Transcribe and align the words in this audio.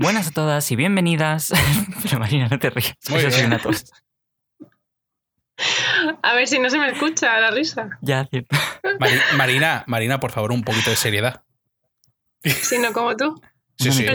Buenas 0.00 0.28
a 0.28 0.30
todas 0.30 0.70
y 0.70 0.76
bienvenidas. 0.76 1.52
Pero 2.02 2.18
Marina, 2.18 2.48
no 2.50 2.58
te 2.58 2.70
rías. 2.70 2.94
Muy 3.10 3.20
Eso 3.20 3.36
bien. 3.36 3.60
tos. 3.60 3.84
A 6.22 6.32
ver 6.32 6.48
si 6.48 6.58
no 6.58 6.70
se 6.70 6.78
me 6.78 6.88
escucha 6.90 7.38
la 7.38 7.50
risa. 7.50 7.98
Ya, 8.00 8.24
cierto. 8.24 8.56
Mari- 8.98 9.20
Marina, 9.36 9.84
Marina, 9.86 10.18
por 10.18 10.30
favor, 10.30 10.52
un 10.52 10.62
poquito 10.62 10.88
de 10.88 10.96
seriedad. 10.96 11.42
Si 12.42 12.78
no 12.78 12.94
como 12.94 13.14
tú. 13.14 13.38
Sí, 13.78 13.92
sí. 13.92 14.06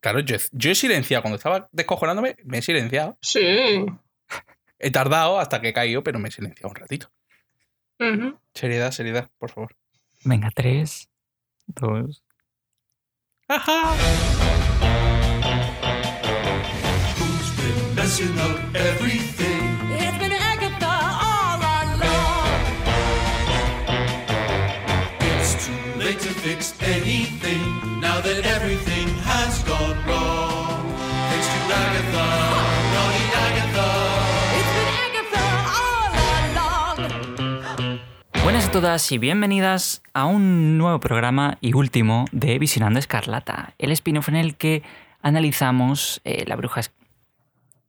Claro, 0.00 0.20
yo, 0.20 0.36
yo 0.52 0.70
he 0.70 0.74
silenciado. 0.74 1.22
Cuando 1.22 1.36
estaba 1.38 1.66
descojonándome, 1.72 2.36
me 2.44 2.58
he 2.58 2.62
silenciado. 2.62 3.16
Sí. 3.22 3.86
He 4.78 4.90
tardado 4.90 5.40
hasta 5.40 5.62
que 5.62 5.68
he 5.68 5.72
caído, 5.72 6.02
pero 6.04 6.18
me 6.18 6.28
he 6.28 6.32
silenciado 6.32 6.68
un 6.68 6.74
ratito. 6.76 7.10
Seriedad, 8.52 8.90
seriedad, 8.90 9.30
por 9.38 9.50
favor. 9.50 9.74
Venga, 10.24 10.50
tres, 10.54 11.08
dos. 11.66 12.22
Ajá. 13.48 13.94
Messing 18.12 18.38
up 18.40 18.58
everything? 18.74 19.62
It's 19.96 20.18
been 20.18 20.32
Agatha 20.32 20.94
all 21.28 21.60
along. 21.80 22.48
It's 25.20 25.52
too 25.64 25.98
late 25.98 26.20
to 26.20 26.32
fix 26.44 26.74
anything 26.82 27.64
now 28.00 28.20
that 28.20 28.44
everything 28.44 29.08
has 29.24 29.64
gone 29.64 29.96
wrong. 30.06 30.84
Thanks 31.30 31.48
to 31.54 31.60
Agatha, 31.84 32.26
naughty 32.94 33.26
Agatha. 33.46 33.88
It's 34.58 34.72
been 34.76 34.90
Agatha 35.06 35.44
all 35.80 36.12
along. 36.44 38.00
Buenas 38.44 38.68
a 38.68 38.70
todas 38.72 39.10
y 39.10 39.16
bienvenidas 39.16 40.02
a 40.12 40.26
un 40.26 40.76
nuevo 40.76 41.00
programa 41.00 41.56
y 41.62 41.72
último 41.72 42.26
de 42.32 42.58
Visionando 42.58 42.98
Escarlata, 42.98 43.72
el 43.78 43.90
spin-off 43.92 44.28
en 44.28 44.36
el 44.36 44.56
que 44.56 44.82
analizamos 45.22 46.20
eh, 46.24 46.44
la 46.46 46.56
bruja. 46.56 46.82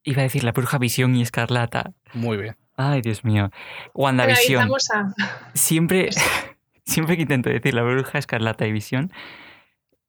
Iba 0.03 0.21
a 0.21 0.23
decir 0.23 0.43
la 0.43 0.51
bruja 0.51 0.77
visión 0.77 1.15
y 1.15 1.21
escarlata. 1.21 1.93
Muy 2.13 2.37
bien. 2.37 2.57
Ay, 2.75 3.01
Dios 3.01 3.23
mío. 3.23 3.51
WandaVision. 3.93 4.63
Analizamos 4.63 4.89
a... 4.91 5.13
Siempre, 5.53 6.09
siempre 6.85 7.15
que 7.15 7.21
intento 7.23 7.49
decir 7.49 7.73
la 7.73 7.83
bruja 7.83 8.17
escarlata 8.17 8.65
y 8.67 8.71
visión, 8.71 9.11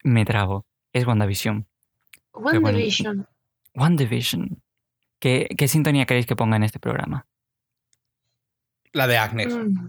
me 0.02 0.24
trabo. 0.24 0.66
Es 0.92 1.06
WandaVision. 1.06 1.66
Division. 2.52 3.26
WandaVision. 3.74 4.62
¿Qué, 5.20 5.48
¿Qué 5.56 5.68
sintonía 5.68 6.06
queréis 6.06 6.26
que 6.26 6.36
ponga 6.36 6.56
en 6.56 6.64
este 6.64 6.78
programa? 6.80 7.26
La 8.92 9.06
de 9.06 9.16
Agnes. 9.18 9.54
Mm. 9.54 9.88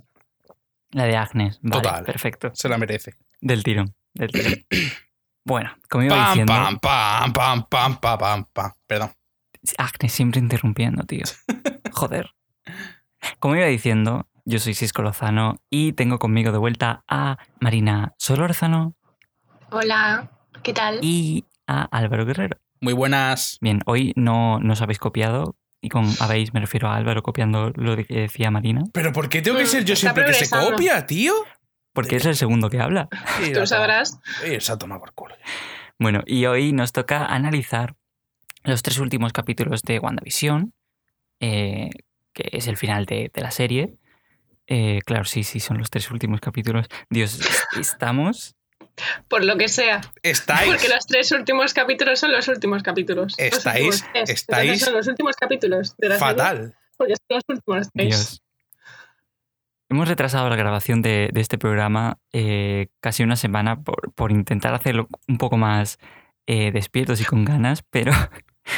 La 0.91 1.05
de 1.05 1.15
Agnes. 1.17 1.59
Vale, 1.61 1.81
Total. 1.81 2.03
perfecto. 2.05 2.51
Se 2.53 2.69
la 2.69 2.77
merece. 2.77 3.15
Del 3.41 3.63
tirón. 3.63 3.93
Del 4.13 4.31
tirón. 4.31 4.53
bueno, 5.43 5.75
como 5.89 6.03
iba 6.03 6.15
Pam, 6.15 6.27
diciendo. 6.29 6.53
pam, 6.53 6.79
pam, 6.79 7.33
pam, 7.33 7.67
pam, 7.69 7.99
pam, 7.99 8.17
pam, 8.17 8.45
pam. 8.53 8.71
Perdón. 8.87 9.11
Agnes 9.77 10.11
siempre 10.13 10.39
interrumpiendo, 10.39 11.03
tío. 11.03 11.23
Joder. 11.91 12.31
Como 13.39 13.55
iba 13.55 13.65
diciendo, 13.65 14.27
yo 14.45 14.59
soy 14.59 14.73
Cisco 14.75 15.01
Lozano 15.01 15.55
y 15.69 15.93
tengo 15.93 16.19
conmigo 16.19 16.51
de 16.51 16.57
vuelta 16.57 17.03
a 17.07 17.37
Marina 17.59 18.13
Solórzano 18.17 18.95
Hola, 19.71 20.31
¿qué 20.63 20.73
tal? 20.73 20.99
y 21.01 21.45
a 21.67 21.83
Álvaro 21.85 22.25
Guerrero. 22.25 22.57
Muy 22.81 22.93
buenas. 22.93 23.57
Bien, 23.61 23.81
hoy 23.85 24.13
no 24.15 24.59
nos 24.59 24.81
habéis 24.81 24.99
copiado 24.99 25.55
y 25.81 25.89
con 25.89 26.05
habéis 26.19 26.53
me 26.53 26.59
refiero 26.59 26.87
a 26.89 26.95
Álvaro 26.95 27.23
copiando 27.23 27.71
lo 27.75 27.95
que 27.95 28.05
decía 28.21 28.51
Marina, 28.51 28.83
¿Pero 28.93 29.11
por 29.11 29.29
qué 29.29 29.41
tengo 29.41 29.57
que 29.57 29.63
Mm, 29.63 29.67
ser 29.67 29.85
yo 29.85 29.93
está 29.93 30.13
siempre 30.13 30.25
que 30.25 30.33
se 30.45 30.49
copia, 30.49 31.05
tío? 31.07 31.33
porque 31.93 32.17
es 32.17 32.25
el 32.25 32.35
segundo 32.35 32.69
que 32.69 32.79
habla. 32.81 33.07
Tú 33.53 33.65
sabrás. 33.65 34.19
Se 34.59 34.71
ha 34.71 34.77
tomado 34.77 34.99
por 35.01 35.13
culo. 35.13 35.35
Bueno, 35.97 36.21
y 36.25 36.45
hoy 36.45 36.73
nos 36.73 36.91
toca 36.91 37.25
analizar 37.25 37.95
los 38.65 38.81
tres 38.83 38.97
últimos 38.99 39.31
capítulos 39.33 39.81
de 39.83 39.99
WandaVision, 39.99 40.73
eh, 41.39 41.89
que 42.33 42.49
es 42.51 42.67
el 42.67 42.77
final 42.77 43.05
de, 43.05 43.29
de 43.33 43.41
la 43.41 43.51
serie. 43.51 43.95
Eh, 44.67 44.99
claro, 45.05 45.25
sí, 45.25 45.43
sí, 45.43 45.59
son 45.59 45.77
los 45.77 45.89
tres 45.89 46.09
últimos 46.11 46.41
capítulos. 46.41 46.87
Dios, 47.09 47.39
est- 47.39 47.63
estamos. 47.79 48.55
Por 49.27 49.43
lo 49.43 49.57
que 49.57 49.67
sea. 49.67 50.01
¿Estáis? 50.23 50.71
Porque 50.71 50.87
los 50.87 51.05
tres 51.05 51.31
últimos 51.31 51.73
capítulos 51.73 52.19
son 52.19 52.31
los 52.31 52.47
últimos 52.47 52.81
capítulos. 52.81 53.35
Los 53.37 53.47
Estáis- 53.65 53.85
últimos 53.85 54.03
tres. 54.13 54.29
estáis 54.29 54.63
Entonces 54.63 54.85
son 54.85 54.93
los 54.95 55.07
últimos 55.07 55.35
capítulos 55.35 55.95
de 55.97 56.09
la 56.09 56.17
serie, 56.19 56.29
Fatal. 56.35 56.75
porque 56.97 57.13
son 57.15 57.25
los 57.29 57.43
últimos 57.49 57.89
tres. 57.93 58.07
Dios. 58.07 58.41
Hemos 59.89 60.07
retrasado 60.07 60.49
la 60.49 60.55
grabación 60.55 61.01
de, 61.03 61.29
de 61.31 61.41
este 61.41 61.57
programa 61.59 62.17
eh, 62.33 62.87
casi 63.01 63.21
una 63.23 63.35
semana 63.35 63.81
por, 63.83 64.11
por 64.13 64.31
intentar 64.31 64.73
hacerlo 64.73 65.07
un 65.27 65.37
poco 65.37 65.57
más 65.57 65.99
eh, 66.47 66.71
despiertos 66.71 67.21
y 67.21 67.25
con 67.25 67.45
ganas, 67.45 67.83
pero 67.91 68.11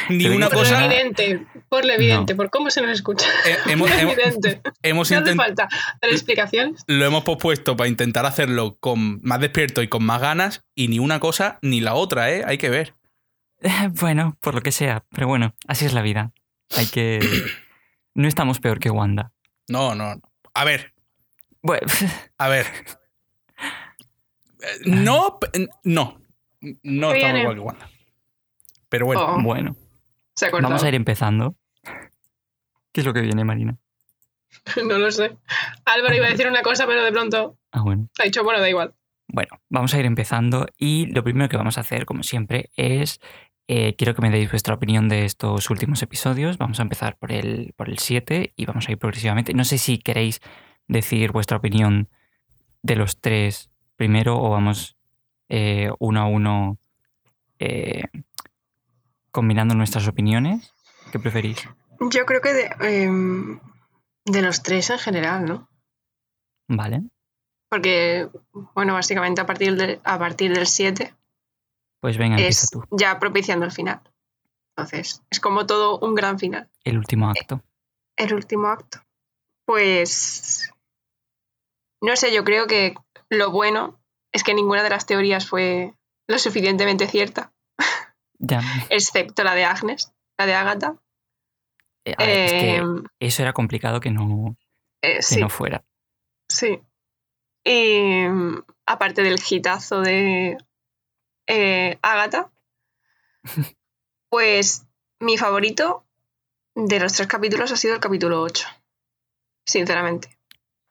Ni 0.09 0.25
una 0.27 0.47
Por 0.49 0.55
lo 0.57 0.59
cosa. 0.63 0.71
Nada. 0.81 0.85
evidente, 0.93 1.45
por 1.69 1.85
lo 1.85 1.93
evidente, 1.93 2.35
por 2.35 2.49
cómo 2.49 2.69
se 2.69 2.81
nos 2.81 2.91
escucha. 2.91 3.25
Eh, 3.45 3.55
hemos, 3.71 3.89
lo 3.89 3.95
hemos- 3.95 4.13
evidente. 4.17 4.61
hemos 4.83 5.11
No 5.11 5.19
hace 5.19 5.35
falta 5.35 5.67
dar 6.01 6.11
explicaciones. 6.11 6.83
lo 6.87 7.05
hemos 7.05 7.23
pospuesto 7.23 7.77
para 7.77 7.87
intentar 7.87 8.25
hacerlo 8.25 8.77
con 8.79 9.21
más 9.21 9.39
despierto 9.39 9.81
y 9.81 9.87
con 9.87 10.03
más 10.03 10.19
ganas 10.21 10.65
y 10.75 10.87
ni 10.89 10.99
una 10.99 11.19
cosa 11.19 11.59
ni 11.61 11.79
la 11.81 11.93
otra, 11.95 12.31
¿eh? 12.31 12.43
Hay 12.45 12.57
que 12.57 12.69
ver. 12.69 12.95
bueno, 14.01 14.37
por 14.41 14.55
lo 14.55 14.61
que 14.61 14.71
sea. 14.71 15.05
Pero 15.11 15.27
bueno, 15.27 15.55
así 15.67 15.85
es 15.85 15.93
la 15.93 16.01
vida. 16.01 16.31
Hay 16.75 16.87
que... 16.87 17.19
No 18.13 18.27
estamos 18.27 18.59
peor 18.59 18.79
que 18.79 18.89
Wanda. 18.89 19.31
No, 19.67 19.93
no, 19.93 20.15
no. 20.15 20.21
A 20.55 20.63
ver, 20.63 20.93
Bueno, 21.61 21.85
a 22.39 22.47
ver. 22.49 22.65
Eh, 24.59 24.79
No, 24.85 25.37
no. 25.83 26.19
No 26.83 27.13
estamos 27.13 27.39
igual 27.41 27.55
que 27.55 27.61
Wanda. 27.61 27.89
Pero 28.89 29.05
bueno, 29.05 29.35
Oh, 29.35 29.41
bueno, 29.41 29.75
se 30.35 30.45
ha 30.47 30.51
cortado. 30.51 30.69
vamos 30.71 30.83
a 30.83 30.87
ir 30.89 30.95
empezando. 30.95 31.55
¿Qué 32.91 33.01
es 33.01 33.05
lo 33.05 33.13
que 33.13 33.21
viene, 33.21 33.43
Marina? 33.43 33.77
No 34.87 34.97
lo 34.97 35.11
sé. 35.11 35.37
Álvaro 35.85 36.15
iba 36.15 36.25
a 36.27 36.29
decir 36.29 36.47
una 36.47 36.61
cosa, 36.61 36.87
pero 36.87 37.03
de 37.03 37.11
pronto 37.11 37.57
Ah, 37.71 37.81
bueno. 37.81 38.07
ha 38.19 38.23
dicho, 38.23 38.43
bueno, 38.43 38.59
da 38.59 38.69
igual. 38.69 38.93
Bueno, 39.27 39.59
vamos 39.69 39.93
a 39.93 39.99
ir 39.99 40.05
empezando 40.05 40.67
y 40.77 41.07
lo 41.07 41.23
primero 41.23 41.49
que 41.49 41.57
vamos 41.57 41.77
a 41.77 41.81
hacer, 41.81 42.05
como 42.05 42.23
siempre, 42.23 42.69
es 42.77 43.19
eh, 43.67 43.95
quiero 43.97 44.15
que 44.15 44.21
me 44.21 44.29
deis 44.29 44.49
vuestra 44.49 44.73
opinión 44.75 45.09
de 45.09 45.25
estos 45.25 45.69
últimos 45.69 46.01
episodios. 46.01 46.57
Vamos 46.57 46.79
a 46.79 46.83
empezar 46.83 47.17
por 47.17 47.33
el, 47.33 47.73
por 47.75 47.89
el 47.89 47.99
7 47.99 48.53
y 48.55 48.65
vamos 48.65 48.87
a 48.87 48.91
ir 48.93 48.97
progresivamente. 48.97 49.53
No 49.53 49.65
sé 49.65 49.77
si 49.77 49.97
queréis 49.97 50.39
decir 50.87 51.33
vuestra 51.33 51.57
opinión 51.57 52.07
de 52.81 52.95
los 52.95 53.19
tres 53.19 53.69
primero 53.97 54.37
o 54.41 54.49
vamos 54.49 54.95
eh, 55.49 55.89
uno 55.99 56.21
a 56.21 56.25
uno 56.27 56.77
eh, 57.59 58.03
combinando 59.37 59.75
nuestras 59.75 60.07
opiniones. 60.07 60.73
¿Qué 61.11 61.19
preferís? 61.19 61.69
Yo 61.99 62.25
creo 62.25 62.41
que 62.41 62.53
de, 62.53 63.03
em, 63.03 63.59
de 64.25 64.41
los 64.41 64.63
tres 64.63 64.89
en 64.89 64.97
general, 64.97 65.45
¿no? 65.45 65.69
Vale, 66.67 67.03
Porque, 67.69 68.27
bueno, 68.73 68.95
básicamente 68.95 69.39
a 69.39 69.45
partir, 69.45 69.75
de, 69.75 70.01
a 70.03 70.17
partir 70.17 70.55
del 70.55 70.65
7 70.65 71.13
pues 72.01 72.17
venga, 72.17 72.37
es 72.37 72.67
tú. 72.71 72.83
ya 72.89 73.19
propiciando 73.19 73.63
el 73.63 73.71
final. 73.71 74.01
Entonces, 74.75 75.21
es 75.29 75.39
como 75.39 75.67
todo 75.67 75.99
un 75.99 76.15
gran 76.15 76.39
final. 76.39 76.67
El 76.83 76.97
último 76.97 77.29
acto. 77.29 77.61
El 78.15 78.33
último 78.33 78.69
acto. 78.69 79.03
Pues, 79.65 80.73
no 82.01 82.15
sé, 82.15 82.33
yo 82.33 82.43
creo 82.43 82.65
que 82.65 82.95
lo 83.29 83.51
bueno 83.51 83.99
es 84.31 84.43
que 84.43 84.55
ninguna 84.55 84.81
de 84.81 84.89
las 84.89 85.05
teorías 85.05 85.47
fue 85.47 85.93
lo 86.27 86.39
suficientemente 86.39 87.05
cierta, 87.05 87.53
Ya. 88.39 88.61
excepto 88.89 89.43
la 89.43 89.55
de 89.55 89.65
Agnes, 89.65 90.13
la 90.37 90.45
de 90.45 90.53
Agatha. 90.53 90.95
eh, 92.05 92.15
es 92.17 92.51
que 92.51 92.75
Em, 92.77 93.03
eso 93.19 93.41
era 93.41 93.53
complicado 93.53 93.99
que 93.99 94.11
no, 94.11 94.55
eh, 95.01 95.17
que 95.17 95.21
sí. 95.23 95.39
no 95.41 95.49
fuera. 95.49 95.83
Sí. 96.49 96.79
Y 97.65 98.27
mm, 98.29 98.63
aparte 98.85 99.23
del 99.23 99.39
hitazo 99.49 100.01
de 100.01 100.57
eh, 101.47 101.97
Agatha, 102.01 102.49
pues 104.29 104.85
mi 105.19 105.38
favorito 105.38 106.06
de 106.75 107.00
los 107.00 107.13
tres 107.13 107.27
capítulos 107.27 107.71
ha 107.71 107.77
sido 107.77 107.95
el 107.95 108.00
capítulo 108.00 108.41
8. 108.41 108.67
Sinceramente. 109.65 110.38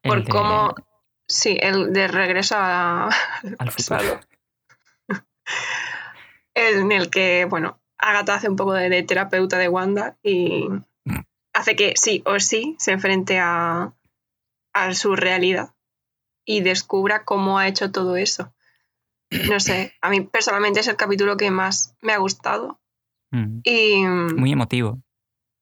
El 0.02 0.10
Por 0.10 0.24
de- 0.24 0.30
cómo. 0.30 0.74
Sí, 1.28 1.56
el 1.60 1.92
de 1.92 2.06
regreso 2.08 2.56
a- 2.58 3.08
al 3.58 3.70
futuro. 3.72 4.20
en 6.56 6.90
el 6.90 7.10
que, 7.10 7.44
bueno, 7.48 7.78
Agatha 7.98 8.34
hace 8.34 8.48
un 8.48 8.56
poco 8.56 8.72
de, 8.72 8.88
de 8.88 9.02
terapeuta 9.02 9.58
de 9.58 9.68
Wanda 9.68 10.16
y 10.22 10.66
hace 11.52 11.76
que 11.76 11.92
sí 11.96 12.22
o 12.26 12.40
sí 12.40 12.74
se 12.78 12.92
enfrente 12.92 13.38
a, 13.38 13.92
a 14.72 14.94
su 14.94 15.14
realidad 15.16 15.74
y 16.44 16.60
descubra 16.62 17.24
cómo 17.24 17.58
ha 17.58 17.68
hecho 17.68 17.92
todo 17.92 18.16
eso. 18.16 18.52
No 19.50 19.58
sé, 19.60 19.92
a 20.00 20.08
mí 20.10 20.20
personalmente 20.22 20.80
es 20.80 20.86
el 20.88 20.96
capítulo 20.96 21.36
que 21.36 21.50
más 21.50 21.94
me 22.00 22.12
ha 22.12 22.18
gustado 22.18 22.80
Mm, 23.32 23.58
y 23.64 23.96
Muy 24.36 24.52
emotivo. 24.52 25.02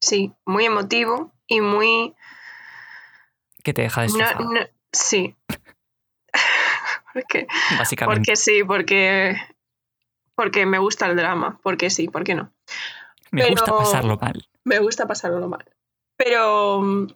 sí, 0.01 0.33
muy 0.45 0.67
emotivo 0.67 1.33
y 1.47 1.63
muy... 1.63 2.15
Que 3.65 3.73
te 3.73 3.81
deja 3.83 4.03
no- 4.03 4.07
destrozado, 4.07 4.53
no- 4.53 4.61
sí. 4.93 5.35
porque, 7.15 7.47
básicamente. 7.79 8.19
porque 8.19 8.37
sí, 8.37 8.63
porque 8.65 9.37
porque 10.35 10.67
me 10.67 10.79
gusta 10.79 11.07
el 11.07 11.17
drama, 11.17 11.59
porque 11.63 11.91
sí, 11.91 12.09
¿por 12.09 12.25
qué 12.25 12.35
no? 12.35 12.53
Me 13.31 13.43
Pero- 13.43 13.53
gusta 13.53 13.73
pasarlo 13.77 14.17
mal. 14.17 14.49
Me 14.65 14.79
gusta 14.79 15.07
pasarlo 15.07 15.49
mal. 15.49 15.65
Pero 16.17 16.81
mm, 16.81 17.07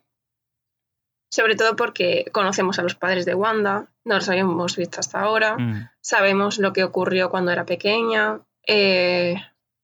sobre 1.30 1.56
todo 1.56 1.76
porque 1.76 2.26
conocemos 2.32 2.78
a 2.78 2.82
los 2.82 2.94
padres 2.94 3.24
de 3.26 3.34
Wanda, 3.34 3.92
no 4.04 4.14
los 4.16 4.28
habíamos 4.28 4.76
visto 4.76 5.00
hasta 5.00 5.20
ahora, 5.20 5.56
Mm. 5.58 5.88
sabemos 6.00 6.58
lo 6.58 6.72
que 6.72 6.84
ocurrió 6.84 7.30
cuando 7.30 7.50
era 7.52 7.64
pequeña 7.66 8.40
eh, 8.66 9.36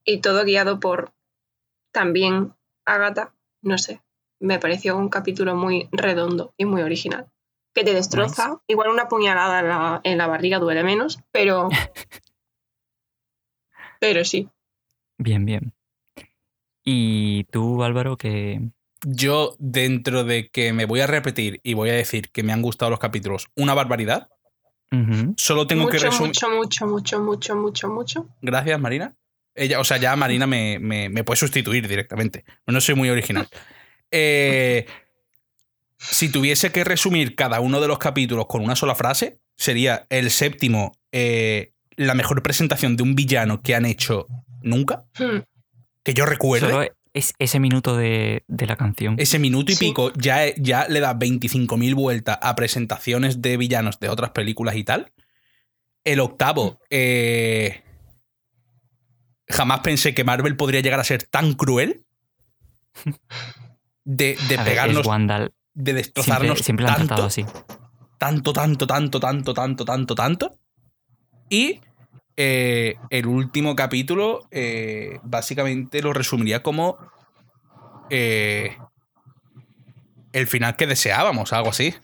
y 0.05 0.21
todo 0.21 0.45
guiado 0.45 0.81
por 0.81 1.13
también 1.93 2.55
Agatha, 2.87 3.35
no 3.63 3.79
sé, 3.79 4.03
me 4.41 4.59
pareció 4.59 4.97
un 4.97 5.09
capítulo 5.09 5.55
muy 5.55 5.89
redondo 5.93 6.53
y 6.57 6.65
muy 6.67 6.83
original. 6.83 7.31
Que 7.75 7.83
te 7.85 7.95
destroza, 7.95 8.61
igual 8.67 8.91
una 8.91 9.09
puñalada 9.09 9.61
en 9.61 9.69
la, 9.69 10.01
en 10.05 10.19
la 10.19 10.27
barriga 10.27 10.59
duele 10.59 10.83
menos, 10.85 11.21
pero... 11.33 11.69
pero 14.09 14.25
sí. 14.25 14.49
Bien, 15.19 15.45
bien. 15.45 15.73
Y 16.85 17.45
tú, 17.45 17.83
Álvaro, 17.83 18.17
que... 18.17 18.61
Yo, 19.06 19.55
dentro 19.59 20.25
de 20.25 20.49
que 20.49 20.73
me 20.73 20.87
voy 20.87 21.01
a 21.01 21.06
repetir 21.06 21.61
y 21.62 21.75
voy 21.75 21.91
a 21.91 21.95
decir 21.95 22.31
que 22.31 22.43
me 22.43 22.53
han 22.55 22.62
gustado 22.62 22.91
los 22.91 22.99
capítulos, 23.01 23.49
una 23.55 23.75
barbaridad, 23.75 24.29
solo 25.37 25.67
tengo 25.67 25.89
que 25.89 25.99
resumir. 25.99 26.29
mucho, 26.29 26.49
mucho, 26.49 26.87
mucho, 26.87 27.21
mucho, 27.21 27.56
mucho, 27.56 27.89
mucho. 27.89 28.29
Gracias, 28.41 28.81
Marina. 28.81 29.15
Ella, 29.55 29.79
o 29.81 29.85
sea, 29.85 29.99
ya 29.99 30.15
Marina 30.17 30.47
me, 30.47 30.79
me- 30.79 31.09
me 31.11 31.23
puede 31.25 31.37
sustituir 31.37 31.87
directamente. 31.87 32.45
No 32.67 32.81
soy 32.81 32.95
muy 32.95 33.11
original. 33.11 33.47
Eh, 34.11 34.87
si 35.99 36.31
tuviese 36.31 36.73
que 36.73 36.83
resumir 36.85 37.35
cada 37.35 37.61
uno 37.61 37.81
de 37.83 37.89
los 37.89 37.99
capítulos 37.99 38.47
con 38.47 38.62
una 38.62 38.75
sola 38.77 38.95
frase, 38.95 39.39
sería 39.57 40.07
el 40.09 40.31
séptimo, 40.31 40.97
eh, 41.12 41.74
la 41.96 42.14
mejor 42.14 42.43
presentación 42.43 42.96
de 42.96 43.02
un 43.02 43.14
villano 43.14 43.62
que 43.62 43.75
han 43.75 43.85
hecho 43.87 44.26
nunca, 44.62 45.05
Hmm. 45.19 45.41
que 46.02 46.14
yo 46.14 46.26
recuerde. 46.26 46.70
Solo 46.70 46.82
es 47.12 47.32
ese 47.38 47.61
minuto 47.61 47.96
de, 47.96 48.44
de 48.49 48.67
la 48.67 48.76
canción. 48.76 49.14
Ese 49.19 49.38
minuto 49.38 49.70
y 49.73 49.76
Sí. 49.76 49.87
pico 49.88 50.12
ya, 50.17 50.52
ya 50.56 50.87
le 50.88 51.00
da 51.00 51.14
25.000 51.14 51.94
vueltas 51.94 52.38
a 52.43 52.56
presentaciones 52.56 53.41
de 53.41 53.56
villanos 53.56 54.00
de 54.00 54.08
otras 54.08 54.31
películas 54.31 54.75
y 54.76 54.85
tal. 54.85 55.12
El 56.02 56.20
octavo, 56.20 56.81
eh, 56.91 57.82
jamás 59.49 59.81
pensé 59.81 60.14
que 60.14 60.25
Marvel 60.25 60.56
podría 60.56 60.81
llegar 60.81 61.00
a 61.00 61.05
ser 61.05 61.23
tan 61.23 61.55
cruel 61.55 62.05
de, 64.05 64.37
de 64.49 64.56
ver, 64.56 64.64
pegarnos, 64.64 65.06
Wanda. 65.06 65.38
de 65.38 65.49
Siempre, 65.75 65.93
destrozarnos 65.94 66.58
siempre 66.61 66.85
lo 66.85 66.90
han 66.90 66.97
tanto, 66.97 67.06
tratado 67.08 67.26
así. 67.29 67.44
tanto, 68.19 68.52
tanto, 68.52 68.87
tanto, 68.87 69.20
tanto, 69.20 69.55
tanto, 69.55 69.85
tanto, 69.85 70.14
tanto. 70.14 70.58
Y 71.49 71.81
eh, 72.37 72.96
el 73.11 73.26
último 73.26 73.76
capítulo, 73.76 74.46
eh, 74.50 75.19
básicamente 75.23 76.02
lo 76.02 76.12
resumiría 76.12 76.62
como 76.62 76.99
eh, 78.11 78.76
el 80.32 80.46
final 80.46 80.76
que 80.76 80.87
deseábamos, 80.87 81.52
algo 81.52 81.70
así. 81.70 81.94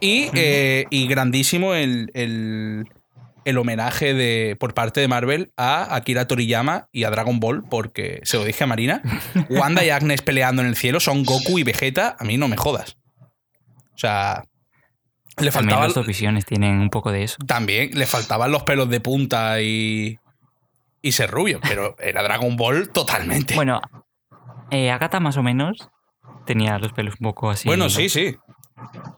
Y, 0.00 0.28
eh, 0.34 0.86
y 0.90 1.06
grandísimo 1.08 1.74
el, 1.74 2.10
el- 2.14 2.88
el 3.44 3.56
homenaje 3.56 4.12
de, 4.12 4.56
por 4.60 4.74
parte 4.74 5.00
de 5.00 5.08
Marvel 5.08 5.52
a 5.56 5.94
Akira 5.94 6.26
Toriyama 6.26 6.88
y 6.92 7.04
a 7.04 7.10
Dragon 7.10 7.40
Ball, 7.40 7.64
porque 7.70 8.20
se 8.24 8.36
lo 8.36 8.44
dije 8.44 8.64
a 8.64 8.66
Marina. 8.66 9.00
Wanda 9.48 9.82
y 9.82 9.88
Agnes 9.90 10.20
peleando 10.20 10.60
en 10.60 10.68
el 10.68 10.76
cielo 10.76 11.00
son 11.00 11.24
Goku 11.24 11.58
y 11.58 11.62
Vegeta, 11.62 12.14
a 12.18 12.24
mí 12.24 12.36
no 12.36 12.46
me 12.48 12.58
jodas. 12.58 12.98
O 13.94 13.98
sea, 13.98 14.44
le 15.40 15.50
También 15.50 15.52
faltaba, 15.52 15.84
las 15.84 15.94
dos 15.94 16.06
visiones 16.06 16.44
tienen 16.44 16.78
un 16.80 16.90
poco 16.90 17.12
de 17.12 17.22
eso. 17.24 17.36
también 17.46 17.90
le 17.94 18.06
faltaban 18.06 18.50
los 18.52 18.62
pelos 18.64 18.88
de 18.88 19.00
punta 19.00 19.60
y, 19.62 20.18
y 21.02 21.12
ser 21.12 21.30
rubio, 21.30 21.60
pero 21.68 21.96
era 21.98 22.22
Dragon 22.22 22.56
Ball 22.56 22.90
totalmente. 22.90 23.54
Bueno, 23.54 23.80
eh, 24.70 24.90
Agatha 24.90 25.20
más 25.20 25.36
o 25.36 25.42
menos 25.42 25.88
tenía 26.46 26.78
los 26.78 26.92
pelos 26.92 27.14
un 27.20 27.24
poco 27.24 27.50
así. 27.50 27.68
Bueno, 27.68 27.88
sí, 27.88 28.08
sí. 28.08 28.36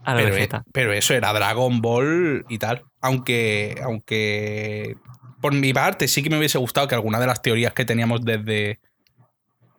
A 0.04 0.14
la 0.14 0.22
Pero, 0.22 0.34
Vegeta. 0.34 0.64
pero 0.72 0.92
eso 0.92 1.12
era 1.14 1.32
Dragon 1.34 1.80
Ball 1.82 2.46
y 2.48 2.58
tal. 2.58 2.82
Aunque, 3.02 3.78
aunque 3.84 4.96
por 5.40 5.52
mi 5.54 5.72
parte 5.74 6.08
sí 6.08 6.22
que 6.22 6.30
me 6.30 6.38
hubiese 6.38 6.58
gustado 6.58 6.88
que 6.88 6.94
alguna 6.94 7.20
de 7.20 7.26
las 7.26 7.42
teorías 7.42 7.72
que 7.74 7.84
teníamos 7.84 8.24
desde, 8.24 8.80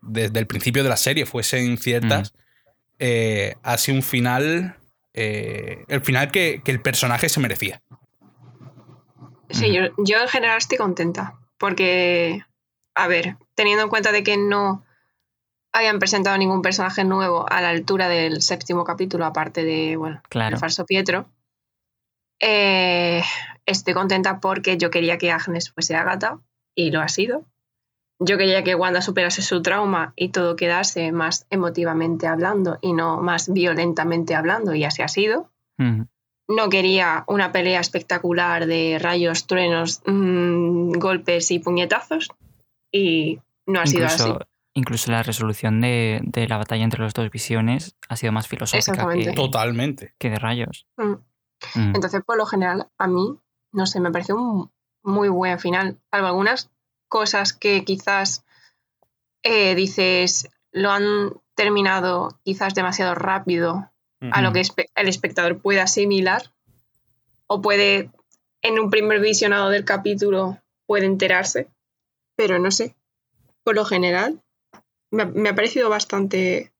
desde 0.01 0.39
el 0.39 0.45
principio 0.47 0.83
de 0.83 0.89
la 0.89 0.97
serie 0.97 1.25
fuesen 1.25 1.77
ciertas. 1.77 2.33
Eh, 2.99 3.55
sido 3.77 3.95
un 3.97 4.03
final. 4.03 4.77
Eh, 5.13 5.85
el 5.87 6.01
final 6.01 6.31
que, 6.31 6.61
que 6.63 6.71
el 6.71 6.81
personaje 6.81 7.29
se 7.29 7.39
merecía. 7.39 7.81
Sí, 9.49 9.73
yo, 9.73 9.83
yo 9.97 10.21
en 10.21 10.27
general 10.27 10.57
estoy 10.57 10.77
contenta. 10.77 11.37
Porque, 11.57 12.43
a 12.95 13.07
ver, 13.07 13.37
teniendo 13.55 13.83
en 13.83 13.89
cuenta 13.89 14.11
de 14.11 14.23
que 14.23 14.37
no 14.37 14.83
hayan 15.73 15.99
presentado 15.99 16.37
ningún 16.37 16.61
personaje 16.61 17.03
nuevo 17.03 17.45
a 17.49 17.61
la 17.61 17.69
altura 17.69 18.07
del 18.07 18.41
séptimo 18.41 18.83
capítulo, 18.83 19.25
aparte 19.25 19.63
de, 19.63 19.95
bueno, 19.95 20.21
Claro. 20.29 20.55
el 20.55 20.59
falso 20.59 20.85
Pietro, 20.85 21.29
eh, 22.39 23.21
estoy 23.65 23.93
contenta 23.93 24.39
porque 24.39 24.77
yo 24.77 24.89
quería 24.89 25.17
que 25.17 25.31
Agnes 25.31 25.71
fuese 25.71 25.95
Agatha 25.95 26.39
y 26.75 26.91
lo 26.91 27.01
ha 27.01 27.07
sido. 27.07 27.45
Yo 28.23 28.37
quería 28.37 28.63
que 28.63 28.75
Wanda 28.75 29.01
superase 29.01 29.41
su 29.41 29.61
trauma 29.61 30.13
y 30.15 30.29
todo 30.29 30.55
quedase 30.55 31.11
más 31.11 31.47
emotivamente 31.49 32.27
hablando 32.27 32.77
y 32.81 32.93
no 32.93 33.21
más 33.21 33.51
violentamente 33.51 34.35
hablando, 34.35 34.75
y 34.75 34.83
así 34.83 35.01
ha 35.01 35.07
sido 35.07 35.49
no 36.55 36.69
quería 36.69 37.23
una 37.27 37.51
pelea 37.51 37.79
espectacular 37.79 38.65
de 38.65 38.99
rayos, 38.99 39.47
truenos, 39.47 40.01
mm, 40.05 40.91
golpes 40.93 41.51
y 41.51 41.59
puñetazos. 41.59 42.29
Y 42.91 43.39
no 43.65 43.79
ha 43.79 43.85
sido 43.85 44.05
así. 44.05 44.31
Incluso, 44.73 45.11
la 45.11 45.23
resolución 45.23 45.81
de, 45.81 46.21
de 46.23 46.47
la 46.47 46.57
batalla 46.57 46.83
entre 46.83 47.03
las 47.03 47.13
dos 47.13 47.29
visiones 47.29 47.95
ha 48.07 48.15
sido 48.15 48.31
más 48.31 48.47
filosófica 48.47 49.07
que, 49.09 49.33
Totalmente. 49.33 50.13
que 50.17 50.29
de 50.29 50.39
rayos. 50.39 50.87
Mm. 50.97 51.15
Entonces, 51.93 52.23
por 52.25 52.37
lo 52.37 52.45
general, 52.45 52.87
a 52.97 53.07
mí, 53.07 53.37
no 53.73 53.85
sé, 53.85 53.99
me 53.99 54.11
pareció 54.11 54.37
un 54.37 54.71
muy 55.03 55.29
buen 55.29 55.59
final. 55.59 55.99
Salvo 56.09 56.27
algunas 56.27 56.71
cosas 57.11 57.53
que 57.53 57.83
quizás 57.85 58.43
eh, 59.43 59.75
dices 59.75 60.49
lo 60.71 60.89
han 60.91 61.33
terminado 61.55 62.39
quizás 62.43 62.73
demasiado 62.73 63.13
rápido 63.13 63.91
a 64.31 64.41
lo 64.41 64.53
que 64.53 64.61
el 64.95 65.07
espectador 65.07 65.59
puede 65.59 65.81
asimilar 65.81 66.53
o 67.47 67.61
puede, 67.61 68.09
en 68.61 68.79
un 68.79 68.89
primer 68.89 69.19
visionado 69.19 69.69
del 69.69 69.83
capítulo, 69.83 70.57
puede 70.85 71.05
enterarse, 71.05 71.67
pero 72.37 72.57
no 72.59 72.71
sé. 72.71 72.95
Por 73.63 73.75
lo 73.75 73.83
general, 73.83 74.41
me, 75.11 75.23
ha- 75.23 75.25
me 75.25 75.49
ha 75.49 75.55
parecido 75.55 75.89
bastante, 75.89 76.71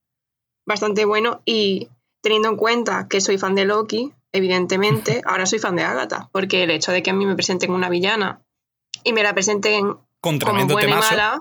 bastante 0.65 1.03
bueno 1.05 1.41
y 1.45 1.89
teniendo 2.21 2.49
en 2.49 2.55
cuenta 2.57 3.07
que 3.09 3.19
soy 3.21 3.37
fan 3.37 3.55
de 3.55 3.65
Loki, 3.65 4.13
evidentemente, 4.31 5.21
ahora 5.25 5.45
soy 5.45 5.59
fan 5.59 5.75
de 5.75 5.83
Agatha, 5.83 6.29
porque 6.31 6.63
el 6.63 6.71
hecho 6.71 6.91
de 6.93 7.01
que 7.03 7.09
a 7.09 7.13
mí 7.13 7.25
me 7.25 7.35
presenten 7.35 7.71
una 7.71 7.89
villana 7.89 8.41
y 9.03 9.11
me 9.13 9.23
la 9.23 9.33
presenten 9.33 9.97
Con 10.21 10.39
como 10.39 10.51
tremendo 10.51 10.73
buena 10.75 10.87
y 10.87 10.91
temazo. 10.91 11.11
mala, 11.11 11.39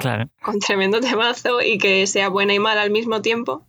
Claro. 0.00 0.28
con 0.42 0.58
tremendo 0.58 1.00
temazo 1.00 1.60
y 1.62 1.78
que 1.78 2.06
sea 2.06 2.28
buena 2.28 2.52
y 2.54 2.58
mala 2.58 2.82
al 2.82 2.90
mismo 2.90 3.22
tiempo, 3.22 3.66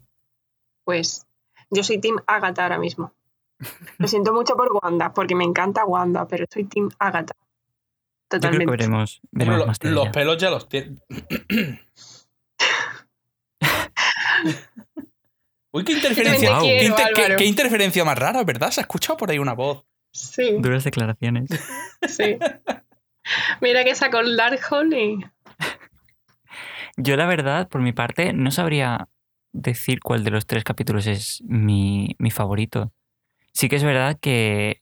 pues 0.85 1.25
yo 1.69 1.83
soy 1.83 1.99
Team 1.99 2.17
Agatha 2.25 2.63
ahora 2.63 2.79
mismo. 2.79 3.13
Lo 3.97 4.07
siento 4.07 4.33
mucho 4.33 4.55
por 4.55 4.69
Wanda, 4.81 5.13
porque 5.13 5.35
me 5.35 5.43
encanta 5.43 5.85
Wanda, 5.85 6.27
pero 6.27 6.45
soy 6.51 6.63
Team 6.65 6.89
Agatha. 6.99 7.33
Yo 7.35 8.39
creo 8.39 8.41
que 8.41 8.47
Totalmente. 8.57 8.71
veremos, 8.71 9.21
Hombre, 9.31 9.45
veremos 9.45 9.59
lo- 9.59 9.67
más 9.67 9.83
los 9.83 10.09
pelos 10.09 10.37
ya 10.37 10.49
los 10.49 10.67
tiene. 10.67 10.97
Uy, 15.71 15.83
qué 15.83 15.93
interferencia. 15.93 16.59
Qué, 16.59 16.65
quiero, 16.79 16.85
inter- 16.87 17.13
qué- 17.13 17.35
qué 17.37 17.45
interferencia 17.45 18.03
más 18.05 18.17
rara, 18.17 18.43
¿verdad? 18.43 18.71
Se 18.71 18.79
ha 18.81 18.83
escuchado 18.83 19.17
por 19.17 19.29
ahí 19.31 19.39
una 19.39 19.53
voz. 19.53 19.83
Sí, 20.11 20.55
Duras 20.59 20.83
declaraciones. 20.83 21.49
sí. 22.07 22.37
Mira 23.61 23.83
que 23.83 23.95
sacó 23.95 24.19
el 24.19 24.35
Darkhold 24.35 24.93
y... 24.93 25.19
Yo, 26.97 27.15
la 27.15 27.27
verdad, 27.27 27.67
por 27.69 27.81
mi 27.81 27.93
parte, 27.93 28.33
no 28.33 28.49
sabría 28.51 29.07
decir 29.53 29.99
cuál 29.99 30.23
de 30.23 30.31
los 30.31 30.45
tres 30.47 30.63
capítulos 30.63 31.05
es 31.07 31.43
mi, 31.45 32.15
mi 32.17 32.31
favorito. 32.31 32.91
Sí 33.53 33.69
que 33.69 33.75
es 33.75 33.83
verdad 33.83 34.17
que, 34.19 34.81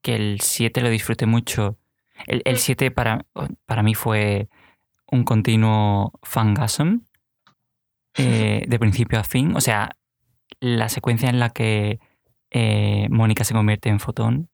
que 0.00 0.14
el 0.14 0.40
7 0.40 0.80
lo 0.80 0.90
disfruté 0.90 1.26
mucho. 1.26 1.76
El, 2.26 2.42
el 2.44 2.58
7 2.58 2.90
para, 2.90 3.26
para 3.66 3.82
mí 3.82 3.94
fue 3.94 4.48
un 5.10 5.24
continuo 5.24 6.12
fangasm 6.22 7.00
eh, 8.16 8.64
de 8.66 8.78
principio 8.78 9.18
a 9.18 9.24
fin. 9.24 9.56
O 9.56 9.60
sea, 9.60 9.90
la 10.60 10.88
secuencia 10.88 11.28
en 11.28 11.40
la 11.40 11.50
que 11.50 11.98
eh, 12.50 13.08
Mónica 13.10 13.44
se 13.44 13.54
convierte 13.54 13.88
en 13.88 14.00
fotón. 14.00 14.48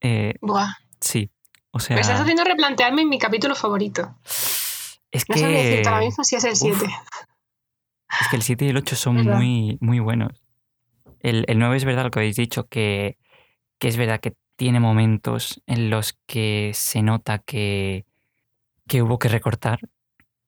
eh, 0.00 0.34
Buah. 0.40 0.74
sí. 1.00 1.30
O 1.72 1.78
sea, 1.80 1.94
Me 1.96 2.02
estás 2.02 2.20
haciendo 2.20 2.44
replantearme 2.44 3.04
mi 3.04 3.18
capítulo 3.18 3.54
favorito. 3.54 4.14
es 4.24 5.28
No 5.28 5.34
que, 5.34 5.46
decirte 5.46 5.88
ahora 5.88 6.00
mismo 6.04 6.24
si 6.24 6.36
es 6.36 6.44
el 6.44 6.56
7. 6.56 6.84
es 8.20 8.28
que 8.28 8.36
el 8.36 8.42
7 8.42 8.64
y 8.64 8.68
el 8.68 8.76
8 8.76 8.96
son 8.96 9.16
¿Verdad? 9.16 9.36
muy, 9.36 9.78
muy 9.80 9.98
buenos. 10.00 10.42
El, 11.20 11.44
el 11.48 11.58
9 11.58 11.76
es 11.76 11.84
verdad 11.84 12.04
lo 12.04 12.10
que 12.10 12.18
habéis 12.20 12.36
dicho, 12.36 12.66
que, 12.66 13.18
que 13.78 13.88
es 13.88 13.96
verdad 13.96 14.20
que 14.20 14.34
tiene 14.56 14.80
momentos 14.80 15.62
en 15.66 15.90
los 15.90 16.18
que 16.26 16.72
se 16.74 17.02
nota 17.02 17.38
que, 17.38 18.04
que 18.88 19.02
hubo 19.02 19.18
que 19.18 19.28
recortar 19.28 19.80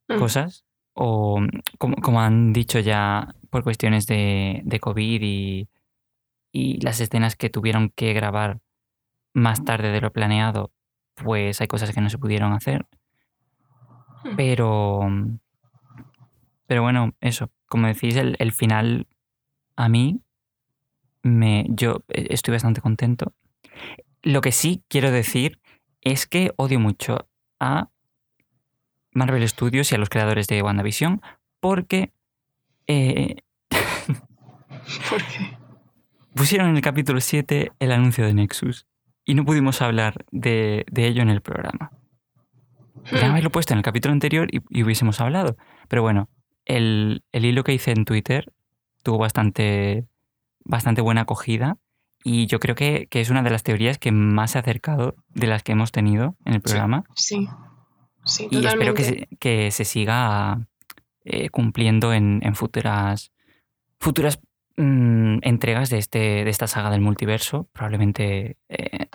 Mm. 0.09 0.19
cosas 0.19 0.65
o 0.95 1.41
como, 1.79 1.95
como 1.97 2.21
han 2.21 2.53
dicho 2.53 2.81
ya 2.81 3.35
por 3.51 3.63
cuestiones 3.63 4.07
de, 4.09 4.61
de 4.65 4.81
COVID 4.81 5.23
y, 5.23 5.69
y 6.51 6.81
las 6.85 6.99
escenas 7.01 7.37
que 7.37 7.49
tuvieron 7.51 7.91
que 7.91 8.13
grabar 8.13 8.59
más 9.33 9.65
tarde 9.65 9.93
de 9.93 10.01
lo 10.01 10.13
planeado, 10.13 10.73
pues 11.15 11.61
hay 11.61 11.67
cosas 11.67 11.93
que 11.93 12.01
no 12.01 12.11
se 12.11 12.19
pudieron 12.19 12.53
hacer. 12.53 12.87
Hmm. 14.25 14.37
Pero, 14.37 15.01
pero 16.67 16.83
bueno, 16.83 17.15
eso, 17.21 17.51
como 17.67 17.87
decís, 17.87 18.17
el, 18.17 18.37
el 18.39 18.53
final 18.53 19.07
a 19.77 19.89
mí, 19.89 20.21
me, 21.23 21.67
yo 21.69 22.05
eh, 22.09 22.27
estoy 22.31 22.53
bastante 22.53 22.81
contento. 22.81 23.33
Lo 24.23 24.41
que 24.41 24.53
sí 24.53 24.83
quiero 24.89 25.11
decir 25.11 25.61
es 26.01 26.27
que 26.27 26.53
odio 26.57 26.81
mucho 26.81 27.29
a 27.61 27.91
Marvel 29.13 29.49
Studios 29.49 29.93
y 29.93 29.95
a 29.95 29.99
los 29.99 30.09
creadores 30.09 30.47
de 30.47 30.63
WandaVision 30.63 31.21
porque 31.61 32.13
eh, 32.87 33.37
¿Por 35.09 35.23
qué? 35.25 35.57
pusieron 36.35 36.71
en 36.71 36.77
el 36.77 36.83
capítulo 36.83 37.21
7 37.21 37.73
el 37.79 37.93
anuncio 37.93 38.25
de 38.27 38.35
Nexus 38.35 38.87
y 39.25 39.35
no 39.35 39.45
pudimos 39.45 39.83
hablar 39.83 40.25
de, 40.31 40.85
de 40.91 41.07
ello 41.07 41.23
en 41.23 41.31
el 41.31 41.41
programa. 41.41 41.93
Podrían 43.11 43.33
haberlo 43.33 43.51
puesto 43.51 43.75
en 43.75 43.79
el 43.79 43.85
capítulo 43.85 44.13
anterior 44.13 44.49
y, 44.53 44.61
y 44.71 44.83
hubiésemos 44.83 45.21
hablado. 45.21 45.57
Pero 45.89 46.03
bueno, 46.03 46.29
el, 46.65 47.25
el 47.33 47.45
hilo 47.45 47.65
que 47.65 47.75
hice 47.75 47.91
en 47.91 48.05
Twitter 48.05 48.53
tuvo 49.03 49.19
bastante, 49.19 50.07
bastante 50.65 51.01
buena 51.01 51.23
acogida 51.23 51.79
y 52.25 52.47
yo 52.47 52.61
creo 52.61 52.75
que, 52.77 53.09
que 53.11 53.21
es 53.21 53.31
una 53.31 53.43
de 53.43 53.51
las 53.51 53.65
teorías 53.65 53.99
que 53.99 54.13
más 54.13 54.53
se 54.53 54.59
ha 54.59 54.61
acercado 54.61 55.17
de 55.31 55.49
las 55.49 55.63
que 55.63 55.73
hemos 55.73 55.91
tenido 55.91 56.37
en 56.45 56.55
el 56.55 56.61
programa. 56.61 57.05
Sí. 57.17 57.49
Sí, 58.25 58.47
y 58.53 58.65
espero 58.65 58.95
que 58.95 59.03
se, 59.03 59.29
que 59.41 59.73
se 59.73 59.85
siga 59.85 60.69
eh, 61.25 61.49
cumpliendo 61.51 62.13
en, 62.13 62.39
en 62.45 62.55
futuras, 62.55 63.33
futuras 63.99 64.41
mm, 64.77 65.39
entregas 65.43 65.91
de, 65.91 65.99
este, 65.99 66.45
de 66.45 66.51
esta 66.51 66.67
saga 66.67 66.91
del 66.91 67.01
multiverso, 67.01 67.69
probablemente 67.73 68.57
eh, 68.69 69.09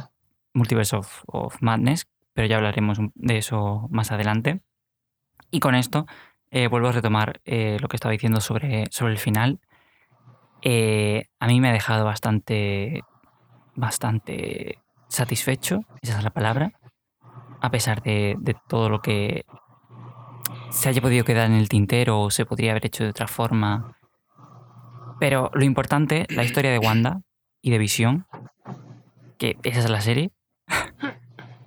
Multiverse 0.54 0.96
of, 0.96 1.62
Madness, 1.62 2.08
pero 2.34 2.48
ya 2.48 2.58
hablaremos 2.58 2.98
de 3.14 3.38
eso 3.38 3.88
más 3.92 4.12
adelante. 4.12 4.62
Y 5.52 5.60
con 5.60 5.76
esto 5.76 6.08
eh, 6.50 6.68
vuelvo 6.68 6.88
a 6.88 6.94
retomar 6.94 7.42
eh, 7.46 7.78
lo 7.80 7.88
que 7.88 7.96
estaba 7.96 8.12
diciendo 8.12 8.42
sobre, 8.42 8.86
sobre 8.90 9.14
el 9.14 9.20
final. 9.20 9.60
Eh, 10.64 11.26
a 11.40 11.48
mí 11.48 11.62
me 11.62 11.70
ha 11.70 11.74
dejado 11.74 12.06
bastante, 12.06 13.04
bastante 13.76 14.80
satisfecho, 15.08 15.82
esa 16.02 16.18
es 16.18 16.24
la 16.24 16.32
palabra, 16.32 16.72
a 17.62 17.70
pesar 17.70 18.02
de, 18.02 18.36
de 18.40 18.56
todo 18.68 18.90
lo 18.90 19.02
que 19.02 19.46
se 20.72 20.90
haya 20.90 21.02
podido 21.02 21.24
quedar 21.24 21.46
en 21.48 21.54
el 21.54 21.70
tintero 21.70 22.22
o 22.22 22.32
se 22.32 22.46
podría 22.46 22.72
haber 22.72 22.88
hecho 22.88 23.04
de 23.04 23.12
otra 23.12 23.28
forma. 23.28 23.97
Pero 25.20 25.52
lo 25.54 25.64
importante, 25.64 26.26
la 26.30 26.44
historia 26.44 26.72
de 26.72 26.80
Wanda 26.80 27.22
y 27.62 27.72
de 27.72 27.78
Visión, 27.78 28.28
que 29.38 29.58
esa 29.64 29.80
es 29.80 29.90
la 29.90 30.02
serie, 30.02 30.32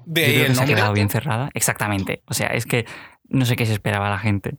De 0.05 0.23
yo 0.23 0.27
ahí 0.27 0.33
creo 0.33 0.45
que 0.45 0.51
el 0.51 0.57
se 0.57 0.63
ha 0.63 0.67
quedado 0.67 0.93
bien 0.93 1.09
cerrada. 1.09 1.51
Exactamente. 1.55 2.23
O 2.27 2.35
sea, 2.35 2.49
es 2.49 2.67
que 2.67 2.87
no 3.29 3.45
sé 3.45 3.57
qué 3.57 3.67
se 3.67 3.73
esperaba 3.73 4.11
la 4.11 4.19
gente. 4.19 4.59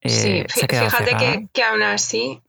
Eh, 0.00 0.10
Sí, 0.10 0.44
se 0.48 0.64
ha 0.64 0.90
fíjate 0.90 1.16
que, 1.16 1.48
que 1.52 1.62
aún 1.62 1.82
así, 1.82 2.42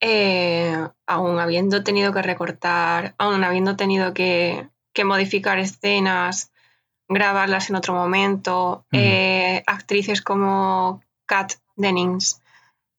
eh, 0.00 0.76
aún 1.06 1.38
habiendo 1.38 1.84
tenido 1.84 2.12
que 2.12 2.22
recortar, 2.22 3.14
aún 3.18 3.44
habiendo 3.44 3.76
tenido 3.76 4.12
que, 4.12 4.68
que 4.92 5.04
modificar 5.04 5.58
escenas, 5.58 6.52
grabarlas 7.08 7.70
en 7.70 7.76
otro 7.76 7.94
momento, 7.94 8.84
eh, 8.92 9.62
actrices 9.66 10.22
como 10.22 11.00
Kat 11.26 11.54
Dennings, 11.76 12.42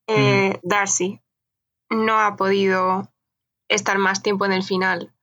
eh, 0.07 0.59
Darcy, 0.63 1.19
no 1.93 2.19
ha 2.19 2.35
podido 2.35 3.09
estar 3.69 3.97
más 3.97 4.21
tiempo 4.23 4.45
en 4.45 4.51
el 4.53 4.63
final 4.63 5.13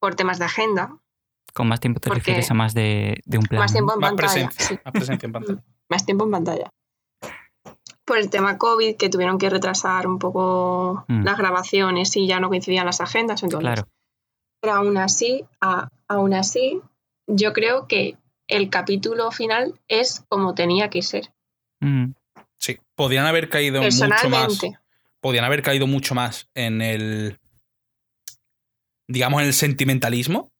por 0.00 0.14
temas 0.14 0.38
de 0.38 0.44
agenda, 0.46 0.96
Con 1.54 1.68
más 1.68 1.80
tiempo 1.80 2.00
te 2.00 2.10
refieres 2.10 2.50
a 2.50 2.54
más 2.54 2.74
de, 2.74 3.20
de 3.26 3.38
un 3.38 3.44
plan. 3.44 3.60
más 3.60 3.72
tiempo 3.72 3.92
en 3.94 4.00
Más 4.00 4.10
pantalla. 4.10 4.32
presencia. 4.48 4.66
sí. 4.66 4.78
Más 4.84 4.92
presencia 4.92 5.26
en 5.26 5.32
pantalla. 5.32 5.62
más 5.88 6.06
tiempo 6.06 6.24
en 6.24 6.30
pantalla. 6.30 6.70
Por 8.04 8.18
el 8.18 8.28
tema 8.30 8.58
COVID, 8.58 8.96
que 8.96 9.08
tuvieron 9.08 9.38
que 9.38 9.50
retrasar 9.50 10.06
un 10.08 10.18
poco 10.18 11.04
Mm. 11.08 11.24
las 11.24 11.38
grabaciones 11.38 12.16
y 12.16 12.26
ya 12.26 12.40
no 12.40 12.48
coincidían 12.48 12.86
las 12.86 13.00
agendas, 13.00 13.42
entonces. 13.42 13.66
Claro. 13.66 13.88
Pero 14.60 14.74
aún 14.74 14.96
así, 14.98 15.44
a- 15.60 15.88
aún 16.08 16.34
así, 16.34 16.80
yo 17.28 17.52
creo 17.52 17.86
que 17.86 18.16
el 18.48 18.68
capítulo 18.68 19.30
final 19.30 19.78
es 19.88 20.24
como 20.28 20.54
tenía 20.54 20.90
que 20.90 21.02
ser. 21.02 21.32
Mm, 21.80 22.12
Sí. 22.58 22.78
Podían 22.94 23.24
haber 23.26 23.48
caído 23.48 23.80
mucho 23.80 24.08
más. 24.28 24.60
Podían 25.20 25.44
haber 25.44 25.62
caído 25.62 25.86
mucho 25.86 26.14
más 26.14 26.48
en 26.54 26.80
el. 26.82 27.38
digamos, 29.08 29.40
en 29.42 29.48
el 29.48 29.54
sentimentalismo. 29.54 30.52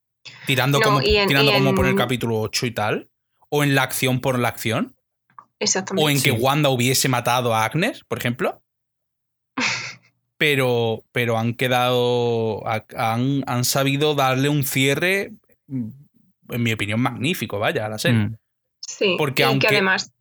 Tirando, 0.47 0.79
No, 0.79 0.85
como, 0.85 1.01
en- 1.01 1.29
tirando 1.29 1.53
como 1.53 1.75
por 1.75 1.87
el 1.87 1.95
capítulo 1.95 2.41
8 2.41 2.67
y 2.67 2.71
tal. 2.73 3.11
O 3.49 3.65
en 3.65 3.75
la 3.75 3.83
acción 3.83 4.21
por 4.21 4.39
la 4.39 4.49
acción. 4.49 4.95
Exactamente. 5.59 6.05
O 6.07 6.11
en 6.11 6.21
que. 6.23 6.31
Wanda 6.33 6.69
hubiese 6.69 7.09
matado 7.09 7.55
a 7.55 7.65
Agnes, 7.65 8.05
por 8.05 8.19
ejemplo. 8.19 8.63
Pero, 10.39 11.05
pero 11.13 11.37
han 11.37 11.53
quedado. 11.53 12.67
ha- 12.67 12.87
Han, 12.97 13.45
han 13.47 13.65
sabido 13.67 14.15
darle 14.15 14.49
un 14.49 14.65
cierre, 14.65 15.33
mm, 15.67 15.89
en 16.49 16.63
mi 16.63 16.73
opinión, 16.73 16.99
magnífico, 17.01 17.59
vaya, 17.59 17.85
a 17.85 17.89
la 17.91 17.99
serie. 17.99 18.21
mm. 18.21 18.37
sí, 18.81 19.17
porque 19.19 19.43
y 19.43 19.45
aunque- 19.45 19.67
que 19.69 19.75
además. 19.75 20.15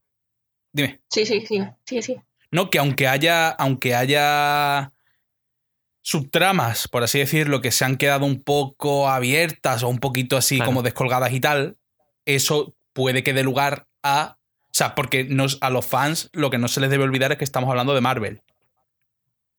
Dime. 0.74 1.00
Sí, 1.10 1.26
sí, 1.26 1.46
sí, 1.48 1.62
sí, 1.86 2.02
sí. 2.02 2.18
No, 2.52 2.70
que 2.70 2.80
aunque 2.80 3.08
haya, 3.08 3.50
aunque 3.50 3.96
haya 3.96 4.92
subtramas, 6.02 6.88
por 6.88 7.04
así 7.04 7.20
decirlo, 7.20 7.62
que 7.62 7.72
se 7.72 7.86
han 7.86 7.98
quedado 7.98 8.26
un 8.26 8.42
poco 8.42 9.10
abiertas 9.10 9.84
o 9.84 9.90
un 9.90 10.00
poquito 10.00 10.38
así 10.38 10.56
Claro. 10.56 10.70
como 10.70 10.82
descolgadas 10.82 11.32
y 11.34 11.40
tal, 11.40 11.78
eso 12.26 12.76
puede 12.94 13.24
que 13.24 13.34
dé 13.34 13.44
lugar 13.44 13.88
a. 14.04 14.38
O 14.66 14.74
sea, 14.80 14.96
porque 14.96 15.24
nos, 15.24 15.58
a 15.62 15.70
los 15.70 15.86
fans 15.86 16.30
lo 16.34 16.50
que 16.50 16.58
no 16.58 16.68
se 16.68 16.80
les 16.80 16.90
debe 16.90 17.04
olvidar 17.04 17.32
es 17.32 17.38
que 17.38 17.44
estamos 17.44 17.70
hablando 17.70 17.94
de 17.94 18.02
Marvel. 18.02 18.42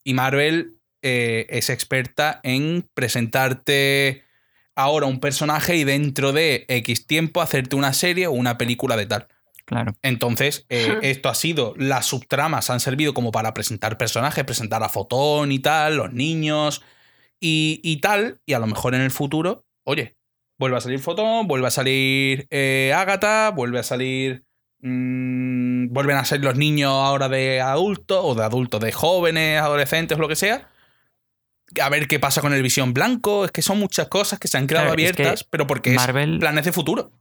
Y 0.03 0.15
Marvel 0.15 0.77
eh, 1.03 1.47
es 1.51 1.69
experta 1.69 2.41
en 2.43 2.89
presentarte 2.95 4.25
ahora 4.75 5.07
un 5.07 5.21
personaje 5.21 5.77
y 5.77 5.85
dentro 5.85 6.33
de 6.33 6.65
X 6.69 7.07
tiempo 7.07 7.43
hacerte 7.43 7.77
una 7.77 7.93
serie 7.93 8.29
o 8.29 8.33
una 8.33 8.57
película 8.57 8.97
de 8.97 9.07
tal. 9.07 9.29
Claro. 9.71 9.93
Entonces, 10.03 10.67
eh, 10.69 10.99
esto 11.03 11.29
ha 11.29 11.35
sido, 11.37 11.75
las 11.77 12.05
subtramas 12.07 12.71
han 12.71 12.81
servido 12.81 13.15
como 13.15 13.31
para 13.31 13.55
presentar 13.55 13.97
personajes, 13.97 14.43
presentar 14.45 14.83
a 14.83 14.89
Fotón 14.89 15.53
y 15.53 15.61
tal, 15.61 15.97
los 15.97 16.13
niños 16.13 16.83
y, 17.39 17.81
y 17.85 17.99
tal, 18.01 18.41
y 18.45 18.55
a 18.55 18.59
lo 18.59 18.67
mejor 18.67 18.97
en 18.97 19.01
el 19.03 19.13
futuro, 19.13 19.65
oye, 19.85 20.17
vuelve 20.59 20.77
a 20.77 20.81
salir 20.81 20.99
Fotón, 20.99 21.47
vuelve 21.47 21.69
a 21.69 21.71
salir 21.71 22.49
eh, 22.51 22.93
Agatha, 22.97 23.51
vuelve 23.51 23.79
a 23.79 23.85
salir... 23.85 24.45
mm, 24.81 25.93
vuelven 25.93 26.17
a 26.17 26.25
ser 26.25 26.41
los 26.43 26.57
niños 26.57 26.91
ahora 26.91 27.29
de 27.29 27.61
adultos, 27.61 28.21
o 28.23 28.35
de 28.35 28.43
adultos, 28.43 28.81
de 28.81 28.91
jóvenes, 28.91 29.61
adolescentes, 29.61 30.19
o 30.19 30.21
lo 30.21 30.27
que 30.29 30.35
sea. 30.37 30.69
A 31.81 31.89
ver 31.91 32.09
qué 32.09 32.19
pasa 32.19 32.41
con 32.41 32.53
el 32.53 32.63
visión 32.63 32.93
blanco. 32.93 33.45
Es 33.45 33.53
que 33.53 33.63
son 33.63 33.79
muchas 33.79 34.09
cosas 34.09 34.41
que 34.41 34.49
se 34.49 34.59
han 34.59 34.67
quedado 34.67 34.87
Claro, 34.87 35.01
es 35.01 35.13
que 35.13 35.23
abiertas, 35.23 35.45
pero 35.49 35.69
porque 35.69 35.95
Marvel- 35.95 36.35
es 36.35 36.41
planes 36.41 36.65
de 36.65 36.73
futuro. 36.73 37.13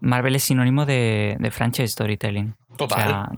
Marvel 0.00 0.36
es 0.36 0.44
sinónimo 0.44 0.86
de, 0.86 1.36
de 1.38 1.50
franchise 1.50 1.88
storytelling. 1.88 2.54
Total. 2.76 2.98
O 3.00 3.10
sea, 3.10 3.30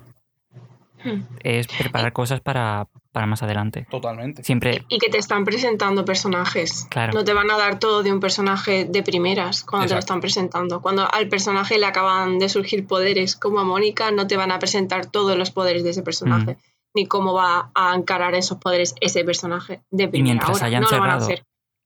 Hmm. 1.03 1.23
es 1.43 1.67
preparar 1.67 2.13
cosas 2.13 2.41
para, 2.43 2.87
para 3.11 3.25
más 3.27 3.43
adelante. 3.43 3.87
Totalmente. 3.91 4.45
Siempre, 4.45 4.85
Y 4.89 4.99
que 4.99 5.09
te 5.09 5.17
están 5.17 5.45
presentando 5.47 6.05
personajes. 6.05 6.87
Claro. 6.91 7.15
No 7.15 7.25
te 7.25 7.33
van 7.33 7.51
a 7.51 7.57
dar 7.57 7.79
todo 7.79 8.03
de 8.03 8.13
un 8.13 8.21
personaje 8.21 8.85
de 8.85 9.03
primeras 9.03 9.65
cuando 9.65 9.89
te 9.89 9.95
lo 9.95 10.01
están 10.01 10.21
presentando. 10.21 10.83
Cuando 10.83 11.11
al 11.11 11.29
personaje 11.29 11.79
le 11.79 11.87
acaban 11.87 12.39
de 12.39 12.51
surgir 12.51 12.87
poderes 12.87 13.35
como 13.35 13.61
a 13.61 13.65
Mónica, 13.65 14.11
no 14.11 14.27
te 14.27 14.37
van 14.37 14.53
a 14.53 14.59
presentar 14.59 15.07
todos 15.07 15.39
los 15.39 15.51
poderes 15.51 15.85
de 15.85 15.91
ese 15.91 16.03
personaje. 16.03 16.53
Mm. 16.53 16.59
Ni 16.93 17.07
cómo 17.07 17.33
va 17.33 17.71
a 17.75 17.95
encarar 17.95 18.35
esos 18.35 18.59
poderes 18.59 18.95
ese 19.01 19.25
personaje 19.25 19.81
de 19.91 20.05
y 20.05 20.09
primera 20.09 20.35
mientras 20.35 20.59
hora. 20.59 20.67
hayan 20.67 20.83
no 20.83 20.89
cerrado 20.89 21.29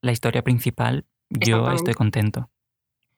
la 0.00 0.12
historia 0.12 0.42
principal, 0.42 1.04
yo 1.30 1.70
estoy 1.70 1.94
contento. 1.94 2.50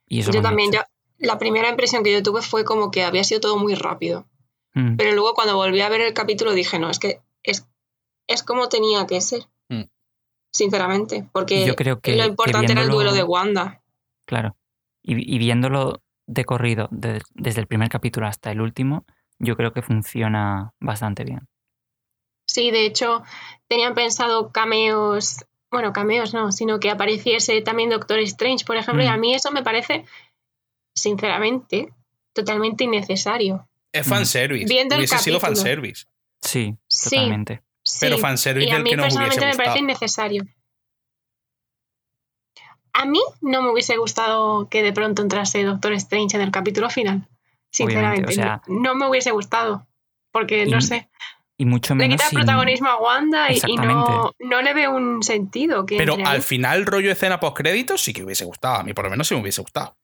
Y 0.06 0.20
eso 0.20 0.30
Yo 0.30 0.42
también, 0.42 0.74
hecho. 0.74 0.82
La 1.18 1.38
primera 1.38 1.68
impresión 1.68 2.02
que 2.04 2.12
yo 2.12 2.22
tuve 2.22 2.42
fue 2.42 2.64
como 2.64 2.90
que 2.90 3.02
había 3.04 3.24
sido 3.24 3.40
todo 3.40 3.56
muy 3.58 3.74
rápido. 3.74 4.26
Mm, 4.74 4.96
Pero 4.96 5.12
luego 5.12 5.34
cuando 5.34 5.56
volví 5.56 5.80
a 5.80 5.88
ver 5.88 6.00
el 6.02 6.12
capítulo 6.14 6.52
dije, 6.52 6.78
no, 6.78 6.90
es 6.90 6.98
que 6.98 7.20
es, 7.42 7.66
es 8.26 8.42
como 8.42 8.68
tenía 8.68 9.06
que 9.06 9.20
ser. 9.20 9.46
Mm. 9.68 9.84
Sinceramente. 10.52 11.28
Porque 11.32 11.66
Yo 11.66 11.76
creo 11.76 12.00
que- 12.00 12.16
lo 12.16 12.22
que 12.24 12.28
importante 12.28 12.72
era 12.72 12.82
el 12.82 12.88
duelo 12.90 13.12
de 13.12 13.22
Wanda. 13.22 13.82
Claro. 14.26 14.56
Y, 15.02 15.34
y 15.34 15.38
viéndolo 15.38 16.02
de 16.26 16.44
corrido, 16.44 16.88
de- 16.90 17.22
desde 17.34 17.60
el 17.60 17.66
primer 17.66 17.88
capítulo 17.88 18.26
hasta 18.26 18.50
el 18.50 18.60
último, 18.60 19.04
yo 19.38 19.56
creo 19.56 19.72
que 19.72 19.82
funciona 19.82 20.72
bastante 20.80 21.24
bien. 21.24 21.46
Sí, 22.48 22.70
de 22.70 22.86
hecho, 22.86 23.22
tenían 23.68 23.94
pensado 23.94 24.50
cameos 24.52 25.44
bueno, 25.68 25.92
cameos 25.92 26.32
no, 26.32 26.52
sino 26.52 26.78
que 26.78 26.90
apareciese 26.90 27.60
también 27.60 27.90
Doctor 27.90 28.20
Strange, 28.20 28.64
por 28.64 28.76
ejemplo, 28.76 29.02
y 29.04 29.08
a 29.08 29.16
Mm. 29.16 29.20
mí 29.20 29.34
eso 29.34 29.50
me 29.50 29.62
parece, 29.64 30.06
sinceramente, 30.96 31.92
totalmente 32.32 32.84
innecesario. 32.84 33.68
Es 33.92 34.06
fanservice. 34.06 34.66
Viendo 34.66 34.94
el 34.96 35.00
Hubiese 35.02 35.18
sido 35.18 35.38
capítulo. 35.38 35.56
fanservice. 35.62 36.04
Sí, 36.40 36.76
Sí. 36.88 37.10
totalmente. 37.16 37.62
Sí, 37.82 37.98
Pero 38.00 38.18
fanservice 38.18 38.68
y 38.68 38.70
a 38.72 38.74
del 38.76 38.84
que 38.84 38.96
personalmente 38.96 39.40
me 39.40 39.46
gustado. 39.46 39.56
parece 39.66 39.78
innecesario. 39.78 40.44
A 42.92 43.04
mí 43.04 43.20
no 43.42 43.62
me 43.62 43.70
hubiese 43.70 43.96
gustado 43.98 44.68
que 44.68 44.82
de 44.82 44.92
pronto 44.92 45.22
entrase 45.22 45.62
Doctor 45.64 45.92
Strange 45.92 46.36
en 46.36 46.42
el 46.42 46.50
capítulo 46.50 46.88
final. 46.90 47.28
Sinceramente, 47.70 48.30
o 48.30 48.34
sea- 48.34 48.62
no, 48.66 48.80
no 48.80 48.94
me 48.94 49.08
hubiese 49.08 49.30
gustado. 49.32 49.86
Porque, 50.32 50.64
Y- 50.64 50.70
no 50.70 50.80
sé, 50.80 51.08
Y 51.58 51.64
mucho 51.66 51.94
le 51.94 51.98
menos 51.98 52.16
quita 52.16 52.28
sin- 52.30 52.38
protagonismo 52.38 52.88
a 52.88 52.96
Wanda 53.00 53.50
y, 53.52 53.60
y 53.66 53.76
no, 53.76 54.32
no 54.38 54.62
le 54.62 54.74
veo 54.74 54.94
un 54.94 55.22
sentido. 55.22 55.84
Que 55.86 55.96
Pero 55.98 56.14
al 56.14 56.26
ahí. 56.26 56.40
final, 56.42 56.84
rollo 56.86 57.10
escena 57.12 57.38
post 57.40 57.56
créditos, 57.56 58.02
sí 58.02 58.12
que 58.12 58.22
hubiese 58.24 58.44
gustado. 58.44 58.76
A 58.76 58.82
mí, 58.82 58.92
por 58.94 59.04
lo 59.04 59.10
menos, 59.10 59.28
sí 59.28 59.34
me 59.34 59.40
hubiese 59.42 59.60
gustado. 59.62 59.96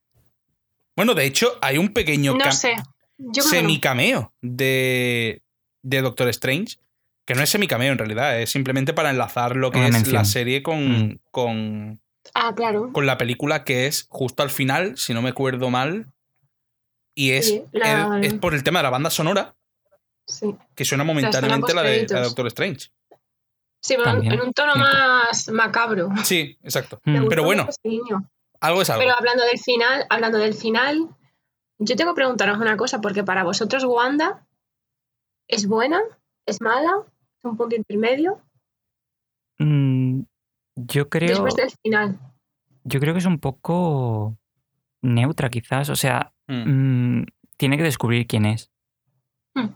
Bueno, 0.97 1.15
de 1.15 1.25
hecho, 1.25 1.59
hay 1.63 1.79
un 1.79 1.93
pequeño 1.93 2.35
No 2.35 2.53
sé. 2.53 2.75
Yo 3.19 3.43
no. 3.43 3.49
semicameo 3.49 4.33
de, 4.43 5.43
de 5.83 6.03
Doctor 6.03 6.29
Strange. 6.29 6.79
Que 7.25 7.35
no 7.37 7.43
es 7.43 7.51
semicameo 7.51 7.93
en 7.93 7.99
realidad, 7.99 8.41
es 8.41 8.51
simplemente 8.51 8.93
para 8.93 9.11
enlazar 9.11 9.55
lo 9.55 9.71
que 9.71 9.79
Una 9.79 9.87
es 9.89 9.93
mención. 9.93 10.15
la 10.15 10.25
serie 10.25 10.63
con, 10.65 10.81
Mm. 11.13 11.19
con, 11.31 12.01
Ah, 12.35 12.53
claro. 12.55 12.91
con 12.93 13.07
la 13.07 13.17
película 13.17 13.63
que 13.63 13.87
es 13.87 14.07
justo 14.09 14.43
al 14.43 14.51
final, 14.51 14.97
si 14.99 15.15
no 15.15 15.23
me 15.23 15.29
acuerdo 15.29 15.71
mal. 15.71 16.07
Y 17.15 17.31
es, 17.33 17.47
Sí, 17.49 17.63
la- 17.73 18.19
es, 18.21 18.33
es 18.33 18.35
por 18.39 18.55
el 18.55 18.65
tema 18.65 18.81
de 18.81 18.85
la 18.85 18.91
banda 18.91 19.11
sonora 19.11 19.55
Sí, 20.27 20.55
que 20.75 20.85
suena 20.85 21.05
momentáneamente 21.05 21.75
la 21.75 21.83
de, 21.83 22.07
la 22.09 22.19
de. 22.21 22.25
Doctor 22.25 22.47
Strange. 22.49 22.89
sí 23.83 23.95
pero 23.97 24.21
en 24.23 24.41
un 24.41 24.53
tono 24.53 24.75
más 24.77 25.49
macabro. 25.49 26.09
Sí, 26.25 26.57
exacto. 26.65 27.01
Mm. 27.05 27.29
Pero 27.29 27.45
bueno. 27.45 27.69
Algo 28.63 28.83
es 28.83 28.91
algo. 28.91 29.03
Pero 29.03 29.15
hablando 29.19 29.45
del 29.45 29.59
final, 29.59 30.07
hablando 30.09 30.39
del 30.39 30.55
final, 30.55 31.09
yo 31.79 31.97
tengo 31.97 32.13
que 32.13 32.17
preguntaros 32.17 32.59
una 32.59 32.77
cosa, 32.77 33.01
porque 33.01 33.25
para 33.25 33.45
vosotros 33.45 33.85
Wanda 33.85 34.47
es 35.49 35.67
buena, 35.67 36.01
es 36.47 36.61
mala, 36.61 36.93
es 37.39 37.45
un 37.45 37.57
punto 37.57 37.77
intermedio, 37.77 38.41
Mm, 39.59 40.23
yo 40.77 41.09
creo. 41.09 41.29
después 41.29 41.55
del 41.55 41.71
final. 41.83 42.19
Yo 42.85 42.99
creo 43.01 43.13
que 43.15 43.19
es 43.21 43.27
un 43.27 43.39
poco 43.39 44.37
neutra, 45.03 45.51
quizás. 45.51 45.89
O 45.91 45.97
sea, 45.97 46.33
Mm. 46.49 47.19
mm, 47.21 47.27
tiene 47.57 47.77
que 47.77 47.83
descubrir 47.85 48.27
quién 48.27 48.45
es. 48.47 48.73
Hmm. 49.55 49.69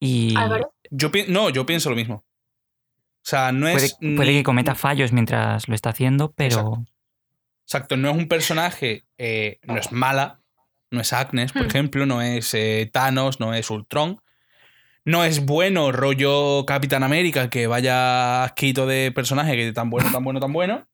Y 0.00 0.36
Álvaro, 0.36 0.72
Yo 0.90 1.10
no, 1.28 1.50
yo 1.50 1.66
pienso 1.66 1.90
lo 1.90 1.96
mismo. 1.96 2.14
O 2.16 3.24
sea, 3.28 3.52
no 3.52 3.66
puede, 3.70 3.84
es. 3.86 3.94
puede 4.16 4.32
que 4.32 4.42
cometa 4.42 4.74
fallos 4.74 5.12
mientras 5.12 5.68
lo 5.68 5.74
está 5.74 5.90
haciendo, 5.90 6.32
pero 6.32 6.46
Exacto, 6.46 6.84
no 7.96 8.10
es 8.10 8.16
un 8.16 8.28
personaje, 8.28 9.04
eh, 9.18 9.58
no 9.64 9.76
es 9.76 9.92
mala, 9.92 10.40
no 10.90 11.00
es 11.00 11.12
Agnes, 11.12 11.52
por 11.52 11.62
Hmm. 11.64 11.66
ejemplo, 11.68 12.06
no 12.06 12.22
es 12.22 12.54
eh, 12.54 12.88
Thanos, 12.92 13.40
no 13.40 13.54
es 13.54 13.70
Ultron. 13.70 14.20
No 15.04 15.24
es 15.24 15.44
bueno 15.46 15.90
rollo 15.92 16.66
Capitán 16.66 17.02
América, 17.02 17.48
que 17.48 17.66
vaya 17.66 18.44
asquito 18.44 18.86
de 18.86 19.10
personaje, 19.12 19.56
que 19.56 19.72
tan 19.72 19.88
bueno, 19.88 20.10
tan 20.12 20.22
bueno, 20.22 20.38
tan 20.40 20.52
bueno. 20.52 20.86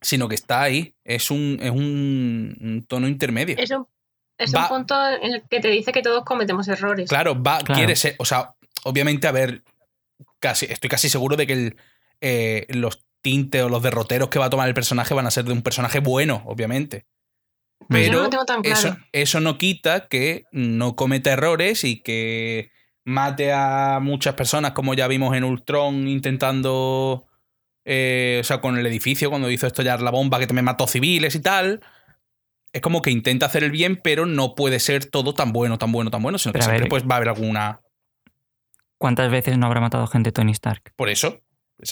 Sino 0.00 0.28
que 0.28 0.34
está 0.34 0.62
ahí. 0.62 0.94
Es 1.04 1.30
un, 1.30 1.58
es 1.60 1.70
un, 1.70 2.56
un 2.60 2.84
tono 2.86 3.08
intermedio. 3.08 3.56
es 3.58 3.70
un, 3.70 3.86
es 4.38 4.54
Va- 4.54 4.62
un 4.62 4.68
punto 4.68 4.94
en 5.22 5.34
el 5.34 5.42
que 5.48 5.60
te 5.60 5.68
dice 5.68 5.92
que 5.92 6.02
todos 6.02 6.24
cometemos 6.24 6.66
errores. 6.68 7.08
Claro, 7.08 7.40
va, 7.40 7.58
Claro. 7.58 7.74
quiere 7.78 7.94
ser. 7.96 8.16
O 8.18 8.24
sea, 8.24 8.54
obviamente, 8.84 9.26
a 9.28 9.32
ver, 9.32 9.62
casi, 10.40 10.66
estoy 10.66 10.88
casi 10.90 11.08
seguro 11.08 11.36
de 11.36 11.46
que 11.46 11.52
el, 11.52 11.76
eh, 12.20 12.66
los 12.70 13.04
tintes 13.22 13.62
o 13.62 13.68
los 13.68 13.82
derroteros 13.82 14.28
que 14.28 14.38
va 14.38 14.46
a 14.46 14.50
tomar 14.50 14.68
el 14.68 14.74
personaje 14.74 15.14
van 15.14 15.26
a 15.26 15.30
ser 15.30 15.44
de 15.44 15.52
un 15.52 15.62
personaje 15.62 16.00
bueno, 16.00 16.42
obviamente. 16.46 17.06
Pero 17.88 18.12
no 18.12 18.22
lo 18.24 18.30
tengo 18.30 18.44
tan 18.44 18.62
claro. 18.62 18.78
eso, 18.78 18.96
eso 19.12 19.40
no 19.40 19.58
quita 19.58 20.06
que 20.08 20.44
no 20.52 20.94
cometa 20.94 21.32
errores 21.32 21.84
y 21.84 22.00
que 22.00 22.70
mate 23.04 23.52
a 23.52 23.98
muchas 24.00 24.34
personas, 24.34 24.72
como 24.72 24.94
ya 24.94 25.08
vimos 25.08 25.36
en 25.36 25.44
Ultron 25.44 26.08
intentando. 26.08 27.26
eh, 27.84 28.38
o 28.40 28.44
sea, 28.44 28.60
con 28.60 28.78
el 28.78 28.86
edificio, 28.86 29.30
cuando 29.30 29.50
hizo 29.50 29.66
estallar 29.66 30.00
la 30.00 30.10
bomba 30.10 30.38
que 30.38 30.46
también 30.46 30.64
mató 30.64 30.86
civiles 30.86 31.34
y 31.34 31.40
tal. 31.40 31.80
Es 32.72 32.80
como 32.80 33.02
que 33.02 33.10
intenta 33.10 33.46
hacer 33.46 33.64
el 33.64 33.70
bien, 33.70 34.00
pero 34.02 34.24
no 34.24 34.54
puede 34.54 34.80
ser 34.80 35.04
todo 35.04 35.34
tan 35.34 35.52
bueno, 35.52 35.76
tan 35.76 35.92
bueno, 35.92 36.10
tan 36.10 36.22
bueno, 36.22 36.38
sino 36.38 36.52
que 36.52 36.58
Pero 36.58 36.64
siempre 36.64 36.84
ver, 36.84 36.88
pues, 36.88 37.04
va 37.04 37.14
a 37.14 37.16
haber 37.16 37.28
alguna. 37.28 37.80
¿cuántas 38.96 39.32
veces 39.32 39.58
no 39.58 39.66
habrá 39.66 39.80
matado 39.80 40.06
gente 40.06 40.30
Tony 40.30 40.52
Stark? 40.52 40.94
Por 40.96 41.08
eso. 41.08 41.40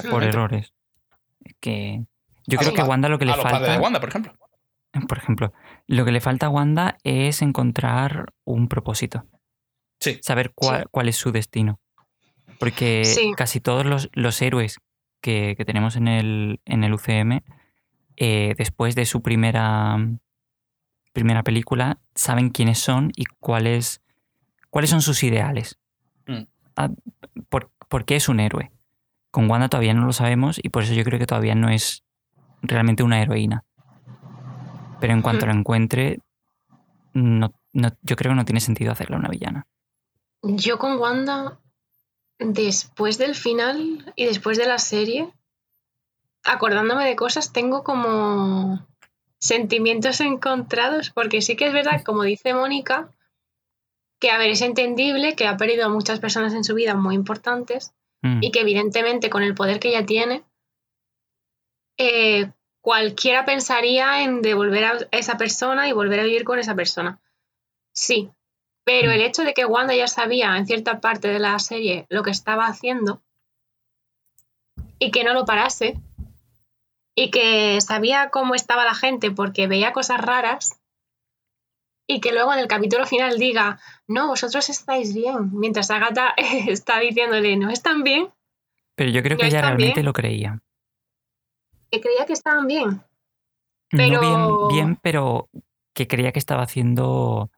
Por 0.09 0.23
errores. 0.23 0.73
Que 1.61 2.05
yo 2.47 2.59
A 2.59 2.63
creo 2.63 2.75
que 2.75 2.83
Wanda 2.83 3.09
lo 3.09 3.19
que 3.19 3.25
le 3.25 3.33
a 3.33 3.37
los 3.37 3.43
padres 3.45 3.61
falta. 3.61 3.73
de 3.75 3.79
Wanda, 3.79 4.01
por 4.01 4.09
ejemplo. 4.09 4.33
Por 5.09 5.19
ejemplo, 5.19 5.53
lo 5.87 6.05
que 6.05 6.11
le 6.13 6.21
falta 6.21 6.47
a 6.47 6.49
Wanda 6.51 6.99
es 7.05 7.43
encontrar 7.43 8.33
un 8.45 8.69
propósito. 8.69 9.25
Sí. 10.01 10.19
Saber 10.23 10.53
cuál, 10.55 10.81
Sí. 10.83 10.87
cuál 10.91 11.09
es 11.09 11.17
su 11.17 11.31
destino. 11.33 11.79
Porque 12.59 13.05
Sí. 13.05 13.33
casi 13.37 13.61
todos 13.61 13.87
los, 13.87 14.11
los 14.13 14.41
héroes 14.43 14.79
que, 15.21 15.55
que 15.57 15.65
tenemos 15.65 15.97
en 15.97 16.09
el, 16.09 16.61
en 16.65 16.83
el 16.85 16.93
UCM, 16.95 17.43
eh, 18.17 18.55
después 18.59 18.95
de 18.95 19.07
su 19.07 19.23
primera, 19.23 19.97
primera 21.13 21.43
película, 21.43 22.01
saben 22.15 22.51
quiénes 22.51 22.79
son 22.79 23.13
y 23.17 23.25
cuáles, 23.39 24.03
cuáles 24.71 24.91
son 24.91 25.03
sus 25.03 25.23
ideales. 25.23 25.79
Mm. 26.27 26.43
Ah, 26.77 26.89
por, 27.49 27.71
por 27.89 28.05
qué 28.05 28.17
es 28.17 28.29
un 28.29 28.41
héroe? 28.41 28.71
Con 29.31 29.49
Wanda 29.51 29.69
todavía 29.69 29.95
no 29.95 30.07
lo 30.07 30.13
sabemos 30.13 30.59
y 30.63 30.69
por 30.71 30.83
eso 30.83 30.93
yo 30.95 31.05
creo 31.05 31.19
que 31.19 31.27
todavía 31.27 31.55
no 31.55 31.69
es 31.69 32.03
realmente 32.63 33.03
una 33.03 33.23
heroína. 33.23 33.65
Pero 35.01 35.13
en 35.13 35.23
cuanto 35.23 35.47
Mm. 35.47 35.49
lo 35.49 35.55
encuentre, 35.55 36.19
no, 37.15 37.53
no- 37.73 37.93
yo 38.03 38.17
creo 38.17 38.33
que 38.33 38.37
no 38.37 38.45
tiene 38.45 38.61
sentido 38.61 38.93
hacerla 38.93 39.17
una 39.17 39.29
villana. 39.29 39.67
Yo 40.43 40.79
con 40.79 40.99
Wanda, 40.99 41.59
después 42.39 43.19
del 43.19 43.35
final 43.35 44.13
y 44.17 44.25
después 44.27 44.59
de 44.59 44.67
la 44.67 44.79
serie, 44.79 45.33
acordándome 46.45 47.05
de 47.07 47.17
cosas, 47.17 47.53
tengo 47.53 47.85
como 47.85 48.87
sentimientos 49.39 50.21
encontrados, 50.21 51.11
porque 51.11 51.41
sí 51.43 51.57
que 51.57 51.67
es 51.67 51.73
verdad, 51.73 52.03
como 52.05 52.23
dice 52.25 52.53
Mónica, 52.55 53.11
que 54.19 54.31
a 54.31 54.39
ver, 54.39 54.51
es 54.51 54.61
entendible 54.63 55.35
que 55.35 55.47
ha 55.47 55.57
perdido 55.57 55.87
a 55.87 55.89
muchas 55.89 56.21
personas 56.21 56.53
en 56.53 56.65
su 56.65 56.75
vida 56.75 56.95
muy 56.95 57.15
importantes 57.15 57.93
Mm. 58.23 58.41
y 58.43 58.51
que 58.51 58.61
evidentemente 58.61 59.31
con 59.31 59.43
el 59.43 59.55
poder 59.55 59.81
que 59.81 59.89
ella 59.89 60.05
tiene, 60.05 60.45
eh, 61.99 62.51
cualquiera 62.83 63.45
pensaría 63.45 64.23
en 64.23 64.43
devolver 64.43 64.85
a 64.85 64.99
esa 65.13 65.37
persona 65.37 65.89
y 65.89 65.93
volver 65.93 66.21
a 66.21 66.25
vivir 66.25 66.45
con 66.45 66.59
esa 66.59 66.75
persona. 66.75 67.19
Sí, 67.95 68.31
pero 68.85 69.09
Mm. 69.11 69.13
el 69.15 69.21
hecho 69.23 69.43
de 69.43 69.55
que 69.55 69.65
Wanda 69.67 69.95
ya 69.95 70.07
sabía 70.09 70.57
en 70.57 70.67
cierta 70.67 71.01
parte 71.01 71.29
de 71.29 71.39
la 71.39 71.59
serie 71.59 72.07
lo 72.09 72.23
que 72.23 72.31
estaba 72.31 72.67
haciendo 72.67 73.23
y 74.99 75.11
que 75.11 75.25
no 75.25 75.35
lo 75.35 75.45
parase 75.45 75.99
y 77.15 77.31
que 77.31 77.81
sabía 77.81 78.31
cómo 78.31 78.55
estaba 78.55 78.85
la 78.85 78.95
gente 78.95 79.31
porque 79.31 79.67
veía 79.67 79.93
cosas 79.93 80.21
raras 80.21 80.80
y 82.15 82.21
que 82.21 82.33
luego 82.33 82.53
en 82.53 82.59
el 82.61 82.67
capítulo 82.69 83.07
final 83.07 83.39
diga, 83.39 83.79
no, 84.09 84.29
vosotros 84.29 84.69
estáis 84.69 85.15
bien, 85.15 85.51
mientras 85.53 85.91
Agatha 85.91 86.35
está 86.37 86.99
diciéndole, 87.01 87.57
no 87.57 87.71
están 87.71 88.03
bien, 88.03 88.29
Pero 88.97 89.11
yo 89.11 89.23
creo 89.23 89.37
¿No 89.37 89.41
que 89.43 89.47
ella 89.49 89.61
realmente 89.63 89.95
bien? 89.95 90.07
lo 90.07 90.13
creía. 90.13 90.61
que 91.91 92.01
creía 92.01 92.27
que 92.27 92.33
estaban 92.35 92.67
bien. 92.67 93.03
No 93.93 94.21
bien, 94.21 94.69
bien, 94.69 94.97
pero 95.03 95.49
que 95.95 96.07
creía 96.07 96.31
que 96.33 96.39
estaba 96.39 96.63
haciendo 96.63 97.51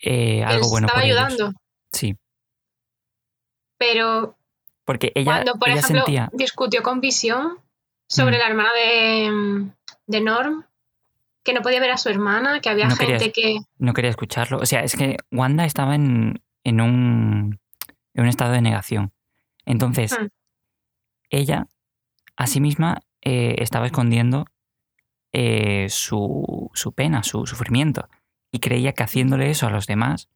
eh, 0.00 0.42
algo 0.44 0.68
bueno 0.68 0.86
estaba 0.86 1.00
por 1.02 1.10
ellos. 1.10 1.18
ayudando. 1.24 1.52
Sí, 1.92 2.16
Pero 3.78 4.36
porque 4.84 5.12
ella, 5.14 5.32
cuando, 5.32 5.54
por 5.58 5.68
ella 5.68 5.80
ejemplo, 5.80 6.04
sentía... 6.04 6.30
discutió 6.32 6.82
con 6.82 7.00
Visión 7.00 7.58
sobre 8.08 8.36
Mm. 8.36 8.40
la 8.40 8.46
hermana 8.48 8.70
de, 8.74 9.70
de 10.06 10.20
Norm, 10.20 10.64
que 11.44 11.52
no 11.52 11.60
podía 11.62 11.80
ver 11.80 11.90
a 11.90 11.96
su 11.96 12.08
hermana, 12.08 12.60
que 12.60 12.68
había 12.68 12.86
No 12.86 12.96
gente 12.96 13.32
que... 13.32 13.58
No 13.78 13.92
quería 13.94 14.10
escucharlo. 14.10 14.58
O 14.58 14.66
sea, 14.66 14.84
es 14.84 14.94
que 14.96 15.16
Wanda 15.30 15.64
estaba 15.64 15.94
en, 15.94 16.42
en, 16.64 16.80
un, 16.80 17.58
en 18.14 18.22
un 18.22 18.28
estado 18.28 18.52
de 18.52 18.60
negación. 18.60 19.12
Entonces, 19.64 20.16
Hmm. 20.18 20.26
ella 21.30 21.66
a 22.36 22.46
sí 22.46 22.60
misma 22.60 23.02
eh, 23.22 23.56
estaba 23.58 23.86
escondiendo 23.86 24.46
eh, 25.32 25.86
su, 25.88 26.70
su 26.74 26.92
pena, 26.92 27.22
su 27.22 27.46
sufrimiento. 27.46 28.08
Y 28.50 28.58
creía 28.58 28.92
que 28.92 29.02
haciéndole 29.02 29.50
eso 29.50 29.66
a 29.66 29.70
los 29.70 29.86
demás, 29.86 30.28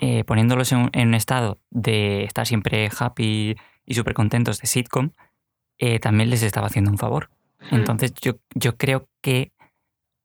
eh, 0.00 0.24
poniéndolos 0.24 0.72
en 0.72 0.78
un, 0.78 0.90
en 0.92 1.08
un 1.08 1.14
estado 1.14 1.60
de 1.70 2.24
estar 2.24 2.46
siempre 2.46 2.88
happy 2.98 3.56
y 3.84 3.94
súper 3.94 4.14
contentos 4.14 4.58
de 4.60 4.66
sitcom, 4.66 5.10
también 6.00 6.28
les 6.28 6.42
estaba 6.42 6.66
haciendo 6.66 6.90
un 6.90 6.98
favor. 6.98 7.30
Entonces 7.70 8.12
yo, 8.14 8.32
yo 8.54 8.76
creo 8.76 9.08
que 9.20 9.52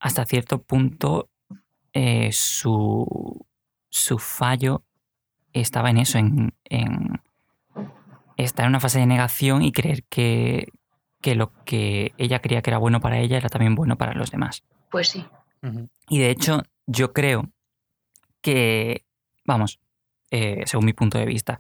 hasta 0.04 0.26
cierto 0.26 0.62
punto 0.62 1.30
eh, 1.94 2.30
su, 2.34 3.46
su 3.90 4.20
fallo 4.20 4.84
estaba 5.54 5.90
en 5.90 5.98
eso, 5.98 6.18
en, 6.18 6.54
en 6.66 7.22
estar 8.38 8.66
en 8.66 8.70
una 8.72 8.80
fase 8.82 9.00
de 9.00 9.06
negación 9.06 9.62
y 9.62 9.72
creer 9.72 10.04
que, 10.10 10.68
que 11.22 11.36
lo 11.36 11.54
que 11.64 12.12
ella 12.18 12.40
creía 12.40 12.62
que 12.62 12.70
era 12.70 12.80
bueno 12.80 13.00
para 13.00 13.20
ella 13.20 13.38
era 13.38 13.48
también 13.48 13.76
bueno 13.76 13.98
para 13.98 14.14
los 14.14 14.30
demás. 14.30 14.64
Pues 14.92 15.08
sí. 15.10 15.26
Y 16.10 16.20
de 16.20 16.32
hecho, 16.32 16.64
yo 16.86 17.14
creo 17.14 17.50
que, 18.42 19.06
vamos, 19.46 19.80
eh, 20.32 20.64
según 20.66 20.86
mi 20.86 20.94
punto 20.94 21.18
de 21.18 21.26
vista, 21.26 21.60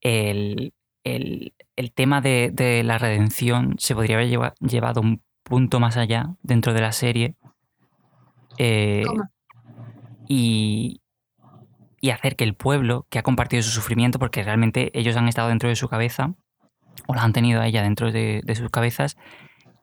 el, 0.00 0.72
el- 1.04 1.52
el 1.76 1.92
tema 1.92 2.20
de, 2.20 2.50
de 2.52 2.82
la 2.82 2.98
redención 2.98 3.76
se 3.78 3.94
podría 3.94 4.16
haber 4.16 4.28
lleva- 4.28 4.54
llevado 4.60 5.00
un 5.00 5.22
punto 5.44 5.78
más 5.78 5.96
allá 5.96 6.34
dentro 6.42 6.74
de 6.74 6.80
la 6.80 6.90
serie. 6.90 7.36
Eh, 8.58 9.04
y, 10.28 11.00
y 12.00 12.10
hacer 12.10 12.36
que 12.36 12.44
el 12.44 12.54
pueblo, 12.54 13.06
que 13.10 13.18
ha 13.18 13.22
compartido 13.22 13.62
su 13.62 13.70
sufrimiento, 13.70 14.18
porque 14.18 14.42
realmente 14.42 14.90
ellos 14.98 15.16
han 15.16 15.28
estado 15.28 15.48
dentro 15.48 15.68
de 15.68 15.76
su 15.76 15.88
cabeza, 15.88 16.34
o 17.06 17.14
la 17.14 17.22
han 17.22 17.32
tenido 17.32 17.60
a 17.60 17.66
ella 17.66 17.82
dentro 17.82 18.12
de, 18.12 18.42
de 18.44 18.54
sus 18.54 18.70
cabezas, 18.70 19.16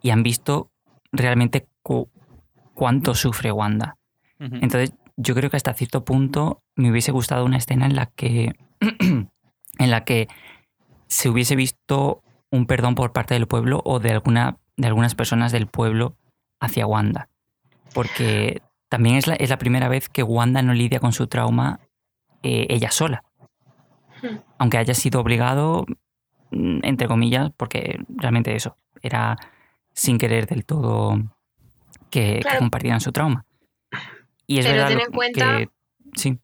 y 0.02 0.12
han 0.12 0.24
visto 0.24 0.72
realmente 1.12 1.68
cu- 1.82 2.10
cuánto 2.74 3.16
sufre 3.16 3.52
Wanda. 3.52 3.98
Entonces, 4.62 4.94
yo 5.18 5.34
creo 5.34 5.50
que 5.50 5.58
hasta 5.58 5.74
cierto 5.74 6.04
punto 6.04 6.62
me 6.76 6.92
hubiese 6.92 7.12
gustado 7.12 7.46
una 7.46 7.58
escena 7.58 7.86
en 7.86 7.96
la 7.96 8.08
que. 8.08 8.54
en 8.80 9.92
la 9.92 10.04
que 10.04 10.28
se 11.08 11.30
hubiese 11.30 11.56
visto 11.56 12.22
un 12.52 12.66
perdón 12.66 12.96
por 12.96 13.14
parte 13.14 13.34
del 13.34 13.48
pueblo 13.48 13.82
o 13.86 14.00
de 14.00 14.12
alguna. 14.12 14.58
de 14.78 14.88
algunas 14.88 15.16
personas 15.16 15.52
del 15.54 15.68
pueblo 15.68 16.18
hacia 16.60 16.86
Wanda. 16.86 17.30
Porque 17.96 18.62
también 18.90 19.16
es 19.16 19.26
la, 19.26 19.34
es 19.36 19.50
la 19.50 19.58
primera 19.58 19.88
vez 19.90 20.10
que 20.10 20.22
Wanda 20.22 20.62
no 20.62 20.74
lidia 20.74 21.00
con 21.00 21.14
su 21.14 21.26
trauma 21.28 21.80
eh, 22.44 22.68
ella 22.70 22.92
sola. 22.92 23.24
Hmm. 24.22 24.38
Aunque 24.60 24.78
haya 24.78 24.94
sido 24.94 25.20
obligado, 25.22 25.86
mm, 26.52 26.80
entre 26.84 27.08
comillas, 27.08 27.52
porque 27.58 28.00
realmente 28.10 28.56
eso, 28.56 28.78
era 29.02 29.36
sin 29.94 30.18
querer 30.18 30.46
del 30.46 30.66
todo 30.66 31.18
que, 32.12 32.36
que 32.36 32.40
Claro. 32.42 32.60
compartieran 32.60 33.02
su 33.02 33.12
trauma. 33.12 33.46
Y 34.46 34.60
es 34.60 34.66
Pero 34.66 34.78
verdad 34.78 34.90
ten 34.90 35.00
en 35.00 35.12
cuenta- 35.12 35.58
que- 35.58 35.70
sí, 36.16 36.40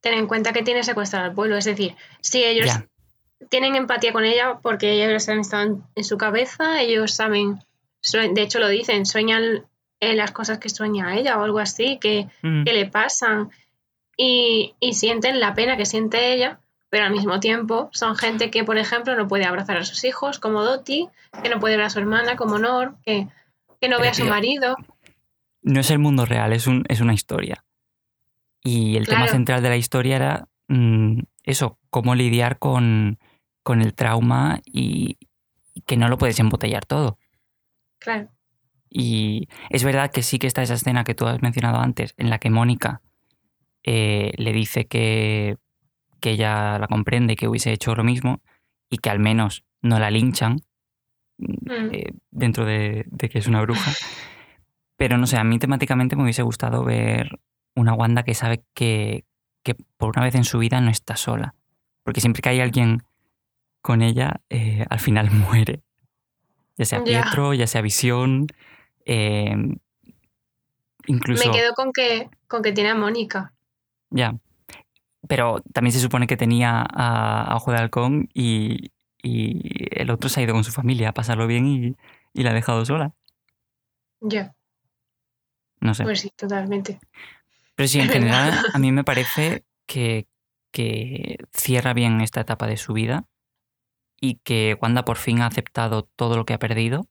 Ten 0.00 0.14
en 0.14 0.26
cuenta 0.26 0.52
que 0.54 0.62
tiene 0.62 0.82
secuestrado 0.82 1.26
al 1.26 1.34
pueblo. 1.34 1.58
Es 1.58 1.66
decir, 1.66 1.94
si 2.22 2.42
ellos 2.42 2.64
ya, 2.66 2.86
tienen 3.50 3.76
empatía 3.76 4.12
con 4.14 4.24
ella 4.24 4.58
porque 4.62 4.92
ellos 5.04 5.28
han 5.28 5.40
estado 5.40 5.82
en, 5.94 6.04
su 6.04 6.16
cabeza, 6.16 6.80
ellos 6.80 7.12
saben, 7.12 7.58
de 8.32 8.40
hecho 8.42 8.58
lo 8.60 8.68
dicen, 8.68 9.04
sueñan 9.04 9.66
las 10.00 10.32
cosas 10.32 10.58
que 10.58 10.68
sueña 10.68 11.16
ella 11.16 11.38
o 11.38 11.44
algo 11.44 11.58
así, 11.58 11.98
que, 12.00 12.28
Mm, 12.42 12.64
que 12.64 12.72
le 12.72 12.86
pasan 12.86 13.50
y, 14.16 14.74
y 14.80 14.94
sienten 14.94 15.40
la 15.40 15.54
pena 15.54 15.76
que 15.76 15.86
siente 15.86 16.32
ella, 16.32 16.60
pero 16.88 17.04
al 17.04 17.12
mismo 17.12 17.38
tiempo 17.40 17.88
son 17.92 18.16
gente 18.16 18.50
que, 18.50 18.64
por 18.64 18.78
ejemplo, 18.78 19.14
no 19.14 19.28
puede 19.28 19.44
abrazar 19.44 19.76
a 19.76 19.84
sus 19.84 20.02
hijos, 20.04 20.38
como 20.38 20.62
Dottie, 20.64 21.08
que 21.42 21.48
no 21.48 21.60
puede 21.60 21.76
ver 21.76 21.86
a 21.86 21.90
su 21.90 21.98
hermana, 22.00 22.36
como 22.36 22.58
Nor, 22.58 22.96
que, 23.04 23.28
que 23.80 23.88
no 23.88 24.00
ve 24.00 24.08
a 24.08 24.14
su 24.14 24.22
tío, 24.22 24.30
marido. 24.30 24.76
no 25.62 25.80
es 25.80 25.90
el 25.90 25.98
mundo 25.98 26.24
real, 26.26 26.52
es, 26.52 26.66
un, 26.66 26.84
es 26.88 27.00
una 27.00 27.14
historia. 27.14 27.64
Y 28.62 28.96
el 28.96 29.06
tema 29.06 29.26
central 29.28 29.62
de 29.62 29.68
la 29.70 29.76
historia 29.76 30.16
era 30.16 30.48
mm, 30.68 31.20
eso, 31.44 31.78
cómo 31.88 32.14
lidiar 32.14 32.58
con, 32.58 33.18
con 33.62 33.80
el 33.80 33.94
trauma 33.94 34.60
y, 34.66 35.16
y 35.72 35.80
que 35.82 35.96
no 35.96 36.08
lo 36.08 36.18
puedes 36.18 36.38
embotellar 36.40 36.84
todo. 36.84 37.18
Claro, 37.98 38.28
Y 38.90 39.48
es 39.70 39.84
verdad 39.84 40.10
que 40.10 40.22
sí 40.22 40.38
que 40.38 40.46
está 40.48 40.62
esa 40.62 40.74
escena 40.74 41.04
que 41.04 41.14
tú 41.14 41.26
has 41.26 41.40
mencionado 41.42 41.78
antes, 41.78 42.14
en 42.16 42.28
la 42.28 42.38
que 42.38 42.50
Mónica 42.50 43.00
eh, 43.84 44.32
le 44.36 44.52
dice 44.52 44.86
que, 44.86 45.56
que 46.20 46.32
ella 46.32 46.78
la 46.78 46.88
comprende 46.88 47.36
que 47.36 47.48
hubiese 47.48 47.72
hecho 47.72 47.94
lo 47.94 48.04
mismo 48.04 48.42
y 48.90 48.98
que 48.98 49.10
al 49.10 49.20
menos 49.20 49.64
no 49.80 49.98
la 49.98 50.10
linchan 50.10 50.62
Mm. 51.40 51.94
eh, 51.94 52.12
dentro 52.30 52.66
de, 52.66 53.06
de 53.08 53.28
que 53.28 53.38
es 53.38 53.46
una 53.46 53.62
bruja. 53.62 53.90
Pero 54.96 55.16
no 55.16 55.26
sé, 55.26 55.38
a 55.38 55.44
mí 55.44 55.58
temáticamente 55.58 56.14
me 56.14 56.24
hubiese 56.24 56.42
gustado 56.42 56.84
ver 56.84 57.40
una 57.74 57.94
Wanda 57.94 58.22
que 58.22 58.34
sabe 58.34 58.62
que, 58.74 59.24
que 59.62 59.74
por 59.96 60.10
una 60.10 60.24
vez 60.24 60.34
en 60.34 60.44
su 60.44 60.58
vida 60.58 60.80
no 60.80 60.90
está 60.90 61.16
sola. 61.16 61.54
Porque 62.02 62.20
siempre 62.20 62.42
que 62.42 62.50
hay 62.50 62.60
alguien 62.60 63.02
con 63.80 64.02
ella, 64.02 64.42
eh, 64.50 64.84
al 64.90 65.00
final 65.00 65.30
muere. 65.30 65.80
Ya 66.76 66.84
sea. 66.84 67.02
Pietro, 67.02 67.54
ya 67.54 67.66
sea 67.66 67.80
Visión. 67.80 68.48
Eh, 69.06 69.54
incluso. 71.06 71.48
me 71.48 71.56
quedo 71.56 71.74
con 71.74 71.92
que, 71.92 72.28
con 72.48 72.62
que 72.62 72.72
tiene 72.72 72.90
a 72.90 72.94
Mónica. 72.94 73.52
Ya. 74.10 74.34
Pero 75.28 75.60
también 75.72 75.92
se 75.92 76.00
supone 76.00 76.26
que 76.26 76.36
tenía 76.36 76.80
a, 76.80 77.42
a 77.44 77.56
Ojo 77.56 77.72
de 77.72 77.78
Halcón 77.78 78.28
y, 78.34 78.90
y 79.22 79.60
el 79.90 80.10
otro 80.10 80.28
se 80.28 80.40
ha 80.40 80.42
ido 80.44 80.54
con 80.54 80.64
su 80.64 80.72
familia 80.72 81.10
a 81.10 81.14
pasarlo 81.14 81.46
bien 81.46 81.66
y, 81.66 81.96
y 82.32 82.42
la 82.42 82.50
ha 82.50 82.54
dejado 82.54 82.84
sola. 82.84 83.12
Ya, 84.22 84.54
No 85.80 85.94
sé. 85.94 86.02
pues 86.04 86.20
sí, 86.20 86.30
totalmente. 86.36 87.00
Pero 87.74 87.88
sí, 87.88 88.00
en 88.00 88.08
general, 88.10 88.52
a 88.72 88.78
mí 88.78 88.92
me 88.92 89.04
parece 89.04 89.64
que, 89.86 90.26
que 90.72 91.38
cierra 91.52 91.94
bien 91.94 92.20
esta 92.20 92.40
etapa 92.40 92.66
de 92.66 92.76
su 92.76 92.92
vida 92.92 93.24
y 94.20 94.36
que 94.36 94.76
Wanda 94.80 95.04
por 95.04 95.16
fin 95.16 95.40
ha 95.40 95.46
aceptado 95.46 96.02
todo 96.02 96.36
lo 96.36 96.44
que 96.44 96.54
ha 96.54 96.58
perdido. 96.58 97.06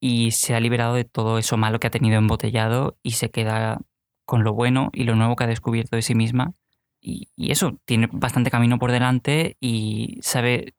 Y 0.00 0.30
se 0.32 0.54
ha 0.54 0.60
liberado 0.60 0.94
de 0.94 1.04
todo 1.04 1.38
eso 1.38 1.56
malo 1.56 1.80
que 1.80 1.86
ha 1.86 1.90
tenido 1.90 2.18
embotellado 2.18 2.96
y 3.02 3.12
se 3.12 3.30
queda 3.30 3.80
con 4.24 4.44
lo 4.44 4.52
bueno 4.52 4.90
y 4.92 5.04
lo 5.04 5.16
nuevo 5.16 5.36
que 5.36 5.44
ha 5.44 5.48
descubierto 5.48 5.96
de 5.96 6.02
sí 6.02 6.14
misma. 6.14 6.52
Y, 7.00 7.28
y 7.36 7.52
eso, 7.52 7.78
tiene 7.84 8.08
bastante 8.12 8.50
camino 8.50 8.78
por 8.78 8.92
delante 8.92 9.56
y 9.60 10.18
sabe 10.22 10.74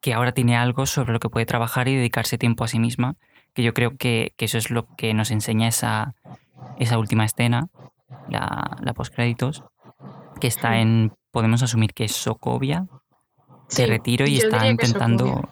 que 0.00 0.14
ahora 0.14 0.32
tiene 0.32 0.56
algo 0.56 0.86
sobre 0.86 1.12
lo 1.12 1.20
que 1.20 1.30
puede 1.30 1.46
trabajar 1.46 1.88
y 1.88 1.96
dedicarse 1.96 2.38
tiempo 2.38 2.64
a 2.64 2.68
sí 2.68 2.78
misma, 2.78 3.16
que 3.54 3.62
yo 3.62 3.74
creo 3.74 3.96
que, 3.96 4.34
que 4.36 4.44
eso 4.44 4.58
es 4.58 4.70
lo 4.70 4.86
que 4.96 5.14
nos 5.14 5.30
enseña 5.30 5.68
esa, 5.68 6.14
esa 6.78 6.98
última 6.98 7.24
escena, 7.24 7.68
la, 8.28 8.76
la 8.80 8.94
postcréditos, 8.94 9.64
que 10.40 10.46
está 10.46 10.78
en, 10.78 11.12
podemos 11.30 11.62
asumir 11.62 11.92
que 11.94 12.04
es 12.04 12.12
Sokovia, 12.12 12.86
de 13.70 13.74
Sí, 13.74 13.86
retiro 13.86 14.26
y 14.26 14.36
está 14.36 14.68
intentando 14.68 15.50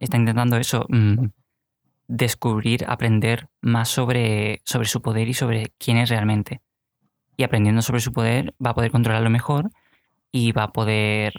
está 0.00 0.16
intentando 0.16 0.56
eso 0.56 0.86
mm, 0.88 1.26
descubrir 2.08 2.84
aprender 2.88 3.48
más 3.60 3.88
sobre, 3.88 4.60
sobre 4.64 4.88
su 4.88 5.02
poder 5.02 5.28
y 5.28 5.34
sobre 5.34 5.72
quién 5.78 5.96
es 5.96 6.10
realmente. 6.10 6.60
Y 7.36 7.44
aprendiendo 7.44 7.82
sobre 7.82 8.00
su 8.00 8.12
poder 8.12 8.54
va 8.64 8.70
a 8.70 8.74
poder 8.74 8.90
controlarlo 8.90 9.30
mejor 9.30 9.70
y 10.30 10.52
va 10.52 10.64
a 10.64 10.72
poder 10.72 11.34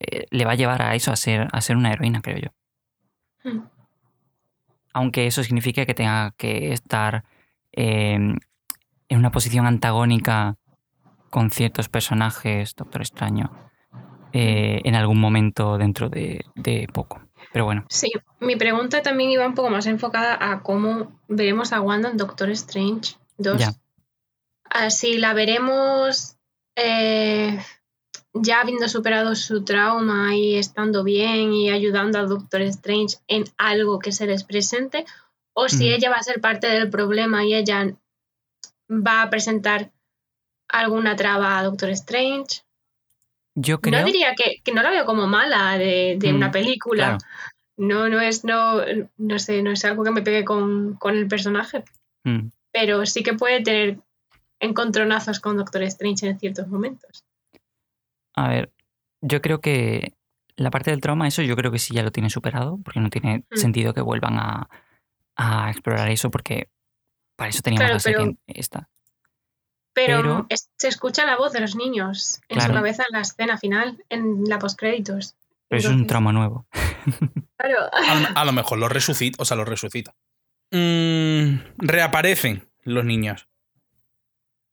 eh, 0.00 0.26
le 0.30 0.44
va 0.44 0.52
a 0.52 0.56
llevar 0.56 0.82
a 0.82 0.94
eso 0.94 1.12
a 1.12 1.16
ser 1.16 1.48
a 1.52 1.60
ser 1.60 1.76
una 1.76 1.92
heroína 1.92 2.20
creo 2.20 2.38
yo. 2.38 2.48
Mm. 3.44 3.68
aunque 4.92 5.26
eso 5.28 5.44
significa 5.44 5.86
que 5.86 5.94
tenga 5.94 6.32
que 6.36 6.72
estar 6.72 7.24
eh, 7.72 8.14
en 8.14 9.18
una 9.18 9.30
posición 9.30 9.64
antagónica 9.66 10.56
con 11.30 11.50
ciertos 11.50 11.88
personajes 11.88 12.74
Doctor 12.74 13.02
Extraño 13.02 13.50
eh, 14.32 14.80
en 14.84 14.94
algún 14.96 15.20
momento 15.20 15.78
dentro 15.78 16.08
de, 16.08 16.44
de 16.56 16.88
poco 16.92 17.27
pero 17.52 17.64
bueno 17.64 17.84
Sí, 17.88 18.10
mi 18.40 18.56
pregunta 18.56 19.02
también 19.02 19.30
iba 19.30 19.46
un 19.46 19.54
poco 19.54 19.70
más 19.70 19.86
enfocada 19.86 20.36
a 20.40 20.62
cómo 20.62 21.18
veremos 21.28 21.72
a 21.72 21.80
Wanda 21.80 22.10
en 22.10 22.16
Doctor 22.16 22.50
Strange 22.50 23.16
2. 23.38 23.58
Ya. 23.58 23.74
Así 24.64 25.16
la 25.18 25.32
veremos 25.32 26.36
eh, 26.76 27.58
ya 28.34 28.60
habiendo 28.60 28.88
superado 28.88 29.34
su 29.34 29.64
trauma 29.64 30.34
y 30.36 30.56
estando 30.56 31.02
bien 31.04 31.52
y 31.52 31.70
ayudando 31.70 32.18
al 32.18 32.28
Doctor 32.28 32.62
Strange 32.62 33.16
en 33.26 33.44
algo 33.56 33.98
que 33.98 34.12
se 34.12 34.26
les 34.26 34.44
presente, 34.44 35.04
o 35.54 35.68
si 35.68 35.92
ella 35.92 36.10
va 36.10 36.16
a 36.16 36.22
ser 36.22 36.40
parte 36.40 36.68
del 36.68 36.88
problema 36.88 37.44
y 37.44 37.54
ella 37.54 37.96
va 38.88 39.22
a 39.22 39.30
presentar 39.30 39.90
alguna 40.68 41.16
traba 41.16 41.58
a 41.58 41.64
Doctor 41.64 41.90
Strange. 41.90 42.62
Yo 43.60 43.80
creo 43.80 44.00
No 44.00 44.06
diría 44.06 44.34
que, 44.34 44.60
que 44.64 44.72
no 44.72 44.82
la 44.82 44.90
veo 44.90 45.04
como 45.04 45.26
mala 45.26 45.76
de, 45.78 46.16
de 46.18 46.32
Mm, 46.32 46.36
una 46.36 46.50
película. 46.50 47.04
claro. 47.04 47.18
No, 47.76 48.08
no 48.08 48.20
es, 48.20 48.44
no, 48.44 48.80
no 49.18 49.38
sé, 49.38 49.62
no 49.62 49.70
es 49.70 49.84
algo 49.84 50.02
que 50.02 50.10
me 50.10 50.22
pegue 50.22 50.44
con, 50.44 50.94
con 50.94 51.16
el 51.16 51.28
personaje, 51.28 51.84
Mm. 52.24 52.48
pero 52.72 53.06
sí 53.06 53.22
que 53.22 53.34
puede 53.34 53.62
tener 53.62 53.98
encontronazos 54.60 55.38
con 55.38 55.56
Doctor 55.56 55.82
Strange 55.84 56.26
en 56.26 56.38
ciertos 56.40 56.66
momentos. 56.66 57.24
A 58.34 58.48
ver, 58.48 58.72
yo 59.20 59.40
creo 59.40 59.60
que 59.60 60.14
la 60.56 60.70
parte 60.70 60.90
del 60.90 61.00
trauma, 61.00 61.28
eso 61.28 61.42
yo 61.42 61.54
creo 61.54 61.70
que 61.70 61.78
sí 61.78 61.94
ya 61.94 62.02
lo 62.02 62.10
tiene 62.10 62.30
superado, 62.30 62.78
porque 62.84 62.98
no 63.00 63.10
tiene 63.10 63.44
Mm. 63.50 63.56
sentido 63.56 63.94
que 63.94 64.00
vuelvan 64.00 64.38
a, 64.38 64.68
a 65.36 65.70
explorar 65.70 66.08
eso, 66.10 66.30
porque 66.32 66.68
para 67.36 67.50
eso 67.50 67.62
teníamos 67.62 67.84
Claro, 67.90 67.94
la 67.94 68.00
serie 68.00 68.36
esta. 68.48 68.88
Pero, 70.06 70.22
Pero- 70.22 70.46
es- 70.48 70.70
se 70.76 70.86
escucha 70.88 71.26
la 71.26 71.36
voz 71.36 71.52
de 71.52 71.60
los 71.60 71.74
niños 71.74 72.40
en 72.48 72.56
Claro. 72.58 72.72
su 72.72 72.74
cabeza 72.78 73.02
en 73.08 73.16
la 73.16 73.22
escena 73.22 73.58
final, 73.58 74.04
en 74.08 74.44
la 74.44 74.58
postcréditos. 74.60 75.34
Pero 75.68 75.80
eso 75.80 75.88
es 75.88 75.94
un 75.96 76.06
trauma 76.06 76.32
nuevo. 76.32 76.66
Claro, 77.56 77.78
A, 77.92 78.14
lo- 78.14 78.38
a 78.38 78.44
lo 78.44 78.52
mejor 78.52 78.78
los 78.78 78.92
resucita, 78.92 79.42
o 79.42 79.44
sea, 79.44 79.56
los 79.56 79.68
resucita. 79.68 80.14
Mm, 80.70 81.56
reaparecen 81.78 82.68
los 82.84 83.04
niños. 83.04 83.48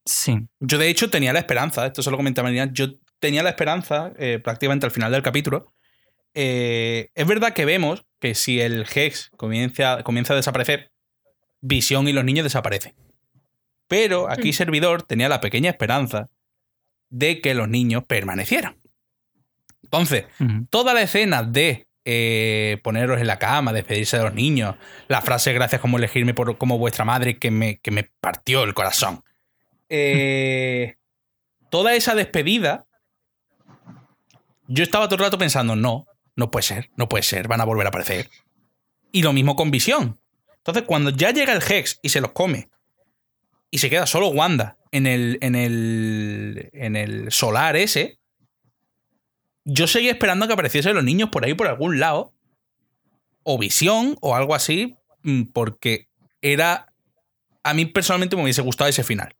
Sí, 0.04 0.46
Yo, 0.60 0.78
de 0.78 0.88
hecho, 0.88 1.10
tenía 1.10 1.32
la 1.32 1.40
esperanza, 1.40 1.84
esto 1.86 2.02
se 2.02 2.10
lo 2.12 2.16
comentaba 2.16 2.46
Marina, 2.48 2.70
yo 2.72 2.92
tenía 3.18 3.42
la 3.42 3.48
esperanza, 3.50 4.12
eh, 4.18 4.38
prácticamente 4.38 4.86
al 4.86 4.92
final 4.92 5.10
del 5.12 5.22
capítulo. 5.22 5.72
eh, 6.38 7.08
es 7.14 7.26
verdad 7.26 7.54
que 7.54 7.64
vemos 7.64 8.04
que 8.20 8.34
si 8.34 8.60
el 8.60 8.84
Hex 8.94 9.30
comienza, 9.38 10.02
comienza 10.02 10.34
a 10.34 10.36
desaparecer, 10.36 10.92
Visión 11.62 12.06
y 12.08 12.12
los 12.12 12.24
niños 12.24 12.44
desaparecen. 12.44 12.94
Pero 13.88 14.30
aquí 14.30 14.50
Mm. 14.50 14.52
Servidor 14.52 15.02
tenía 15.02 15.28
la 15.28 15.40
pequeña 15.40 15.70
esperanza 15.70 16.28
de 17.08 17.40
que 17.40 17.54
los 17.54 17.68
niños 17.68 18.04
permanecieran. 18.04 18.76
Entonces, 19.82 20.24
toda 20.70 20.94
la 20.94 21.02
escena 21.02 21.44
de 21.44 21.86
eh, 22.04 22.78
poneros 22.82 23.20
en 23.20 23.26
la 23.26 23.38
cama, 23.38 23.72
despedirse 23.72 24.16
de 24.16 24.24
los 24.24 24.34
niños, 24.34 24.76
la 25.08 25.22
frase 25.22 25.52
gracias 25.52 25.80
como 25.80 25.98
elegirme 25.98 26.34
por, 26.34 26.58
como 26.58 26.78
vuestra 26.78 27.04
madre 27.04 27.38
que 27.38 27.50
me, 27.50 27.78
que 27.78 27.90
me 27.90 28.04
partió 28.20 28.64
el 28.64 28.74
corazón. 28.74 29.22
Eh, 29.88 30.96
toda 31.70 31.94
esa 31.94 32.14
despedida, 32.14 32.86
yo 34.66 34.82
estaba 34.82 35.06
todo 35.06 35.16
el 35.16 35.24
rato 35.24 35.38
pensando, 35.38 35.76
no, 35.76 36.06
no 36.34 36.50
puede 36.50 36.64
ser, 36.64 36.90
no 36.96 37.08
puede 37.08 37.22
ser, 37.22 37.48
van 37.48 37.60
a 37.60 37.64
volver 37.64 37.86
a 37.86 37.90
aparecer. 37.90 38.28
Y 39.12 39.22
lo 39.22 39.32
mismo 39.32 39.56
con 39.56 39.70
Visión. 39.70 40.20
Entonces, 40.58 40.84
cuando 40.84 41.10
ya 41.10 41.30
llega 41.30 41.52
el 41.52 41.62
Hex 41.62 42.00
y 42.02 42.08
se 42.08 42.20
los 42.20 42.32
come, 42.32 42.68
y 43.76 43.78
se 43.78 43.90
queda 43.90 44.06
solo 44.06 44.28
Wanda 44.28 44.78
en 44.90 45.06
el, 45.06 45.36
en 45.42 45.54
el, 45.54 46.70
en 46.72 46.96
el 46.96 47.30
solar 47.30 47.76
ese, 47.76 48.18
yo 49.66 49.86
seguía 49.86 50.12
esperando 50.12 50.46
que 50.46 50.54
apareciesen 50.54 50.94
los 50.94 51.04
niños 51.04 51.28
por 51.28 51.44
ahí 51.44 51.52
por 51.52 51.66
algún 51.66 52.00
lado, 52.00 52.32
o 53.42 53.58
visión, 53.58 54.16
o 54.22 54.34
algo 54.34 54.54
así, 54.54 54.96
mm, 55.24 55.42
porque 55.52 56.08
era. 56.40 56.90
A 57.64 57.74
mí 57.74 57.84
personalmente 57.84 58.34
me 58.34 58.44
hubiese 58.44 58.62
gustado 58.62 58.88
ese 58.88 59.04
final. 59.04 59.34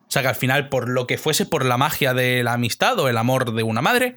O 0.00 0.10
sea, 0.10 0.22
que 0.22 0.28
al 0.28 0.34
final, 0.34 0.70
por 0.70 0.88
lo 0.88 1.06
que 1.06 1.18
fuese, 1.18 1.44
por 1.44 1.66
la 1.66 1.76
magia 1.76 2.14
de 2.14 2.42
la 2.42 2.54
amistad 2.54 2.98
o 2.98 3.10
el 3.10 3.18
amor 3.18 3.52
de 3.52 3.62
una 3.64 3.82
madre, 3.82 4.16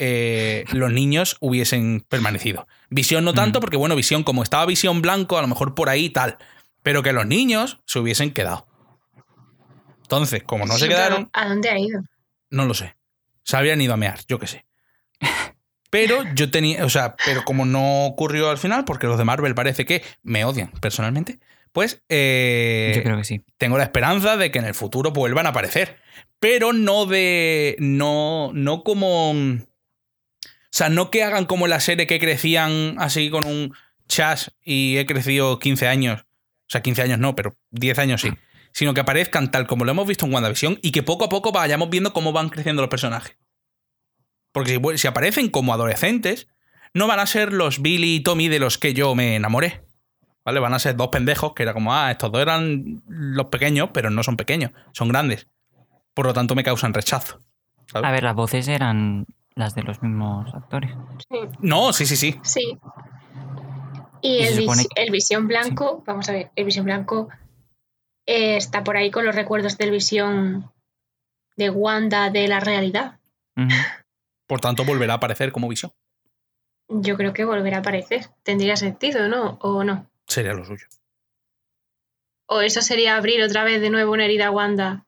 eh, 0.00 0.64
los 0.72 0.92
niños 0.92 1.36
hubiesen 1.38 2.04
permanecido. 2.08 2.66
Visión 2.90 3.24
no 3.24 3.34
tanto, 3.34 3.60
Mm. 3.60 3.62
porque 3.62 3.76
bueno, 3.76 3.94
visión, 3.94 4.24
como 4.24 4.42
estaba 4.42 4.66
visión 4.66 5.00
blanco, 5.00 5.38
a 5.38 5.42
lo 5.42 5.48
mejor 5.48 5.76
por 5.76 5.88
ahí 5.88 6.10
tal. 6.10 6.38
Pero 6.82 7.02
que 7.02 7.12
los 7.12 7.26
niños 7.26 7.80
se 7.86 7.98
hubiesen 7.98 8.32
quedado. 8.32 8.66
Entonces, 10.02 10.42
como 10.42 10.64
no 10.66 10.74
se 10.74 10.84
Sí, 10.84 10.88
quedaron, 10.88 11.28
¿A 11.32 11.48
dónde 11.48 11.68
ha 11.68 11.78
ido? 11.78 12.00
no 12.50 12.64
lo 12.64 12.74
sé. 12.74 12.96
Se 13.44 13.56
habrían 13.56 13.80
ido 13.80 13.94
a 13.94 13.96
mear, 13.96 14.20
yo 14.28 14.38
qué 14.38 14.46
sé. 14.46 14.64
Pero 15.90 16.22
yo 16.34 16.50
tenía, 16.50 16.84
o 16.84 16.90
sea, 16.90 17.16
pero 17.24 17.44
como 17.44 17.64
no 17.64 18.04
ocurrió 18.06 18.50
al 18.50 18.58
final, 18.58 18.84
porque 18.84 19.06
los 19.06 19.16
de 19.18 19.24
Marvel 19.24 19.54
parece 19.54 19.86
que 19.86 20.02
me 20.22 20.44
odian 20.44 20.70
personalmente, 20.82 21.38
pues 21.72 22.02
eh, 22.10 22.92
Yo 22.94 23.02
creo 23.02 23.16
que 23.16 23.24
sí. 23.24 23.42
tengo 23.56 23.78
la 23.78 23.84
esperanza 23.84 24.36
de 24.36 24.50
que 24.50 24.58
en 24.58 24.66
el 24.66 24.74
futuro 24.74 25.12
vuelvan 25.12 25.46
a 25.46 25.50
aparecer. 25.50 25.96
Pero 26.40 26.72
no 26.74 27.06
de. 27.06 27.74
No, 27.78 28.50
no 28.52 28.82
como. 28.84 29.30
O 29.30 29.36
sea, 30.70 30.90
no 30.90 31.10
que 31.10 31.22
hagan 31.24 31.46
como 31.46 31.66
la 31.66 31.80
serie 31.80 32.06
que 32.06 32.20
crecían 32.20 32.96
así 32.98 33.30
con 33.30 33.46
un 33.46 33.74
chas 34.08 34.52
y 34.62 34.98
he 34.98 35.06
crecido 35.06 35.58
15 35.58 35.88
años. 35.88 36.26
O 36.68 36.70
sea, 36.70 36.82
15 36.82 37.02
años 37.02 37.18
no, 37.18 37.34
pero 37.34 37.56
10 37.70 37.98
años 37.98 38.20
sí. 38.20 38.30
Sino 38.72 38.92
que 38.92 39.00
aparezcan 39.00 39.50
tal 39.50 39.66
como 39.66 39.86
lo 39.86 39.90
hemos 39.90 40.06
visto 40.06 40.26
en 40.26 40.34
WandaVision 40.34 40.78
y 40.82 40.92
que 40.92 41.02
poco 41.02 41.24
a 41.24 41.28
poco 41.30 41.50
vayamos 41.50 41.88
viendo 41.88 42.12
cómo 42.12 42.32
van 42.32 42.50
creciendo 42.50 42.82
los 42.82 42.90
personajes. 42.90 43.38
Porque 44.52 44.78
si, 44.96 45.06
aparecen 45.06 45.48
como 45.48 45.72
adolescentes, 45.72 46.48
no 46.92 47.06
van 47.06 47.20
a 47.20 47.26
ser 47.26 47.54
los 47.54 47.80
Billy 47.80 48.16
y 48.16 48.20
Tommy 48.20 48.48
de 48.48 48.58
los 48.58 48.76
que 48.76 48.92
yo 48.92 49.14
me 49.14 49.36
enamoré. 49.36 49.84
¿Vale? 50.44 50.60
Van 50.60 50.74
a 50.74 50.78
ser 50.78 50.96
dos 50.96 51.08
pendejos 51.08 51.54
que 51.54 51.62
era 51.62 51.72
como, 51.72 51.94
ah, 51.94 52.10
estos 52.10 52.30
dos 52.32 52.40
eran 52.40 53.02
los 53.06 53.46
pequeños, 53.46 53.90
pero 53.92 54.10
no 54.10 54.22
son 54.22 54.36
pequeños, 54.36 54.72
son 54.92 55.08
grandes. 55.08 55.48
Por 56.14 56.26
lo 56.26 56.34
tanto, 56.34 56.54
me 56.54 56.64
causan 56.64 56.94
rechazo. 56.94 57.40
¿sabes? 57.86 58.08
A 58.08 58.10
ver, 58.10 58.22
las 58.22 58.34
voces 58.34 58.68
eran 58.68 59.26
las 59.54 59.74
de 59.74 59.82
los 59.82 60.02
mismos 60.02 60.54
actores. 60.54 60.92
Sí. 61.30 61.38
No, 61.60 61.92
sí, 61.92 62.06
sí, 62.06 62.16
sí. 62.16 62.38
sí. 62.42 62.78
Y, 64.20 64.38
el, 64.42 64.54
supone 64.54 64.82
vis- 64.82 64.88
el 64.96 65.10
visión 65.10 65.48
blanco, 65.48 66.02
vamos 66.06 66.28
a 66.28 66.32
ver, 66.32 66.50
el 66.56 66.64
visión 66.64 66.84
blanco 66.84 67.28
eh, 68.26 68.56
está 68.56 68.84
por 68.84 68.96
ahí 68.96 69.10
con 69.10 69.24
los 69.24 69.34
recuerdos 69.34 69.78
del 69.78 69.90
visión 69.90 70.72
de 71.56 71.70
Wanda 71.70 72.30
de 72.30 72.46
la 72.48 72.60
realidad. 72.60 73.18
Por 74.46 74.60
tanto, 74.60 74.84
volverá 74.84 75.14
a 75.14 75.16
aparecer 75.16 75.50
como 75.52 75.68
visión. 75.68 75.92
Yo 76.88 77.16
creo 77.16 77.32
que 77.32 77.44
volverá 77.44 77.78
a 77.78 77.80
aparecer. 77.80 78.30
Tendría 78.42 78.76
sentido, 78.76 79.28
¿no? 79.28 79.58
¿O 79.60 79.84
no? 79.84 80.08
Sería 80.26 80.54
lo 80.54 80.64
suyo. 80.64 80.86
O 82.46 82.60
eso 82.62 82.80
sería 82.80 83.16
abrir 83.16 83.42
otra 83.42 83.64
vez 83.64 83.80
de 83.80 83.90
nuevo 83.90 84.12
una 84.12 84.24
herida 84.24 84.46
a 84.46 84.50
Wanda. 84.50 85.06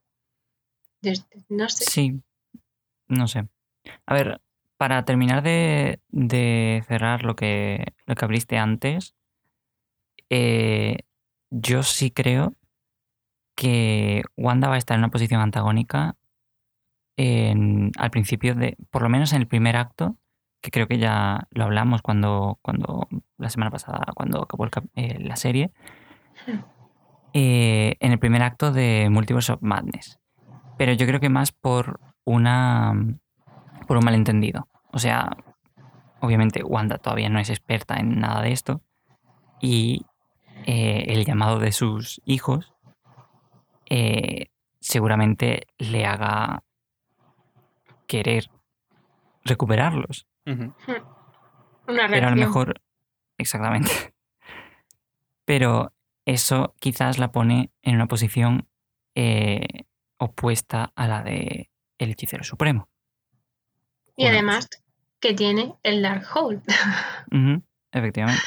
Desde- 1.01 1.25
no 1.49 1.69
sé. 1.71 1.85
Sí, 1.85 2.21
no 3.09 3.27
sé. 3.29 3.49
A 4.07 4.15
ver, 4.15 4.41
para 4.81 5.05
terminar 5.05 5.43
de, 5.43 6.01
de 6.09 6.83
cerrar 6.89 7.23
lo 7.23 7.37
que, 7.37 7.93
lo 8.07 8.15
que 8.15 8.25
abriste 8.25 8.57
antes, 8.57 9.15
eh, 10.31 11.01
yo 11.51 11.83
sí 11.83 12.11
creo 12.11 12.55
que 13.55 14.23
Wanda 14.39 14.69
va 14.69 14.77
a 14.77 14.79
estar 14.79 14.95
en 14.95 15.01
una 15.01 15.11
posición 15.11 15.43
antagónica 15.43 16.17
al 17.19 18.11
principio 18.11 18.55
de, 18.55 18.79
por 18.89 19.03
lo 19.03 19.11
menos 19.11 19.35
en 19.35 19.43
el 19.43 19.47
primer 19.47 19.77
acto, 19.77 20.17
que 20.63 20.71
creo 20.71 20.89
que 20.89 20.97
ya 20.97 21.47
lo 21.51 21.65
hablamos 21.65 22.01
cuando, 22.01 22.59
cuando 22.63 23.07
la 23.37 23.51
semana 23.51 23.71
pasada, 23.71 24.07
cuando 24.15 24.45
acabó 24.45 24.67
eh, 24.95 25.19
la 25.21 25.37
serie, 25.37 25.73
eh, 27.35 27.97
en 28.01 28.13
el 28.13 28.19
primer 28.19 28.43
acto 28.43 28.73
de 28.73 29.09
Multiverse 29.11 29.53
of 29.53 29.61
Madness. 29.61 30.19
Pero 30.79 30.95
yo 30.95 31.07
creo 31.07 31.21
que 31.21 31.29
más 31.29 31.53
por 31.53 32.01
una 32.25 32.95
por 33.91 33.97
un 33.97 34.05
malentendido. 34.05 34.69
O 34.93 35.01
sea, 35.01 35.37
obviamente 36.21 36.63
Wanda 36.63 36.99
todavía 36.99 37.29
no 37.29 37.41
es 37.41 37.51
experta 37.51 37.97
en 37.97 38.21
nada 38.21 38.41
de 38.41 38.53
esto 38.53 38.83
y 39.61 40.07
eh, 40.65 41.07
el 41.09 41.25
llamado 41.25 41.59
de 41.59 41.73
sus 41.73 42.21
hijos 42.25 42.73
eh, 43.87 44.47
seguramente 44.79 45.67
le 45.79 46.07
haga 46.07 46.63
querer 48.07 48.49
recuperarlos. 49.43 50.29
Una 50.47 50.73
reacción. 50.87 52.11
Pero 52.11 52.29
a 52.29 52.31
lo 52.31 52.37
mejor, 52.37 52.81
exactamente. 53.39 53.91
Pero 55.45 55.93
eso 56.27 56.77
quizás 56.79 57.19
la 57.19 57.33
pone 57.33 57.73
en 57.83 57.97
una 57.97 58.07
posición 58.07 58.69
eh, 59.17 59.67
opuesta 60.17 60.93
a 60.95 61.09
la 61.09 61.25
de 61.25 61.71
el 61.99 62.11
hechicero 62.13 62.45
supremo. 62.45 62.90
Y 64.25 64.27
además 64.27 64.69
que 65.21 65.35
tiene 65.35 65.75
el 65.83 66.03
Darkhold, 66.03 66.63
Ujú, 67.33 67.63
efectivamente. 67.93 68.43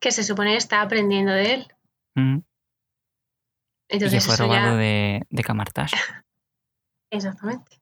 que 0.00 0.10
se 0.12 0.22
supone 0.24 0.52
que 0.52 0.56
está 0.58 0.80
aprendiendo 0.82 1.32
de 1.32 1.54
él. 1.54 1.72
Ujú. 2.16 2.44
Y 3.88 3.98
que 3.98 4.20
fue 4.20 4.36
robado 4.36 4.72
ya... 4.72 4.76
de, 4.76 5.22
de. 5.30 5.42
Exactamente. 7.10 7.80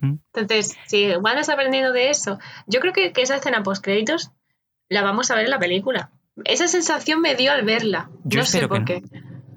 Entonces, 0.00 0.76
si 0.86 1.10
Wanda 1.16 1.40
está 1.40 1.54
aprendiendo 1.54 1.92
de 1.92 2.10
eso, 2.10 2.38
yo 2.66 2.80
creo 2.80 2.92
que, 2.92 3.12
que 3.12 3.22
esa 3.22 3.36
escena 3.36 3.62
post 3.62 3.82
créditos 3.84 4.30
la 4.88 5.02
vamos 5.02 5.30
a 5.30 5.34
ver 5.34 5.44
en 5.44 5.50
la 5.50 5.58
película. 5.58 6.10
Esa 6.44 6.68
sensación 6.68 7.20
me 7.20 7.34
dio 7.34 7.52
al 7.52 7.64
verla. 7.64 8.10
Yo 8.24 8.40
no 8.40 8.46
sé 8.46 8.60
que 8.60 8.68
por 8.68 8.80
no. 8.80 8.84
qué. 8.84 9.02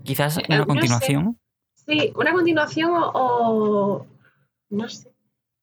Quizás 0.04 0.38
Eh, 0.38 0.44
una 0.48 0.58
no 0.58 0.64
sé. 0.64 0.68
continuación. 0.68 1.40
Sí, 1.76 2.14
una 2.16 2.32
continuación 2.34 2.92
o, 2.94 3.12
o- 3.14 4.08
no 4.70 4.90
sé. 4.90 5.09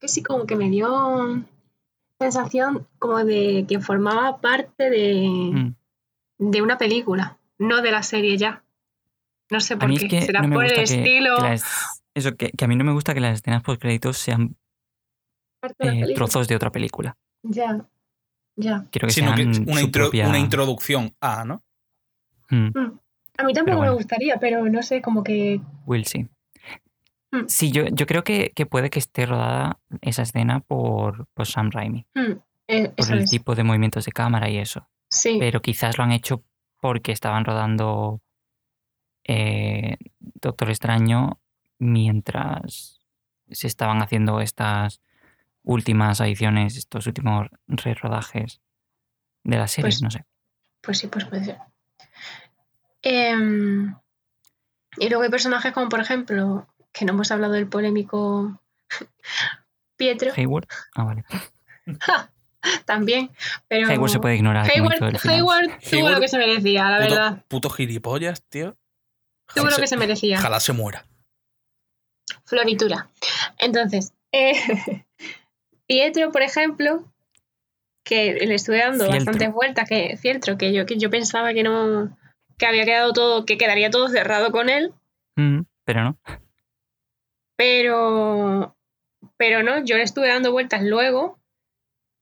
Que 0.07 0.13
sí, 0.13 0.23
como 0.23 0.47
que 0.47 0.55
me 0.55 0.71
dio 0.71 1.43
sensación 2.21 2.87
como 3.01 3.25
de 3.25 3.65
que 3.69 3.81
formaba 3.81 4.41
parte 4.41 4.89
de, 4.89 5.29
Mm. 5.53 5.75
de 6.51 6.63
una 6.63 6.79
película, 6.79 7.39
no 7.59 7.83
de 7.83 7.91
la 7.91 8.03
serie 8.05 8.37
ya. 8.37 8.63
No 9.51 9.61
sé 9.61 9.77
por 9.77 9.89
qué. 9.91 9.97
es 9.97 10.05
que 10.11 10.23
Será 10.23 10.43
no 10.43 10.55
por 10.55 10.65
el 10.65 10.73
que, 10.75 10.83
estilo. 10.83 11.37
que 11.39 11.43
las- 11.43 12.03
eso, 12.15 12.37
que, 12.37 12.51
que 12.53 12.65
a 12.65 12.69
mí 12.69 12.77
no 12.77 12.85
me 12.85 12.93
gusta 12.93 13.15
que 13.15 13.21
las 13.21 13.35
escenas 13.41 13.63
post 13.63 13.81
créditos 13.83 14.17
sean 14.17 14.57
parte 15.61 15.75
de 15.91 15.95
la 16.01 16.07
eh, 16.07 16.15
trozos 16.15 16.47
de 16.49 16.55
otra 16.57 16.71
película. 16.71 17.17
Ya, 17.43 17.85
ya. 18.57 18.87
Quiero 18.93 19.09
que 19.09 19.13
Sino 19.15 19.35
sean 19.35 19.53
que 19.53 19.61
una, 19.61 19.81
su 19.81 19.87
intro- 19.87 20.03
propia- 20.05 20.29
una 20.29 20.39
introducción 20.39 21.15
a, 21.21 21.45
¿no? 21.45 21.63
Mm. 22.51 22.71
A 23.39 23.43
mí 23.43 23.53
tampoco 23.53 23.79
bueno. 23.79 23.93
me 23.93 23.97
gustaría, 23.99 24.39
pero 24.39 24.65
no 24.69 24.83
sé, 24.83 25.03
como 25.03 25.23
que. 25.25 25.61
Will 25.85 26.07
sí. 26.07 26.29
Mm. 27.33 27.47
Sí, 27.49 27.73
yo, 27.73 27.87
yo 27.87 28.07
creo 28.07 28.23
que, 28.25 28.53
que 28.55 28.67
puede 28.67 28.89
que 28.91 28.99
esté 28.99 29.27
rodada 29.27 29.79
esa 30.01 30.23
escena 30.23 30.61
por, 30.61 31.27
por 31.35 31.47
Sam 31.47 31.71
Raimi, 31.71 32.07
hmm, 32.15 32.33
eh, 32.69 32.89
por 32.97 33.13
el 33.13 33.23
es. 33.25 33.31
tipo 33.31 33.55
de 33.55 33.65
movimientos 33.65 34.05
de 34.05 34.13
cámara 34.13 34.49
y 34.49 34.59
eso. 34.59 34.89
Sí, 35.09 35.37
Pero 35.41 35.61
quizás 35.63 35.99
lo 35.99 36.05
han 36.05 36.13
hecho 36.13 36.43
porque 36.81 37.13
estaban 37.13 37.45
rodando 37.45 38.21
eh, 39.25 39.97
Doctor 40.21 40.71
Extraño 40.71 41.41
mientras 41.79 43.01
se 43.51 43.67
estaban 43.67 44.03
haciendo 44.03 44.41
estas 44.41 45.01
últimas 45.63 46.21
ediciones, 46.21 46.77
estos 46.77 47.07
últimos 47.07 47.49
rerodajes 47.67 48.61
de 49.43 49.57
la 49.57 49.67
serie, 49.69 49.87
Pues- 49.91 50.03
no 50.03 50.11
sé. 50.11 50.25
pues 50.81 50.99
sí, 50.99 51.07
pues 51.09 51.25
puede 51.25 51.45
ser. 51.45 51.59
Em, 53.03 53.95
y 54.99 55.09
luego 55.09 55.23
hay 55.25 55.31
personajes 55.31 55.73
como, 55.73 55.89
por 55.89 56.01
ejemplo, 56.01 56.67
que 56.97 57.05
no 57.05 57.13
hemos 57.13 57.31
hablado 57.31 57.53
del 57.55 57.67
polémico 57.69 58.61
Pietro. 59.97 60.33
Hayward. 60.37 60.67
Ah, 60.95 61.05
vale. 61.05 61.25
también. 62.85 63.31
Pero 63.69 63.89
Hayward 63.89 64.11
se 64.11 64.19
puede 64.21 64.37
ignorar. 64.37 64.69
Hayward. 64.71 65.03
Hayward 65.25 65.69
tuvo 65.81 66.01
Hayward- 66.09 66.15
lo 66.15 66.21
que 66.21 66.29
se 66.29 66.39
merecía, 66.39 66.91
la 66.91 66.99
Puto, 66.99 67.15
verdad. 67.15 67.45
puto 67.49 67.71
gilipollas, 67.71 68.43
tío. 68.49 68.77
Tuvo 69.55 69.67
lo 69.71 69.77
que 69.77 69.87
se 69.87 69.97
merecía. 69.97 70.39
Ojalá 70.39 70.59
se 70.61 70.73
muera. 70.73 71.07
Floritura. 72.45 73.09
Entonces, 73.59 74.13
eh, 74.33 74.55
Pietro, 75.87 76.33
por 76.33 76.43
ejemplo, 76.43 77.05
que 78.05 78.35
le 78.35 78.55
estuve 78.55 78.79
dando 78.79 79.05
Fieltro. 79.07 79.17
bastantes 79.33 79.53
vueltas, 79.53 79.89
que 79.89 80.17
Fieltro, 80.17 80.59
que 80.59 80.73
yo, 80.73 80.87
que 80.87 80.99
yo 80.99 81.11
pensaba 81.11 81.55
que 81.55 81.63
no, 81.63 82.17
que 82.59 82.67
había 82.67 82.85
quedado 82.85 83.13
todo, 83.13 83.45
que 83.47 83.59
quedaría 83.59 83.91
todo 83.91 84.09
cerrado 84.09 84.51
con 84.53 84.69
él, 84.69 84.93
Mm, 85.39 85.63
pero 85.85 86.03
no. 86.03 86.19
Pero, 87.57 88.77
pero 89.37 89.63
no, 89.63 89.85
yo 89.85 89.97
le 89.97 90.03
estuve 90.03 90.29
dando 90.29 90.53
vueltas 90.53 90.83
luego 90.83 91.39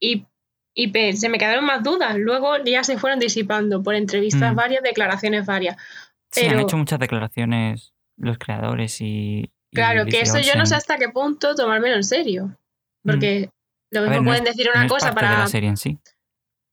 y, 0.01 0.27
y 0.75 0.93
se 1.15 1.29
me 1.29 1.39
quedaron 1.39 1.65
más 1.65 1.83
dudas. 1.83 2.17
Luego 2.17 2.57
ya 2.65 2.85
se 2.85 2.99
fueron 2.99 3.19
disipando 3.19 3.83
por 3.83 3.95
entrevistas 3.95 4.53
Mm. 4.53 4.57
varias, 4.57 4.83
declaraciones 4.83 5.47
varias. 5.47 5.77
Sí, 6.31 6.43
han 6.45 6.51
Pero- 6.51 6.61
hecho 6.63 6.77
muchas 6.77 6.99
declaraciones 6.99 7.93
los 8.17 8.39
creadores 8.39 9.01
y. 9.01 9.51
y 9.71 9.75
Claro, 9.75 10.05
que 10.07 10.21
eso 10.21 10.39
yo 10.39 10.55
no 10.57 10.67
sé 10.67 10.75
hasta 10.77 10.97
qué 10.99 11.09
punto 11.09 11.55
tomármelo 11.55 11.97
en 11.97 12.05
serio. 12.05 12.57
Porque 13.03 13.51
lo 13.91 14.01
mismo 14.03 14.11
ver, 14.15 14.23
no 14.23 14.27
pueden 14.29 14.47
es- 14.47 14.57
decir 14.57 14.71
una 14.75 14.87
cosa 14.89 15.09
de 15.11 15.15
para 15.15 15.39
la 15.39 15.47
serie 15.49 15.69
en 15.69 15.77
sí. 15.77 15.99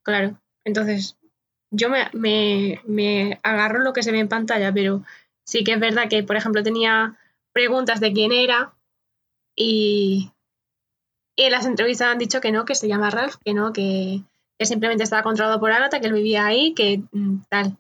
Claro. 0.04 0.40
Entonces, 0.66 1.18
yo 1.72 1.90
me, 1.90 2.08
me, 2.14 2.80
me 2.86 3.40
agarro 3.44 3.80
lo 3.80 3.94
que 3.94 4.04
se 4.04 4.12
ve 4.12 4.20
en 4.20 4.28
pantalla, 4.30 4.72
pero 4.74 5.04
sí 5.46 5.64
que 5.64 5.74
es 5.74 5.80
verdad 5.80 6.08
que, 6.10 6.24
por 6.24 6.36
ejemplo, 6.36 6.64
tenía 6.64 7.18
preguntas 7.54 8.00
de 8.00 8.14
quién 8.14 8.32
era 8.32 8.74
y, 9.56 10.32
y 11.36 11.44
en 11.44 11.52
las 11.52 11.66
entrevistas 11.66 12.08
han 12.08 12.18
dicho 12.18 12.42
que 12.42 12.52
no, 12.52 12.66
que 12.66 12.76
se 12.76 12.88
llama 12.88 13.10
Ralph, 13.10 13.36
que 13.44 13.54
no, 13.54 13.74
que, 13.74 14.22
que 14.60 14.66
simplemente 14.66 15.04
estaba 15.04 15.24
controlado 15.24 15.60
por 15.60 15.72
Agatha, 15.72 16.00
que 16.00 16.08
él 16.08 16.14
vivía 16.14 16.46
ahí, 16.46 16.74
que 16.74 17.02
mm, 17.12 17.38
tal. 17.50 17.78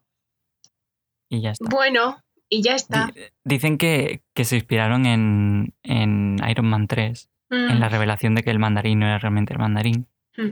Y 1.29 1.41
ya 1.41 1.51
está. 1.51 1.65
Bueno, 1.69 2.21
y 2.49 2.61
ya 2.61 2.75
está. 2.75 3.07
Di- 3.13 3.21
Dicen 3.43 3.77
que, 3.77 4.21
que 4.33 4.43
se 4.45 4.55
inspiraron 4.57 5.05
en, 5.05 5.73
en 5.83 6.37
Iron 6.49 6.67
Man 6.67 6.87
3, 6.87 7.27
Mm, 7.53 7.69
en 7.69 7.79
la 7.81 7.89
revelación 7.89 8.33
de 8.33 8.43
que 8.43 8.49
el 8.49 8.59
mandarín 8.59 8.99
no 8.99 9.05
era 9.07 9.17
realmente 9.19 9.51
el 9.51 9.59
mandarín. 9.59 10.07
Mm. 10.37 10.51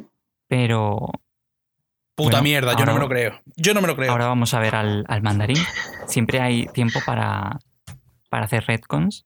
Pero 0.50 1.08
Puta 2.14 2.32
Bueno, 2.32 2.44
mierda, 2.44 2.74
yo 2.74 2.80
ahora- 2.80 2.88
no 2.88 2.94
me 2.96 3.00
lo 3.00 3.08
creo. 3.08 3.40
Yo 3.56 3.74
no 3.74 3.80
me 3.80 3.88
lo 3.88 3.96
creo. 3.96 4.12
ahora 4.12 4.28
vamos 4.28 4.54
a 4.54 4.60
ver 4.60 4.76
al, 4.76 5.06
al 5.08 5.22
mandarín. 5.22 5.56
Siempre 6.08 6.42
hay 6.42 6.68
tiempo 6.68 7.00
para, 7.06 7.58
para 8.30 8.46
hacer 8.46 8.66
retcons 8.66 9.26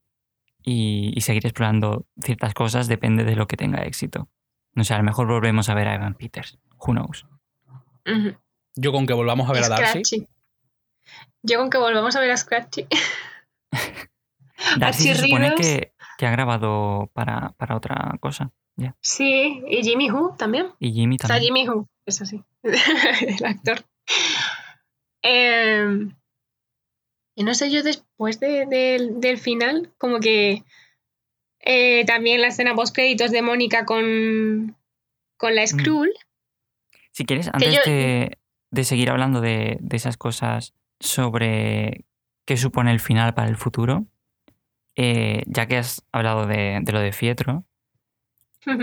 y, 0.61 1.11
y 1.15 1.21
seguir 1.21 1.45
explorando 1.45 2.07
ciertas 2.21 2.53
cosas, 2.53 2.87
depende 2.87 3.23
de 3.23 3.35
lo 3.35 3.47
que 3.47 3.57
tenga 3.57 3.83
éxito. 3.83 4.29
No 4.73 4.83
sé, 4.83 4.93
a 4.93 4.97
lo 4.97 5.03
mejor 5.03 5.27
volvemos 5.27 5.69
a 5.69 5.75
ver 5.75 5.87
a 5.87 5.95
Evan 5.95 6.15
Peters. 6.15 6.57
Who 6.77 6.93
knows? 6.93 7.25
ujú. 8.05 8.35
Yo 8.75 8.91
con 8.91 9.05
que 9.05 9.13
volvamos 9.13 9.47
a 9.47 9.53
ver 9.53 9.63
a 9.65 9.69
Darcy. 9.69 10.27
Yo 11.43 11.59
con 11.59 11.69
que 11.69 11.77
volvamos 11.77 12.15
a 12.15 12.21
ver 12.21 12.31
a 12.31 12.37
Scratchy. 12.37 12.87
Darcy 14.79 15.13
se 15.13 15.15
supone 15.15 15.53
que, 15.55 15.93
que 16.17 16.25
ha 16.25 16.31
grabado 16.31 17.11
para, 17.13 17.49
para 17.57 17.75
otra 17.75 18.17
cosa. 18.19 18.51
Sí, 19.01 19.61
y 19.67 19.83
Jimmy 19.83 20.09
Who 20.09 20.35
también. 20.37 20.69
Y 20.79 20.91
Jimmy 20.91 21.17
O 21.17 21.19
sea, 21.19 21.35
también. 21.35 21.55
Jimmy 21.55 21.69
Who, 21.69 21.87
eso 22.05 22.25
sí, 22.25 22.43
el 22.63 23.45
actor. 23.45 23.85
Eh, 25.21 26.07
y 27.35 27.43
no 27.43 27.53
sé, 27.55 27.71
yo 27.71 27.83
después 27.83 28.39
de- 28.39 28.65
del- 28.65 29.19
del 29.19 29.37
final, 29.37 29.91
como 29.97 30.19
que 30.19 30.63
eh, 31.65 32.03
también 32.05 32.41
la 32.41 32.47
escena 32.47 32.75
post 32.75 32.93
créditos 32.93 33.31
de 33.31 33.41
Mónica 33.41 33.85
con, 33.85 34.75
con 35.37 35.55
la 35.55 35.65
Skrull. 35.65 36.11
Si 37.11 37.25
quieres, 37.25 37.47
antes 37.53 37.73
yo- 37.75 37.79
de, 37.91 38.37
de 38.71 38.83
seguir 38.83 39.09
hablando 39.09 39.39
de, 39.41 39.77
de 39.79 39.95
esas 39.97 40.17
cosas 40.17 40.73
sobre 40.99 42.05
qué 42.45 42.57
supone 42.57 42.91
el 42.91 42.99
final 42.99 43.33
para 43.33 43.47
el 43.49 43.55
futuro, 43.55 44.05
eh, 44.95 45.43
ya 45.47 45.65
que 45.67 45.77
has 45.77 46.03
hablado 46.11 46.45
de, 46.47 46.79
de 46.81 46.91
lo 46.91 46.99
de 46.99 47.13
Fietro, 47.13 47.63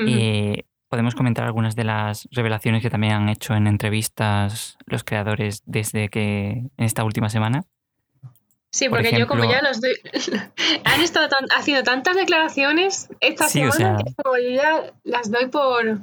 eh, 0.08 0.64
podemos 0.88 1.14
comentar 1.14 1.44
algunas 1.44 1.76
de 1.76 1.84
las 1.84 2.28
revelaciones 2.32 2.82
que 2.82 2.90
también 2.90 3.12
han 3.14 3.28
hecho 3.28 3.54
en 3.54 3.66
entrevistas 3.66 4.76
los 4.86 5.04
creadores 5.04 5.62
desde 5.66 6.08
que 6.08 6.48
en 6.50 6.70
esta 6.84 7.04
última 7.04 7.28
semana. 7.28 7.64
Sí, 8.70 8.88
por 8.88 8.98
porque 9.02 9.18
yo 9.18 9.26
como 9.26 9.44
ya 9.44 9.62
los 9.62 9.80
doy... 9.80 9.92
Han 10.84 11.00
estado 11.00 11.28
tan- 11.28 11.48
haciendo 11.56 11.82
tantas 11.84 12.16
declaraciones 12.16 13.08
esta 13.20 13.48
Sí, 13.48 13.62
o 13.64 13.72
semana 13.72 13.98
sea- 13.98 14.04
que 14.06 14.14
como 14.22 14.36
yo 14.38 14.50
ya 14.50 14.92
las 15.04 15.30
doy 15.30 15.46
por... 15.48 16.00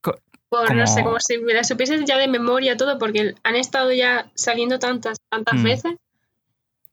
Co- 0.00 0.18
por, 0.48 0.74
no 0.74 0.86
sé, 0.86 0.96
como- 1.00 1.06
como 1.10 1.20
si 1.20 1.38
me 1.38 1.54
las 1.54 1.68
supieses 1.68 2.04
ya 2.04 2.16
de 2.18 2.28
memoria 2.28 2.76
todo, 2.76 2.98
porque 2.98 3.34
han 3.42 3.56
estado 3.56 3.92
ya 3.92 4.30
saliendo 4.34 4.78
tantas, 4.78 5.18
tantas 5.30 5.54
Mm. 5.60 5.62
veces. 5.64 5.94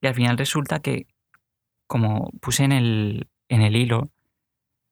Y 0.01 0.07
al 0.07 0.13
final 0.15 0.37
resulta 0.37 0.79
que, 0.79 1.07
como 1.87 2.31
puse 2.39 2.63
en 2.63 2.71
el, 2.71 3.27
en 3.49 3.61
el 3.61 3.75
hilo, 3.75 4.09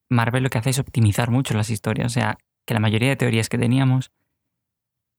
Marvel 0.09 0.43
lo 0.43 0.49
que 0.49 0.57
hace 0.57 0.69
es 0.71 0.79
optimizar 0.79 1.29
mucho 1.31 1.53
las 1.53 1.69
historias. 1.69 2.07
O 2.07 2.09
sea, 2.09 2.37
que 2.65 2.73
la 2.73 2.79
mayoría 2.81 3.09
de 3.09 3.15
teorías 3.15 3.47
que 3.49 3.57
teníamos 3.57 4.11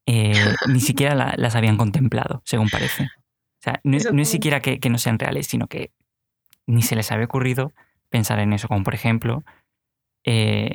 eh, 0.07 0.33
ni 0.67 0.81
siquiera 0.81 1.15
la- 1.15 1.35
las 1.37 1.55
habían 1.57 1.77
contemplado, 1.77 2.43
según 2.45 2.69
parece. 2.69 3.09
O 3.59 3.63
sea, 3.63 3.81
no, 3.85 3.97
es 3.97 4.29
siquiera 4.29 4.61
que, 4.61 4.79
que 4.79 4.89
no 4.91 4.99
sean 4.99 5.19
reales, 5.19 5.47
sino 5.49 5.67
que 5.67 5.91
ni 6.67 6.83
se 6.83 6.95
les 6.97 7.11
había 7.11 7.25
ocurrido 7.27 7.73
pensar 8.09 8.39
en 8.39 8.53
eso. 8.53 8.69
Como 8.69 8.85
por 8.85 8.95
ejemplo, 8.95 9.43
eh, 10.25 10.73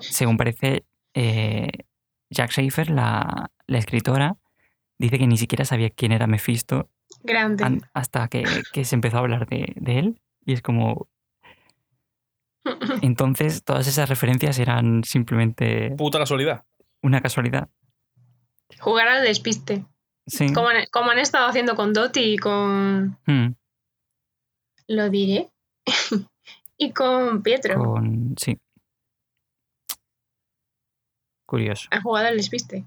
según 0.00 0.36
parece, 0.36 0.84
eh, 1.14 1.68
Jack 2.30 2.50
Schaefer, 2.50 2.90
la, 2.90 3.50
la 3.66 3.78
escritora, 3.78 4.36
dice 4.98 5.18
que 5.18 5.26
ni 5.26 5.36
siquiera 5.36 5.64
sabía 5.64 5.90
quién 5.90 6.12
era 6.12 6.26
Mephisto 6.26 6.90
Grande. 7.22 7.62
an- 7.64 7.82
hasta 7.92 8.26
que, 8.28 8.44
que 8.72 8.84
se 8.84 8.94
empezó 8.96 9.18
a 9.18 9.20
hablar 9.20 9.46
de, 9.46 9.72
de 9.76 9.98
él. 9.98 10.20
Y 10.44 10.54
es 10.54 10.62
como. 10.62 11.08
Entonces, 13.02 13.62
todas 13.62 13.86
esas 13.86 14.08
referencias 14.08 14.58
eran 14.58 15.04
simplemente 15.04 15.90
Puta 15.96 16.18
casualidad. 16.18 16.64
una 17.02 17.20
casualidad. 17.20 17.68
Jugar 18.80 19.08
al 19.08 19.22
despiste. 19.22 19.84
Sí. 20.26 20.52
Como 20.52 20.68
han, 20.68 20.86
como 20.90 21.10
han 21.10 21.18
estado 21.18 21.46
haciendo 21.48 21.74
con 21.76 21.92
Dottie 21.92 22.34
y 22.34 22.38
con. 22.38 23.18
Mm, 23.26 23.54
Lo 24.88 25.10
diré. 25.10 25.50
y 26.78 26.92
con 26.92 27.42
Pietro. 27.42 27.76
con. 27.78 28.34
Sí. 28.38 28.58
Curioso. 31.46 31.88
Han 31.90 32.02
jugado 32.02 32.28
al 32.28 32.36
despiste. 32.36 32.84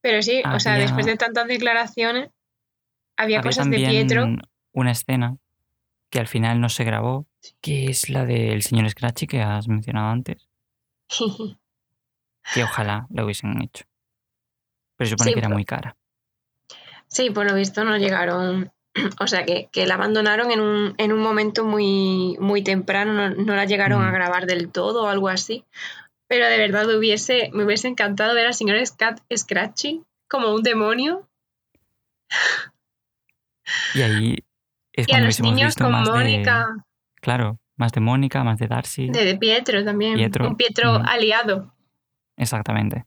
Pero 0.00 0.22
sí, 0.22 0.42
o 0.44 0.60
sea, 0.60 0.74
después 0.76 1.06
de 1.06 1.16
tantas 1.16 1.46
declaraciones, 1.48 2.30
había, 3.16 3.38
Había 3.38 3.42
cosas 3.42 3.70
de 3.70 3.76
Pietro. 3.76 4.26
una 4.72 4.90
escena 4.90 5.36
que 6.10 6.18
al 6.18 6.26
final 6.28 6.60
no 6.60 6.68
se 6.68 6.84
grabó, 6.84 7.26
que 7.60 7.86
es 7.86 8.08
la 8.10 8.24
del 8.24 8.62
señor 8.62 8.88
Scratchy 8.90 9.26
que 9.26 9.40
has 9.40 9.66
mencionado 9.68 10.08
antes, 10.10 10.48
que 12.54 12.64
ojalá 12.64 13.06
la 13.10 13.24
hubiesen 13.24 13.62
hecho. 13.62 13.84
Pero 14.96 15.06
se 15.08 15.10
supone 15.12 15.30
Sí, 15.30 15.34
que 15.34 15.40
era 15.40 15.48
muy 15.48 15.64
cara. 15.64 15.96
Sí, 17.14 17.30
por 17.30 17.46
lo 17.48 17.54
visto 17.54 17.84
no 17.84 17.96
llegaron. 17.96 18.70
O 19.20 19.26
sea, 19.26 19.44
que, 19.44 19.68
que 19.72 19.86
la 19.88 19.94
abandonaron 19.94 20.52
en 20.52 20.60
un, 20.60 20.94
en 20.98 21.12
un 21.12 21.18
momento 21.20 21.64
muy, 21.64 22.36
muy 22.38 22.62
temprano, 22.62 23.12
no, 23.12 23.30
no 23.30 23.56
la 23.56 23.64
llegaron 23.64 24.00
Mm. 24.02 24.06
a 24.06 24.12
grabar 24.12 24.46
del 24.46 24.70
todo 24.70 25.04
o 25.04 25.08
algo 25.08 25.28
así. 25.28 25.64
Pero 26.28 26.46
de 26.46 26.58
verdad 26.58 26.86
hubiese, 26.96 27.50
me 27.52 27.64
hubiese 27.64 27.88
encantado 27.88 28.34
ver 28.34 28.46
al 28.46 28.54
señor 28.54 28.76
Scat- 28.86 29.20
Scratchy 29.36 30.04
como 30.28 30.54
un 30.54 30.62
demonio 30.62 31.28
Y 33.94 34.02
ahí 34.02 34.36
es 34.92 35.08
y 35.08 35.12
a 35.12 35.20
los 35.20 35.40
niños 35.40 35.68
visto 35.74 35.84
con 35.84 35.92
más 35.92 36.08
Mónica. 36.08 36.66
de. 36.76 36.82
Claro, 37.20 37.58
más 37.76 37.90
de 37.92 38.00
Mónica, 38.00 38.44
más 38.44 38.58
de 38.60 38.68
Darcy. 38.68 39.10
De, 39.10 39.24
de 39.24 39.36
Pietro 39.36 39.84
también. 39.84 40.14
Pietro, 40.14 40.46
Un 40.48 40.56
Pietro 40.56 41.00
mm. 41.00 41.06
aliado. 41.08 41.74
Exactamente. 42.36 43.06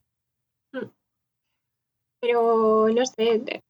Pero 2.19 2.87
no 2.93 3.05
sé. 3.05 3.61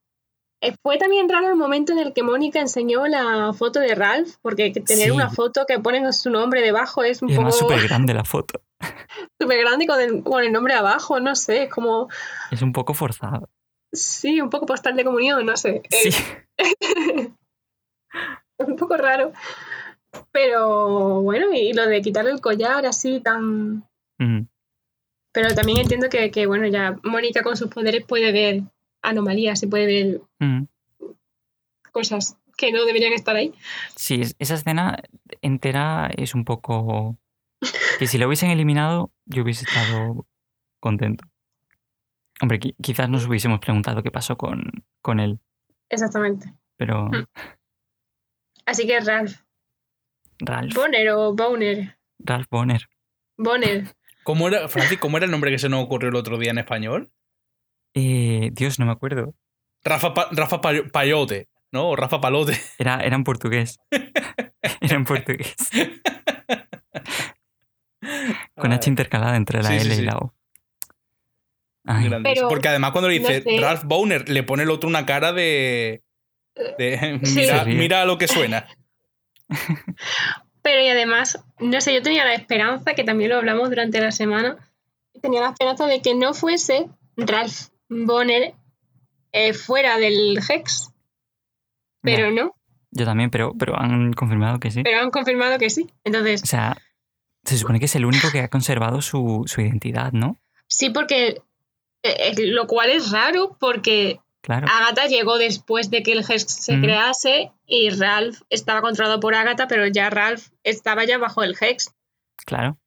Eh, 0.62 0.74
Fue 0.82 0.98
también 0.98 1.30
raro 1.30 1.48
el 1.50 1.56
momento 1.56 1.94
en 1.94 2.00
el 2.00 2.14
que 2.14 2.24
Mónica 2.24 2.60
enseñó 2.60 3.06
la 3.08 3.54
foto 3.54 3.80
de 3.80 3.94
Ralph, 3.96 4.36
porque 4.42 4.72
que 4.74 4.82
tener 4.82 5.06
Sí. 5.06 5.12
una 5.12 5.30
foto 5.30 5.66
que 5.68 5.80
ponen 5.80 6.12
su 6.14 6.30
nombre 6.30 6.62
debajo 6.62 7.04
es 7.04 7.22
un 7.22 7.30
Y 7.30 7.36
poco 7.36 7.52
súper 7.52 7.82
grande 7.88 8.14
la 8.14 8.24
foto. 8.24 8.62
súper 9.42 9.60
grande 9.60 9.86
con 9.88 10.00
el, 10.02 10.24
con 10.24 10.44
el 10.44 10.52
nombre 10.52 10.74
abajo, 10.74 11.20
no 11.20 11.36
sé, 11.36 11.64
es 11.64 11.70
como, 11.70 12.08
Es 12.52 12.62
un 12.62 12.72
poco 12.74 12.94
forzado. 12.94 13.50
sí, 13.92 14.42
un 14.42 14.50
poco 14.50 14.66
postal 14.66 14.96
de 14.96 15.04
comunión, 15.06 15.46
no 15.46 15.56
sé. 15.58 15.82
eh, 15.90 16.12
Sí. 16.12 16.24
un 18.60 18.76
poco 18.76 18.98
raro. 18.98 19.32
Pero 20.32 21.22
bueno, 21.22 21.48
y 21.54 21.74
lo 21.74 21.86
de 21.86 22.02
quitarle 22.02 22.32
el 22.32 22.42
collar 22.42 22.86
así 22.86 23.20
tan... 23.20 23.84
Mm, 24.20 24.48
Pero 25.34 25.54
también 25.54 25.80
entiendo 25.80 26.10
que, 26.10 26.32
que, 26.32 26.48
bueno, 26.48 26.66
ya 26.68 26.98
Mónica 27.04 27.44
con 27.44 27.56
sus 27.58 27.68
poderes 27.70 28.04
puede 28.06 28.32
ver 28.32 28.64
anomalías 29.02 29.62
y 29.64 29.68
puede 29.68 29.86
ver 29.86 30.22
mm. 30.40 30.64
cosas 31.92 32.38
que 32.58 32.72
no 32.72 32.86
deberían 32.86 33.14
estar 33.14 33.36
ahí. 33.36 33.54
Sí, 33.96 34.22
es- 34.22 34.36
esa 34.40 34.56
escena 34.56 35.02
entera 35.42 36.10
es 36.18 36.34
un 36.36 36.44
poco. 36.46 37.18
Que 38.00 38.08
si 38.08 38.18
la 38.18 38.28
hubiesen 38.28 38.52
eliminado, 38.52 39.12
yo 39.26 39.44
hubiese 39.44 39.66
estado 39.66 40.26
contento. 40.80 41.26
Hombre, 42.42 42.60
qui- 42.60 42.76
quizás 42.82 43.10
nos 43.10 43.26
hubiésemos 43.28 43.60
preguntado 43.60 44.04
qué 44.04 44.12
pasó 44.12 44.38
con, 44.38 44.64
con 45.02 45.20
él, 45.20 45.40
Exactamente. 45.90 46.54
pero 46.78 47.08
Mm. 47.08 47.26
Así 48.66 48.86
que 48.86 49.00
Ralph. 49.00 49.40
Ralph, 50.40 50.76
Bonner 50.76 51.10
o 51.12 51.34
Boner. 51.34 51.98
Ralph 52.20 52.48
Bonner. 52.52 52.88
Bonner. 53.38 53.96
¿Cómo 54.24 54.48
era, 54.50 54.68
Francis, 54.68 55.00
cómo 55.00 55.18
era 55.18 55.26
el 55.26 55.32
nombre 55.32 55.50
que 55.52 55.58
se 55.58 55.70
nos 55.70 55.84
ocurrió 55.84 56.10
el 56.10 56.16
otro 56.16 56.38
día 56.38 56.52
en 56.52 56.58
español? 56.60 57.10
Eh, 58.00 58.52
Dios, 58.54 58.78
no 58.78 58.86
me 58.86 58.92
acuerdo. 58.92 59.34
Rafa, 59.84 60.14
Pa- 60.14 60.30
Rafa 60.32 60.62
Payo- 60.62 60.92
Payote, 60.92 61.48
¿no? 61.72 61.90
O 61.90 61.96
Rafa 61.96 62.22
Palote. 62.22 62.56
Era, 62.78 63.00
era 63.02 63.16
en 63.16 63.24
portugués. 63.24 63.80
era 64.82 64.96
en 64.96 65.04
portugués. 65.06 65.56
Con 68.56 68.72
H 68.74 68.90
intercalada 68.90 69.36
entre 69.36 69.62
la 69.64 69.70
Sí, 69.70 69.80
sí, 69.80 69.86
L 69.86 69.94
y 69.96 69.98
sí. 69.98 70.04
la 70.04 70.18
O. 70.18 70.34
Pero, 72.24 72.50
Porque 72.50 72.68
además 72.68 72.92
cuando 72.92 73.08
le 73.10 73.20
no 73.20 73.28
dice 73.28 73.42
sé. 73.44 73.60
Ralph 73.62 73.84
Boner, 73.86 74.28
le 74.30 74.44
pone 74.44 74.64
el 74.64 74.70
otro 74.72 74.90
una 74.90 75.06
cara 75.06 75.32
de... 75.32 76.04
de 76.78 77.20
Sí. 77.24 77.36
mira, 77.40 77.66
mira 77.66 78.06
lo 78.06 78.18
que 78.18 78.28
suena. 78.28 78.68
Pero 80.62 80.82
y 80.84 80.90
además, 80.90 81.42
no 81.60 81.80
sé, 81.80 81.94
yo 81.94 82.02
tenía 82.02 82.26
la 82.26 82.34
esperanza, 82.34 82.94
que 82.94 83.06
también 83.06 83.30
lo 83.30 83.38
hablamos 83.38 83.70
durante 83.70 84.02
la 84.02 84.12
semana, 84.12 84.58
tenía 85.22 85.40
la 85.42 85.50
esperanza 85.52 85.88
de 85.88 86.02
que 86.02 86.14
no 86.14 86.34
fuese 86.34 86.88
Ralph 87.16 87.70
Bonner 87.90 88.54
eh, 89.32 89.54
fuera 89.54 89.98
del 89.98 90.38
Hex. 90.48 90.92
Pero 92.02 92.32
no, 92.32 92.56
yo 92.92 93.06
también, 93.06 93.30
pero, 93.30 93.54
pero 93.58 93.78
han 93.78 94.14
confirmado 94.14 94.60
que 94.60 94.72
sí. 94.72 94.84
pero 94.84 95.00
han 95.02 95.12
confirmado 95.12 95.58
que 95.58 95.70
sí. 95.70 95.90
Entonces, 96.04 96.42
O 96.44 96.46
sea, 96.46 96.78
se 97.44 97.58
supone 97.58 97.80
que 97.80 97.86
es 97.86 97.96
el 97.96 98.06
único 98.06 98.30
que 98.32 98.42
ha 98.42 98.50
conservado 98.50 99.02
su, 99.02 99.44
su 99.48 99.62
identidad, 99.62 100.12
¿no? 100.14 100.38
sí, 100.68 100.90
porque. 100.90 101.42
eh, 102.04 102.34
eh, 102.38 102.48
lo 102.48 102.68
cual 102.68 102.90
es 102.90 103.12
raro 103.12 103.58
porque 103.60 104.20
Claro. 104.42 104.68
Agatha 104.70 105.08
llegó 105.08 105.38
después 105.38 105.90
de 105.90 106.04
que 106.04 106.14
el 106.14 106.20
Hex 106.20 106.44
se 106.46 106.78
Mm. 106.78 106.82
crease 106.84 107.52
y 107.66 107.90
Ralph 107.90 108.42
estaba 108.50 108.82
controlado 108.82 109.20
por 109.20 109.36
Agatha, 109.36 109.68
pero 109.68 109.88
ya 109.88 110.10
Ralph 110.10 110.48
estaba 110.64 111.04
ya 111.06 111.18
bajo 111.18 111.44
el 111.44 111.58
Hex. 111.60 111.92
Claro. 112.46 112.78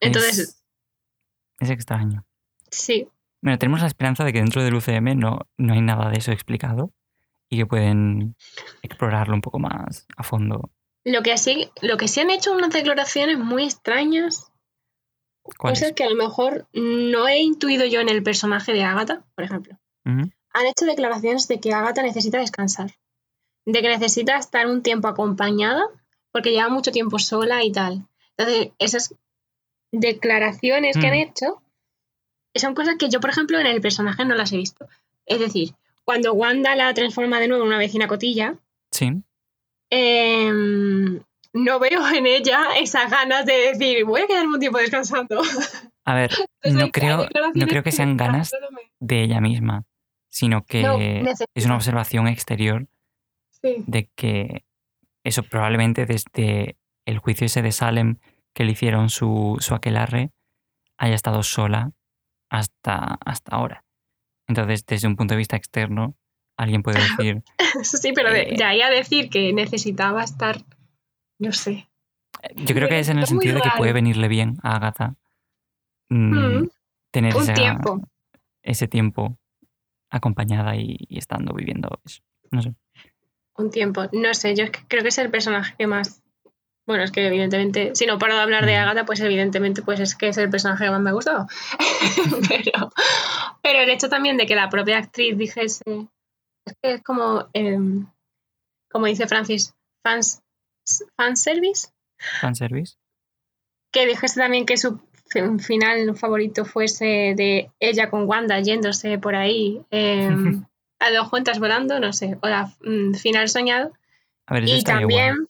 Entonces, 0.00 0.38
Es, 0.38 0.62
es 1.60 1.70
extraño. 1.70 2.24
sí, 2.70 3.06
Bueno, 3.42 3.58
tenemos 3.58 3.80
la 3.80 3.86
esperanza 3.86 4.24
de 4.24 4.32
que 4.32 4.40
dentro 4.40 4.62
del 4.62 4.74
UCM 4.74 5.14
no, 5.16 5.38
no 5.56 5.72
hay 5.74 5.80
nada 5.80 6.10
de 6.10 6.18
eso 6.18 6.32
explicado 6.32 6.92
y 7.48 7.56
que 7.58 7.66
pueden 7.66 8.34
explorarlo 8.82 9.34
un 9.34 9.40
poco 9.40 9.58
más 9.58 10.06
a 10.16 10.22
fondo. 10.22 10.70
Lo 11.04 11.22
que 11.22 11.38
sí, 11.38 11.70
lo 11.80 11.96
que 11.96 12.08
sí 12.08 12.20
han 12.20 12.30
hecho 12.30 12.52
unas 12.52 12.70
declaraciones 12.70 13.38
muy 13.38 13.64
extrañas, 13.64 14.52
¿Cuál 15.42 15.72
cosas 15.74 15.88
es? 15.90 15.94
que 15.94 16.04
a 16.04 16.10
lo 16.10 16.16
mejor 16.16 16.68
no 16.74 17.26
he 17.28 17.38
intuido 17.38 17.86
yo 17.86 18.00
en 18.00 18.08
el 18.10 18.22
personaje 18.22 18.72
de 18.74 18.82
Agatha, 18.82 19.24
por 19.34 19.44
ejemplo. 19.44 19.78
Han 20.04 20.66
hecho 20.66 20.84
declaraciones 20.84 21.46
de 21.48 21.60
que 21.60 21.72
Agatha 21.72 22.02
necesita 22.02 22.38
descansar, 22.38 22.90
de 23.64 23.80
que 23.80 23.88
necesita 23.88 24.36
estar 24.36 24.66
un 24.66 24.82
tiempo 24.82 25.08
acompañada 25.08 25.82
porque 26.32 26.50
lleva 26.50 26.68
mucho 26.68 26.90
tiempo 26.90 27.18
sola 27.18 27.62
y 27.64 27.72
tal. 27.72 28.06
Entonces, 28.36 28.72
esas 28.78 29.14
declaraciones 29.92 30.96
que 30.98 31.06
han 31.06 31.14
Mm. 31.14 31.22
hecho 31.30 31.62
son 32.54 32.74
cosas 32.74 32.96
que 32.98 33.08
yo, 33.08 33.20
por 33.20 33.30
ejemplo, 33.30 33.58
en 33.58 33.66
el 33.66 33.80
personaje 33.80 34.24
no 34.24 34.34
las 34.34 34.52
he 34.52 34.56
visto. 34.56 34.88
Es 35.26 35.38
decir, 35.40 35.74
cuando 36.04 36.32
Wanda 36.32 36.74
la 36.74 36.92
transforma 36.94 37.38
de 37.40 37.48
nuevo 37.48 37.62
en 37.64 37.68
una 37.68 37.78
vecina 37.78 38.08
cotilla, 38.08 38.54
Sí. 38.90 39.22
em, 39.90 41.20
no 41.52 41.78
veo 41.78 42.06
en 42.14 42.26
ella 42.26 42.64
esas 42.78 43.10
ganas 43.10 43.46
de 43.46 43.54
decir, 43.72 44.04
voy 44.04 44.22
a 44.22 44.26
quedarme 44.26 44.54
un 44.54 44.60
tiempo 44.60 44.78
descansando. 44.78 45.40
A 46.04 46.14
ver, 46.14 46.30
Entonces, 46.62 46.80
no 46.86 46.90
creo, 46.90 47.28
no 47.54 47.66
creo 47.66 47.82
que 47.82 47.92
sean 47.92 48.16
ganas 48.16 48.50
de 49.00 49.22
ella 49.22 49.40
misma, 49.40 49.84
sino 50.28 50.64
que 50.64 50.82
No, 50.82 50.98
es 51.54 51.64
una 51.64 51.76
observación 51.76 52.28
exterior 52.28 52.86
Sí. 53.50 53.82
de 53.86 54.08
que 54.14 54.64
eso 55.24 55.42
probablemente 55.42 56.06
desde 56.06 56.76
el 57.06 57.18
juicio 57.18 57.46
ese 57.46 57.60
de 57.62 57.72
Salem 57.72 58.18
que 58.54 58.64
le 58.64 58.72
hicieron 58.72 59.10
su, 59.10 59.56
su 59.60 59.74
aquelarre 59.74 60.30
haya 60.96 61.14
estado 61.14 61.42
sola 61.42 61.90
hasta, 62.50 63.18
hasta 63.24 63.56
ahora. 63.56 63.84
Entonces, 64.46 64.84
desde 64.86 65.06
un 65.08 65.16
punto 65.16 65.34
de 65.34 65.38
vista 65.38 65.56
externo, 65.56 66.16
alguien 66.56 66.82
puede 66.82 66.98
decir, 67.34 67.42
Sí, 67.82 68.12
pero 68.14 68.32
de, 68.32 68.42
Eh. 68.42 68.56
de 68.56 68.64
ahí 68.64 68.80
a 68.82 68.90
decir 68.90 69.28
que 69.30 69.52
necesitaba 69.52 70.22
estar, 70.24 70.64
no 71.38 71.52
sé. 71.52 71.88
yo 72.56 72.74
creo 72.74 72.88
que 72.88 72.98
es 72.98 73.08
en 73.08 73.18
el 73.18 73.26
sentido 73.26 73.56
de 73.56 73.60
que 73.62 73.70
puede 73.76 73.92
venirle 73.92 74.28
bien 74.28 74.56
a 74.62 74.76
Agatha 74.76 75.14
mm, 76.08 76.58
Mm, 76.60 76.68
tener 77.10 77.36
un 77.36 77.42
esa- 77.42 77.54
tiempo. 77.54 78.00
ese 78.62 78.88
tiempo 78.88 79.38
acompañada 80.10 80.74
y, 80.76 80.96
y 81.08 81.18
estando 81.18 81.52
viviendo 81.52 82.00
eso. 82.04 82.22
No 82.50 82.62
sé. 82.62 82.74
Un 83.56 83.70
tiempo. 83.70 84.06
No 84.12 84.32
sé, 84.34 84.54
yo 84.54 84.64
creo 84.88 85.02
que 85.02 85.08
es 85.08 85.18
el 85.18 85.30
personaje 85.30 85.74
que 85.76 85.86
más. 85.86 86.22
Bueno, 86.88 87.04
es 87.04 87.12
que 87.12 87.24
evidentemente, 87.26 87.92
si 87.94 88.06
no 88.06 88.18
paro 88.18 88.34
de 88.34 88.40
hablar 88.40 88.64
de 88.66 88.72
Mm. 88.74 88.80
Agatha, 88.80 89.04
pues 89.04 89.20
evidentemente 89.20 89.82
pues 89.82 90.00
es 90.00 90.16
que 90.16 90.28
es 90.28 90.38
el 90.38 90.48
personaje 90.50 90.84
que 90.86 90.90
más 90.90 91.00
me 91.02 91.10
ha 91.10 91.12
gustado. 91.12 91.46
pero, 92.48 92.90
pero 93.62 93.80
el 93.80 93.90
hecho 93.90 94.08
también 94.08 94.36
de 94.38 94.46
que 94.46 94.54
la 94.56 94.70
propia 94.70 94.98
actriz 94.98 95.36
dijese. 95.38 95.82
Es 96.64 96.74
que 96.82 96.92
es 96.94 97.02
como. 97.02 97.46
em, 97.52 98.06
como 98.90 99.04
dice 99.06 99.26
Francis, 99.28 99.74
fans, 100.02 100.42
fanservice. 101.16 101.88
Fanservice. 102.40 102.96
que 103.92 104.06
dijese 104.06 104.40
también 104.40 104.64
que 104.66 104.76
su 104.78 104.98
fi- 105.28 105.58
final 105.58 106.16
favorito 106.16 106.64
fuese 106.64 107.34
de 107.36 107.70
ella 107.80 108.10
con 108.10 108.26
Wanda 108.26 108.60
yéndose 108.60 109.18
por 109.18 109.34
ahí 109.36 109.82
eh, 109.90 110.30
a 111.00 111.10
dos 111.10 111.28
cuentas 111.28 111.58
volando, 111.60 112.00
no 112.00 112.12
sé, 112.14 112.38
o 112.40 112.48
la 112.48 112.72
mm, 112.82 113.12
final 113.14 113.48
soñado. 113.50 113.92
A 114.46 114.54
ver, 114.54 114.64
Y 114.68 114.82
también, 114.82 115.34
guay. 115.36 115.46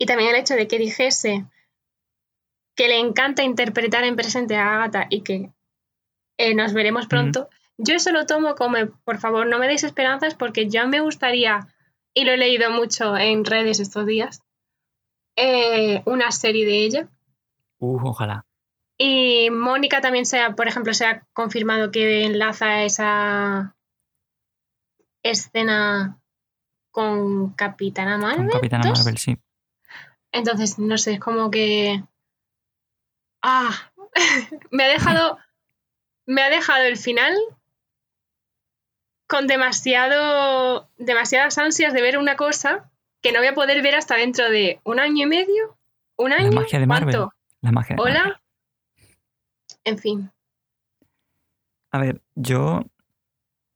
Y 0.00 0.06
también 0.06 0.30
el 0.30 0.40
hecho 0.40 0.54
de 0.54 0.66
que 0.66 0.78
dijese 0.78 1.44
que 2.74 2.88
le 2.88 2.98
encanta 2.98 3.42
interpretar 3.42 4.02
en 4.04 4.16
presente 4.16 4.56
a 4.56 4.76
Agatha 4.76 5.06
y 5.10 5.20
que 5.20 5.52
eh, 6.38 6.54
nos 6.54 6.72
veremos 6.72 7.06
pronto. 7.06 7.50
Yo 7.76 7.94
eso 7.94 8.10
lo 8.10 8.24
tomo 8.24 8.54
como, 8.54 8.78
por 9.04 9.18
favor, 9.18 9.46
no 9.46 9.58
me 9.58 9.68
deis 9.68 9.84
esperanzas 9.84 10.34
porque 10.34 10.70
ya 10.70 10.86
me 10.86 11.00
gustaría, 11.00 11.68
y 12.14 12.24
lo 12.24 12.32
he 12.32 12.38
leído 12.38 12.70
mucho 12.70 13.14
en 13.18 13.44
redes 13.44 13.78
estos 13.78 14.06
días, 14.06 14.42
eh, 15.36 16.02
una 16.06 16.32
serie 16.32 16.64
de 16.64 16.78
ella. 16.78 17.08
Uh, 17.78 18.00
ojalá. 18.08 18.46
Y 18.96 19.50
Mónica 19.50 20.00
también 20.00 20.24
se 20.24 20.40
ha, 20.40 20.56
por 20.56 20.66
ejemplo, 20.66 20.94
se 20.94 21.04
ha 21.04 21.26
confirmado 21.34 21.90
que 21.90 22.24
enlaza 22.24 22.84
esa 22.84 23.76
escena 25.22 26.18
con 26.90 27.50
Capitana 27.50 28.16
Marvel. 28.16 28.48
Con 28.48 28.60
Capitana 28.60 28.88
2. 28.88 28.98
Marvel, 28.98 29.18
sí. 29.18 29.38
Entonces, 30.32 30.78
no 30.78 30.98
sé, 30.98 31.14
es 31.14 31.20
como 31.20 31.50
que. 31.50 32.02
Ah, 33.42 33.92
me 34.70 34.84
ha 34.84 34.88
dejado. 34.88 35.38
Me 36.26 36.42
ha 36.42 36.50
dejado 36.50 36.84
el 36.84 36.96
final 36.96 37.36
con 39.26 39.46
demasiado. 39.46 40.88
demasiadas 40.98 41.58
ansias 41.58 41.92
de 41.92 42.02
ver 42.02 42.18
una 42.18 42.36
cosa 42.36 42.90
que 43.20 43.32
no 43.32 43.38
voy 43.38 43.48
a 43.48 43.54
poder 43.54 43.82
ver 43.82 43.94
hasta 43.94 44.16
dentro 44.16 44.50
de 44.50 44.80
un 44.84 45.00
año 45.00 45.24
y 45.24 45.26
medio. 45.26 45.76
¿Un 46.16 46.32
año? 46.32 46.52
magia 46.52 46.78
de 46.78 46.86
Marvel. 46.86 47.14
¿Cuánto? 47.14 47.34
La 47.60 47.72
magia. 47.72 47.96
de 47.96 48.02
Marvel. 48.02 48.16
¿Hola? 48.16 48.42
En 49.84 49.98
fin. 49.98 50.30
A 51.90 51.98
ver, 51.98 52.22
yo 52.34 52.84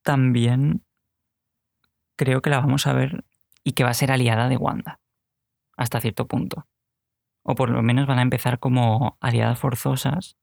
también 0.03 0.85
creo 2.17 2.43
que 2.43 2.51
la 2.51 2.61
vamos 2.61 2.87
a 2.87 2.93
ver 2.93 3.25
y 3.65 3.73
que 3.73 3.85
va 3.85 3.91
a 3.91 3.95
ser 3.95 4.13
aliada 4.13 4.49
de 4.49 4.57
Wanda. 4.57 5.01
Hasta 5.77 6.01
cierto 6.01 6.27
punto. 6.27 6.67
O 7.43 7.55
por 7.55 7.71
lo 7.71 7.83
menos 7.83 8.07
van 8.07 8.19
a 8.19 8.23
empezar 8.23 8.59
como 8.59 9.17
aliadas 9.21 9.59
forzosas 9.59 10.37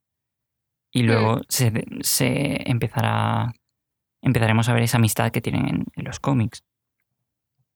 y 0.92 1.02
luego 1.02 1.40
se, 1.48 1.84
se 2.00 2.70
empezará. 2.70 3.52
Empezaremos 4.20 4.68
a 4.68 4.72
ver 4.74 4.84
esa 4.84 4.98
amistad 4.98 5.30
que 5.32 5.40
tienen 5.40 5.68
en, 5.68 5.84
en 5.96 6.04
los 6.04 6.20
cómics. 6.20 6.62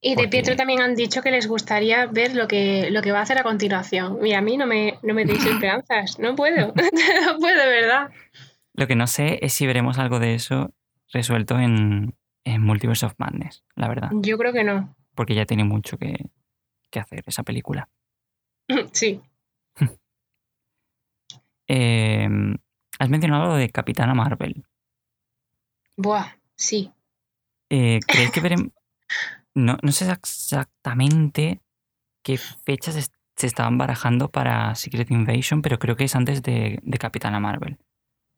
Y 0.00 0.10
de 0.10 0.14
Porque- 0.16 0.28
Pietro 0.28 0.54
también 0.56 0.80
han 0.80 0.94
dicho 0.94 1.22
que 1.22 1.30
les 1.32 1.48
gustaría 1.48 2.06
ver 2.06 2.36
lo 2.36 2.46
que, 2.46 2.90
lo 2.90 3.02
que 3.02 3.10
va 3.10 3.18
a 3.20 3.22
hacer 3.22 3.38
a 3.38 3.42
continuación. 3.42 4.24
Y 4.24 4.34
a 4.34 4.42
mí 4.42 4.56
no 4.56 4.66
me, 4.66 4.98
no 5.02 5.14
me 5.14 5.24
deis 5.24 5.44
esperanzas. 5.46 6.18
No 6.20 6.36
puedo. 6.36 6.68
no 6.76 7.38
puedo, 7.40 7.58
de 7.60 7.68
verdad. 7.68 8.10
Lo 8.74 8.86
que 8.86 8.94
no 8.94 9.06
sé 9.06 9.38
es 9.42 9.54
si 9.54 9.66
veremos 9.66 9.98
algo 9.98 10.20
de 10.20 10.34
eso 10.34 10.72
resuelto 11.12 11.58
en, 11.58 12.14
en 12.44 12.62
Multiverse 12.62 13.06
of 13.06 13.14
Madness, 13.18 13.64
la 13.74 13.88
verdad. 13.88 14.10
Yo 14.12 14.36
creo 14.38 14.52
que 14.52 14.62
no. 14.64 14.94
Porque 15.14 15.34
ya 15.34 15.46
tiene 15.46 15.64
mucho 15.64 15.96
que, 15.98 16.26
que 16.90 17.00
hacer 17.00 17.24
esa 17.26 17.42
película. 17.42 17.88
Sí. 18.92 19.20
Eh, 21.68 22.28
has 23.00 23.08
mencionado 23.08 23.48
lo 23.48 23.54
de 23.56 23.70
Capitana 23.70 24.14
Marvel. 24.14 24.64
Buah, 25.96 26.36
sí. 26.54 26.92
Eh, 27.70 27.98
¿Crees 28.06 28.30
que 28.30 28.40
veremos.? 28.40 28.72
No, 29.52 29.76
no 29.82 29.90
sé 29.90 30.08
exactamente 30.08 31.60
qué 32.22 32.38
fechas 32.38 33.10
se 33.36 33.46
estaban 33.46 33.78
barajando 33.78 34.30
para 34.30 34.76
Secret 34.76 35.10
Invasion, 35.10 35.60
pero 35.60 35.80
creo 35.80 35.96
que 35.96 36.04
es 36.04 36.14
antes 36.14 36.42
de, 36.42 36.78
de 36.82 36.98
Capitana 36.98 37.40
Marvel. 37.40 37.78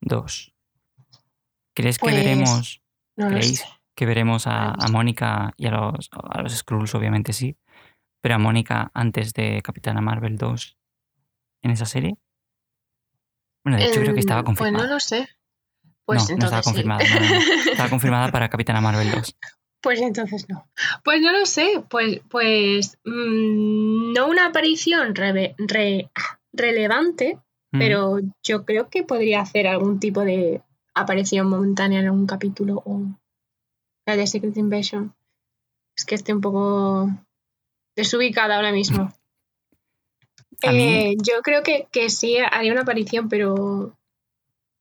2. 0.00 0.54
¿Crees 1.74 1.98
que 1.98 2.04
Pues, 2.04 2.14
veremos 2.14 2.82
No 3.16 3.28
¿Creéis 3.28 3.64
que 3.94 4.06
veremos 4.06 4.46
a, 4.46 4.70
a. 4.70 4.88
Mónica 4.88 5.52
y 5.56 5.66
a 5.66 5.72
los, 5.72 6.08
a 6.12 6.42
los 6.42 6.56
Skrulls, 6.56 6.94
obviamente 6.94 7.32
sí, 7.32 7.56
pero 8.20 8.34
a 8.34 8.38
Mónica 8.38 8.90
antes 8.94 9.32
de 9.32 9.60
Capitana 9.62 10.00
Marvel 10.00 10.36
2 10.36 10.76
en 11.62 11.70
esa 11.70 11.86
serie? 11.86 12.16
Bueno, 13.64 13.78
de 13.78 13.86
hecho 13.86 14.00
creo 14.00 14.14
que 14.14 14.20
estaba 14.20 14.40
Em, 14.40 14.44
Pues 14.46 14.56
confirmada. 14.58 14.86
no 14.86 14.94
lo 14.94 15.00
sé. 15.00 15.28
Pues 16.04 16.30
no, 16.30 16.36
no 16.36 16.44
estaba 16.44 16.62
sí. 16.62 16.70
confirmada. 16.70 17.04
no, 17.04 17.20
no. 17.20 17.70
Estaba 17.72 17.90
confirmada 17.90 18.32
para 18.32 18.48
Capitana 18.48 18.80
Marvel 18.80 19.10
2. 19.10 19.34
Pues 19.80 20.00
entonces 20.00 20.46
no. 20.48 20.68
Pues 21.04 21.20
no 21.22 21.30
lo 21.30 21.46
sé. 21.46 21.84
Pues, 21.88 22.20
pues 22.28 22.98
mm, 23.04 24.12
no 24.12 24.26
una 24.26 24.46
aparición 24.46 25.14
reve- 25.14 25.54
re- 25.58 26.10
relevante, 26.52 27.38
Mm, 27.70 27.78
pero 27.78 28.18
yo 28.42 28.64
creo 28.64 28.88
que 28.88 29.04
podría 29.04 29.40
hacer 29.42 29.66
algún 29.68 30.00
tipo 30.00 30.22
de 30.24 30.62
aparición 30.94 31.48
momentánea 31.48 32.00
en 32.00 32.06
algún 32.06 32.26
capítulo 32.26 32.82
o 32.86 33.02
la 34.06 34.16
de 34.16 34.26
Secret 34.26 34.56
Invasion. 34.56 35.14
Es 35.96 36.04
que 36.06 36.14
estoy 36.16 36.34
un 36.34 36.40
poco 36.40 37.10
desubicada 37.98 38.54
ahora 38.54 38.70
mismo. 38.70 39.12
Eh, 40.62 41.16
yo 41.18 41.42
creo 41.42 41.64
que, 41.64 41.88
que 41.90 42.08
sí 42.10 42.38
haría 42.38 42.72
una 42.72 42.82
aparición, 42.82 43.28
pero 43.28 43.96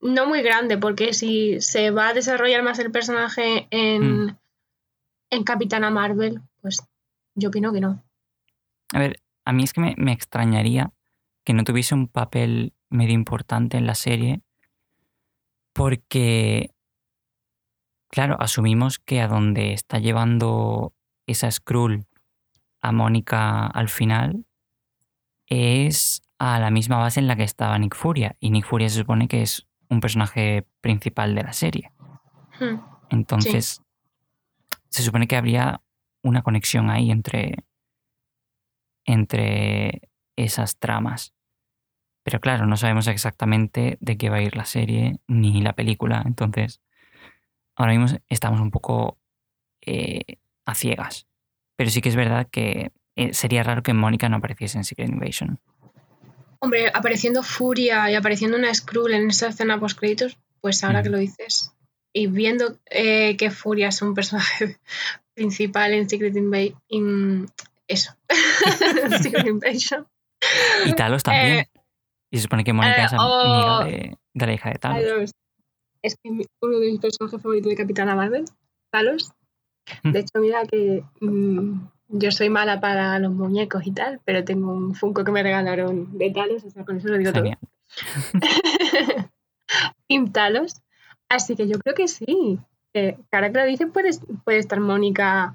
no 0.02 0.28
muy 0.28 0.44
grande, 0.44 0.78
porque 0.78 1.14
si 1.14 1.60
se 1.62 1.90
va 1.90 2.10
a 2.10 2.14
desarrollar 2.14 2.62
más 2.62 2.78
el 2.78 2.92
personaje 2.92 3.68
en, 3.72 4.26
Mm. 4.26 4.38
en 5.32 5.44
Capitana 5.44 5.90
Marvel, 5.90 6.42
pues 6.62 6.84
yo 7.34 7.50
opino 7.50 7.74
que 7.74 7.82
no. 7.82 8.04
A 8.94 9.00
ver, 9.00 9.20
a 9.46 9.52
mí 9.52 9.64
es 9.64 9.74
que 9.74 9.82
me, 9.82 9.96
me 9.98 10.12
extrañaría 10.12 10.94
que 11.44 11.54
no 11.54 11.64
tuviese 11.64 11.96
un 11.96 12.08
papel 12.08 12.74
medio 12.90 13.16
importante 13.16 13.78
en 13.78 13.88
la 13.88 13.96
serie 13.96 14.42
porque, 15.74 16.70
claro, 18.10 18.38
asumimos 18.40 19.00
que 19.00 19.22
a 19.22 19.28
donde 19.28 19.74
está 19.74 19.98
llevando 19.98 20.94
esa 21.26 21.50
Skrull 21.52 22.06
a 22.82 22.92
Mónica 22.92 23.66
al 23.68 23.90
final 23.90 24.46
es 25.46 26.22
a 26.40 26.60
la 26.60 26.72
misma 26.72 26.98
base 26.98 27.20
en 27.20 27.28
la 27.28 27.36
que 27.36 27.44
estaba 27.44 27.78
Nick 27.80 27.96
Furia 27.96 28.36
y 28.40 28.52
Nick 28.52 28.66
Furia 28.66 28.90
se 28.90 29.00
supone 29.00 29.28
que 29.28 29.42
es 29.42 29.68
un 29.90 30.02
personaje 30.02 30.68
principal 30.82 31.34
de 31.34 31.44
la 31.44 31.54
serie. 31.54 31.92
Hmm. 32.60 32.80
Entonces, 33.10 33.82
se 34.90 35.04
supone 35.04 35.28
que 35.28 35.38
habría 35.38 35.82
una 36.24 36.42
conexión 36.42 36.90
ahí 36.90 37.12
entre, 37.12 37.56
entre 39.06 40.10
esas 40.36 40.78
tramas. 40.78 41.34
Pero 42.24 42.42
claro, 42.42 42.66
no 42.66 42.76
sabemos 42.76 43.08
exactamente 43.08 43.98
de 44.02 44.18
qué 44.18 44.30
va 44.30 44.38
a 44.38 44.42
ir 44.42 44.58
la 44.58 44.66
serie 44.66 45.20
ni 45.28 45.62
la 45.62 45.74
película. 45.74 46.24
Entonces, 46.26 46.82
ahora 47.76 47.94
mismo 47.94 48.20
estamos 48.28 48.60
un 48.60 48.72
poco 48.72 49.18
eh, 49.82 50.40
a 50.66 50.76
ciegas. 50.76 51.27
Pero 51.78 51.90
sí 51.90 52.02
que 52.02 52.10
es 52.10 52.16
verdad 52.16 52.48
que 52.52 52.92
eh, 53.16 53.34
sería 53.34 53.64
raro 53.64 53.84
que 53.84 53.94
Mónica 53.94 54.28
no 54.30 54.38
apareciese 54.38 54.78
en 54.78 54.84
Secret 54.84 55.10
Invasion. 55.10 55.60
Hombre, 56.60 56.92
apareciendo 56.94 57.44
Furia 57.44 58.10
y 58.12 58.16
apareciendo 58.16 58.58
una 58.58 58.74
Skrull 58.74 59.14
en 59.14 59.30
esa 59.30 59.48
escena 59.48 59.80
post 59.80 59.98
créditos, 59.98 60.38
pues 60.60 60.84
ahora 60.84 61.00
Mm. 61.00 61.04
que 61.04 61.10
lo 61.10 61.18
dices, 61.20 61.72
y 62.14 62.28
viendo 62.28 62.78
eh, 62.90 63.38
que 63.38 63.52
Furia 63.52 63.90
es 63.90 64.02
un 64.02 64.14
personaje 64.16 64.78
principal 65.36 65.94
en 65.94 66.10
Secret 66.10 66.36
Invasion, 66.36 67.48
eso, 67.88 68.14
Secret 69.22 69.48
Invasion, 69.48 70.08
Y 70.86 70.94
Talos 70.94 71.24
también. 71.24 71.60
Eh, 71.60 71.70
y 72.32 72.38
se 72.38 72.44
supone 72.44 72.64
que 72.64 72.74
Mónica 72.74 73.04
eh, 73.04 73.06
es 73.06 73.14
oh. 73.14 73.80
amiga 73.80 73.86
de, 73.86 74.18
de 74.34 74.46
la 74.46 74.54
hija 74.54 74.70
de 74.70 74.76
Talos. 74.80 75.04
Talos. 75.04 75.32
Es 76.02 76.16
que 76.16 76.30
uno 76.30 76.80
de 76.80 76.92
mis 76.92 77.00
personajes 77.00 77.42
favoritos 77.42 77.70
de 77.70 77.76
Capitana 77.76 78.16
Marvel, 78.16 78.46
Talos. 78.92 79.32
De 80.04 80.20
hecho, 80.20 80.40
mira 80.40 80.66
que 80.66 81.04
mm, 81.22 81.80
yo 82.10 82.32
soy 82.32 82.50
mala 82.50 82.80
para 82.80 83.20
los 83.20 83.32
muñecos 83.32 83.86
y 83.86 83.92
tal, 83.92 84.20
pero 84.26 84.44
tengo 84.44 84.72
un 84.72 84.96
Funko 84.96 85.24
que 85.24 85.32
me 85.32 85.44
regalaron 85.44 86.18
de 86.18 86.32
Talos, 86.32 86.64
o 86.64 86.70
sea, 86.70 86.86
con 86.86 86.98
eso 86.98 87.08
lo 87.10 87.18
digo 87.18 87.32
todo. 87.32 87.44
Genial. 87.44 87.60
Team 90.08 90.32
Talos. 90.32 90.82
Así 91.30 91.56
que 91.56 91.68
yo 91.68 91.80
creo 91.80 91.96
que 91.96 92.08
sí. 92.08 92.60
Eh, 92.94 93.18
que 93.30 93.36
ahora 93.36 93.52
que 93.52 93.60
lo 93.60 93.66
dice, 93.66 93.88
puede, 93.88 94.12
puede 94.44 94.60
estar 94.60 94.80
Mónica. 94.80 95.54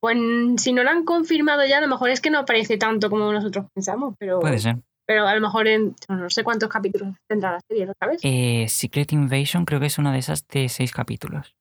Pues 0.00 0.18
si 0.56 0.72
no 0.72 0.82
lo 0.82 0.90
han 0.90 1.04
confirmado 1.04 1.64
ya, 1.64 1.78
a 1.78 1.80
lo 1.80 1.88
mejor 1.88 2.10
es 2.10 2.20
que 2.20 2.30
no 2.30 2.40
aparece 2.40 2.76
tanto 2.76 3.08
como 3.08 3.32
nosotros 3.32 3.66
pensamos, 3.72 4.16
pero, 4.18 4.40
Puede 4.40 4.58
ser. 4.58 4.78
pero 5.06 5.28
a 5.28 5.34
lo 5.34 5.40
mejor 5.40 5.68
en 5.68 5.94
no 6.08 6.28
sé 6.28 6.42
cuántos 6.42 6.68
capítulos 6.68 7.14
tendrá 7.28 7.52
la 7.52 7.60
serie, 7.60 7.86
¿lo 7.86 7.92
sabes? 8.00 8.20
Eh, 8.24 8.66
Secret 8.68 9.12
Invasion 9.12 9.64
creo 9.64 9.78
que 9.78 9.86
es 9.86 9.98
una 9.98 10.12
de 10.12 10.18
esas 10.18 10.48
de 10.48 10.68
seis 10.68 10.92
capítulos. 10.92 11.54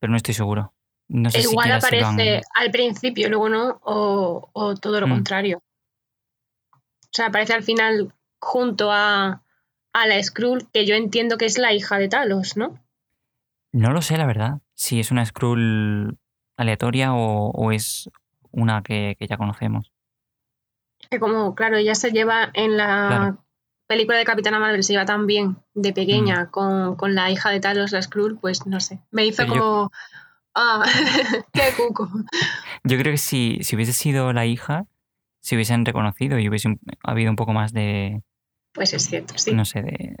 Pero 0.00 0.10
no 0.10 0.16
estoy 0.16 0.34
seguro. 0.34 0.74
No 1.12 1.28
sé 1.30 1.40
Igual 1.40 1.66
si 1.66 1.72
han- 1.72 1.78
aparece 1.78 2.40
al 2.54 2.70
principio, 2.70 3.28
luego 3.28 3.48
no, 3.48 3.80
o, 3.82 4.48
o 4.52 4.74
todo 4.76 5.00
lo 5.00 5.08
Mm. 5.08 5.10
contrario. 5.10 5.62
O 6.72 7.12
sea, 7.12 7.26
aparece 7.26 7.52
al 7.52 7.64
final 7.64 8.14
junto 8.40 8.92
a, 8.92 9.42
a 9.92 10.06
la 10.06 10.22
Skrull, 10.22 10.70
que 10.72 10.86
yo 10.86 10.94
entiendo 10.94 11.36
que 11.36 11.46
es 11.46 11.58
la 11.58 11.72
hija 11.72 11.98
de 11.98 12.08
Talos, 12.08 12.56
¿no? 12.56 12.78
No 13.72 13.90
lo 13.92 14.02
sé, 14.02 14.16
la 14.16 14.26
verdad. 14.26 14.60
Si 14.74 15.00
es 15.00 15.10
una 15.10 15.26
Skrull 15.26 16.16
aleatoria 16.56 17.12
o, 17.12 17.50
o 17.50 17.72
es 17.72 18.08
una 18.52 18.82
que, 18.82 19.16
que 19.18 19.26
ya 19.26 19.36
conocemos. 19.36 19.92
Que 21.10 21.18
como, 21.18 21.54
claro, 21.56 21.76
ella 21.76 21.94
se 21.96 22.12
lleva 22.12 22.50
en 22.54 22.76
la 22.76 23.06
Claro. 23.08 23.44
película 23.88 24.16
de 24.18 24.24
Capitana 24.24 24.60
Marvel, 24.60 24.84
se 24.84 24.92
lleva 24.92 25.04
tan 25.06 25.26
bien 25.26 25.56
de 25.74 25.92
pequeña 25.92 26.50
con, 26.52 26.94
con 26.94 27.16
la 27.16 27.30
hija 27.30 27.50
de 27.50 27.58
Talos, 27.58 27.90
la 27.90 28.00
Skrull, 28.02 28.38
pues 28.38 28.64
no 28.66 28.78
sé. 28.78 29.00
Me 29.10 29.26
hizo 29.26 29.42
Mm. 29.42 29.46
Yo- 29.46 29.52
como. 29.54 29.92
Ah, 30.54 30.84
qué 31.52 31.62
cuco. 31.76 32.08
Yo 32.84 32.98
creo 32.98 33.12
que 33.12 33.18
si, 33.18 33.58
si 33.62 33.76
hubiese 33.76 33.92
sido 33.92 34.32
la 34.32 34.46
hija, 34.46 34.86
si 35.40 35.54
hubiesen 35.54 35.84
reconocido 35.86 36.38
y 36.38 36.48
hubiese 36.48 36.68
un- 36.68 36.80
habido 37.02 37.30
un 37.30 37.36
poco 37.36 37.52
más 37.52 37.72
de, 37.72 38.22
Pues 38.72 38.92
es 38.94 39.04
cierto, 39.04 39.34
sí. 39.38 39.52
no 39.52 39.64
sé, 39.64 39.82
de, 39.82 40.16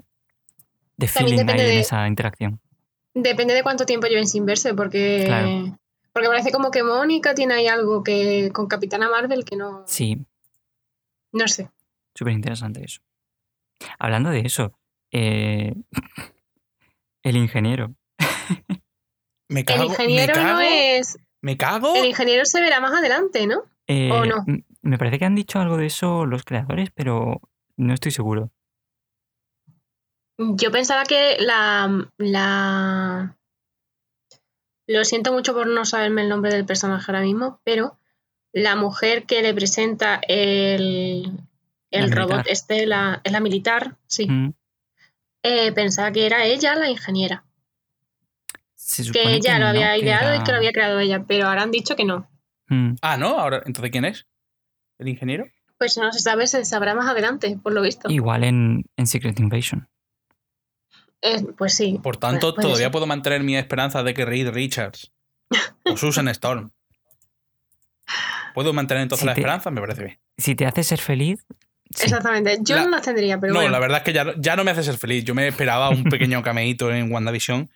de 0.96 1.08
feeling 1.08 1.32
ahí 1.32 1.38
depende 1.38 1.62
en 1.64 1.68
de- 1.70 1.80
esa 1.80 2.06
interacción. 2.06 2.60
Depende 3.14 3.54
de 3.54 3.62
cuánto 3.64 3.86
tiempo 3.86 4.06
lleven 4.06 4.26
sin 4.28 4.46
verse, 4.46 4.72
porque. 4.74 5.24
Claro. 5.26 5.76
Porque 6.12 6.28
parece 6.28 6.50
como 6.52 6.70
que 6.70 6.82
Mónica 6.82 7.34
tiene 7.34 7.54
ahí 7.54 7.66
algo 7.68 8.02
que 8.04 8.50
con 8.52 8.66
Capitana 8.66 9.08
Marvel 9.08 9.44
que 9.44 9.56
no. 9.56 9.84
Sí, 9.86 10.26
No 11.32 11.46
sé. 11.48 11.70
súper 12.14 12.32
interesante 12.34 12.84
eso. 12.84 13.00
Hablando 13.98 14.30
de 14.30 14.40
eso, 14.40 14.72
eh, 15.12 15.74
el 17.22 17.36
ingeniero. 17.36 17.94
Me 19.50 19.60
El 19.60 19.66
cago, 19.66 19.84
ingeniero 19.86 20.34
me 20.34 20.40
cago, 20.40 20.60
no 20.60 20.60
es. 20.60 21.18
me 21.42 21.56
cago. 21.56 21.94
El 21.96 22.06
ingeniero 22.06 22.44
se 22.44 22.60
verá 22.60 22.80
más 22.80 22.92
adelante, 22.92 23.46
¿no? 23.46 23.64
Eh, 23.86 24.10
¿O 24.12 24.24
no? 24.24 24.44
m- 24.46 24.64
Me 24.82 24.96
parece 24.96 25.18
que 25.18 25.24
han 25.24 25.34
dicho 25.34 25.58
algo 25.58 25.76
de 25.76 25.86
eso 25.86 26.24
los 26.24 26.44
creadores, 26.44 26.90
pero 26.94 27.40
no 27.76 27.92
estoy 27.92 28.12
seguro. 28.12 28.50
Yo 30.38 30.70
pensaba 30.70 31.04
que 31.04 31.36
la, 31.40 32.08
la... 32.16 33.36
Lo 34.86 35.04
siento 35.04 35.32
mucho 35.32 35.52
por 35.52 35.66
no 35.66 35.84
saberme 35.84 36.22
el 36.22 36.28
nombre 36.28 36.52
del 36.52 36.64
personaje 36.64 37.10
ahora 37.10 37.22
mismo, 37.22 37.60
pero 37.64 37.98
la 38.52 38.74
mujer 38.76 39.24
que 39.26 39.42
le 39.42 39.54
presenta 39.54 40.20
el, 40.26 41.30
el 41.90 42.10
robot 42.10 42.46
este, 42.46 42.86
la, 42.86 43.20
es 43.22 43.32
la 43.32 43.40
militar, 43.40 43.96
sí. 44.06 44.26
Mm, 44.28 44.50
Eh, 45.42 45.72
pensaba 45.72 46.10
que 46.12 46.26
era 46.26 46.44
ella 46.44 46.74
la 46.74 46.90
ingeniera, 46.90 47.44
se 48.90 49.10
que 49.12 49.34
ella 49.34 49.54
lo 49.58 49.64
no, 49.64 49.70
había 49.70 49.96
ideado 49.96 50.34
y 50.34 50.42
que 50.44 50.52
lo 50.52 50.58
había 50.58 50.72
creado 50.72 50.98
ella, 50.98 51.24
pero 51.26 51.46
ahora 51.48 51.62
han 51.62 51.70
dicho 51.70 51.96
que 51.96 52.04
no. 52.04 52.28
Mm, 52.68 52.94
Ah, 53.02 53.16
¿no? 53.16 53.38
Ahora, 53.38 53.62
¿entonces 53.66 53.90
quién 53.90 54.04
es? 54.04 54.26
¿El 54.98 55.08
ingeniero? 55.08 55.46
Pues 55.78 55.96
no 55.96 56.12
se 56.12 56.18
sabe, 56.20 56.46
se 56.46 56.64
sabrá 56.64 56.94
más 56.94 57.08
adelante, 57.08 57.58
por 57.62 57.72
lo 57.72 57.82
visto. 57.82 58.10
Igual 58.10 58.44
en, 58.44 58.84
en 58.96 59.06
Secret 59.06 59.38
Invasion. 59.40 59.88
Eh, 61.22 61.42
pues 61.56 61.74
sí. 61.74 61.98
Por 62.02 62.16
tanto, 62.16 62.54
puede 62.54 62.66
todavía 62.66 62.86
ser. 62.86 62.92
puedo 62.92 63.06
mantener 63.06 63.42
mi 63.42 63.56
esperanza 63.56 64.02
de 64.02 64.12
que 64.14 64.24
Reed 64.24 64.50
Richards 64.50 65.12
o 65.84 65.96
Susan 65.96 66.28
Storm. 66.34 66.70
¿Puedo 68.54 68.72
mantener 68.72 69.02
entonces 69.04 69.22
Si 69.22 69.26
la 69.26 69.34
te- 69.34 69.40
esperanza? 69.40 69.70
Me 69.70 69.80
parece 69.80 70.04
bien. 70.04 70.18
Si 70.36 70.54
te 70.54 70.66
hace 70.66 70.82
ser 70.82 70.98
feliz, 71.00 71.44
sí. 71.94 72.04
Exactamente. 72.04 72.58
Yo 72.62 72.76
La- 72.76 72.84
no 72.84 72.90
las 72.90 73.02
tendría, 73.02 73.38
pero 73.38 73.52
no, 73.52 73.60
bueno. 73.60 73.70
la 73.72 73.78
verdad 73.78 73.98
es 73.98 74.04
que 74.04 74.12
ya, 74.12 74.24
no- 74.24 74.32
ya 74.36 74.56
no 74.56 74.64
me 74.64 74.70
hace 74.72 74.82
ser 74.82 74.96
feliz. 74.96 75.24
Yo 75.24 75.34
me 75.34 75.46
esperaba 75.48 75.90
un 75.90 76.04
pequeño 76.10 76.42
cameíto 76.42 76.92
en 76.92 77.12
WandaVision. 77.12 77.70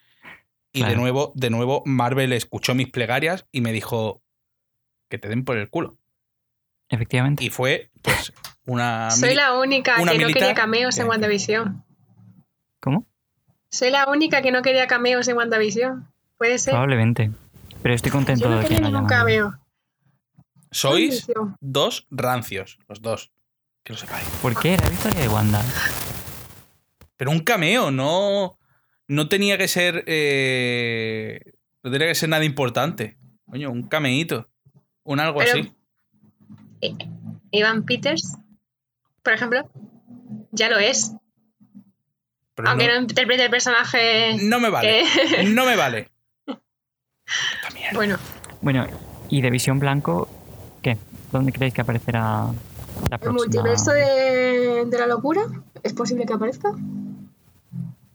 Y 0.75 0.83
de 0.83 0.97
nuevo, 0.97 1.33
de 1.37 1.51
nuevo, 1.51 1.83
Marvel 1.87 2.33
escuchó 2.33 2.75
mis 2.75 2.91
plegarias 2.91 3.47
y 3.53 3.61
me 3.61 3.72
dijo 3.72 4.22
que 5.09 5.18
te 5.18 5.29
den 5.29 5.45
por 5.45 5.57
el 5.57 5.70
culo. 5.70 5.99
efectivamente. 6.89 7.45
Y 7.45 7.51
fue, 7.51 7.91
pues, 8.03 8.33
una. 8.66 9.11
Soy 9.12 9.35
la 9.35 9.57
única 9.57 9.97
que 9.97 10.05
no 10.05 10.27
quería 10.27 10.55
cameos 10.55 10.99
en 10.99 11.07
WandaVision. 11.07 11.85
¿Cómo? 12.81 13.07
Soy 13.70 13.91
la 13.91 14.09
única 14.09 14.43
que 14.43 14.51
no 14.51 14.62
quería 14.62 14.89
cameos 14.89 15.29
en 15.29 15.37
WandaVision. 15.37 16.12
Puede 16.37 16.59
ser. 16.59 16.72
Probablemente. 16.72 17.31
Pero 17.83 17.95
estoy 17.95 18.11
contento 18.11 18.45
Yo 18.45 18.51
no 18.51 18.57
de 18.57 18.62
que 18.62 18.68
quería 18.68 18.81
no 18.81 18.89
ningún 18.89 19.07
haya 19.07 19.18
cameo. 19.20 19.61
Sois 20.72 21.27
dos 21.61 22.09
rancios, 22.11 22.79
los 22.89 23.01
dos. 23.01 23.31
Que 23.85 23.93
lo 23.93 23.99
sepáis. 23.99 24.27
¿Por 24.43 24.59
qué? 24.59 24.77
La 24.77 24.89
victoria 24.89 25.20
de 25.20 25.29
Wanda. 25.29 25.62
Pero 27.16 27.31
un 27.31 27.41
cameo, 27.41 27.93
no. 27.93 28.59
No 29.09 29.28
tenía 29.28 29.59
que 29.59 29.68
ser. 29.68 30.05
eh, 30.07 31.40
no 31.82 31.90
tenía 31.90 32.07
que 32.09 32.14
ser 32.14 32.28
nada 32.28 32.44
importante. 32.44 33.18
Coño, 33.46 33.70
un 33.70 33.82
cameíto. 33.88 34.48
Un 35.02 35.20
algo 35.20 35.40
Pero- 35.40 35.50
así. 35.61 35.72
Ivan 37.50 37.84
Peters, 37.84 38.36
por 39.22 39.32
ejemplo, 39.32 39.70
ya 40.52 40.68
lo 40.68 40.78
es. 40.78 41.12
Pero 42.55 42.68
Aunque 42.68 42.86
no, 42.86 42.94
no, 42.94 43.00
interprete 43.02 43.44
el 43.44 43.50
personaje. 43.50 44.36
no 44.42 44.61
me 44.61 44.70
vale. 44.70 45.02
que- 45.36 45.44
No 45.44 45.64
me 45.66 45.76
vale. 45.76 46.09
Bueno, 47.94 48.16
Bueno, 48.61 48.86
y 49.28 49.40
de 49.40 49.50
Visión 49.50 49.78
Blanco, 49.78 50.28
¿qué? 50.82 50.98
¿Dónde 51.32 51.52
creéis 51.52 51.72
que 51.74 51.80
aparecerá 51.80 52.20
la 53.11 53.16
¿el 53.16 53.20
próxima? 53.20 53.32
multiverso 53.32 53.90
de, 53.92 54.84
de 54.86 54.98
la 54.98 55.07
locura? 55.07 55.42
¿Es 55.82 55.92
posible 55.94 56.26
que 56.26 56.32
aparezca? 56.34 56.72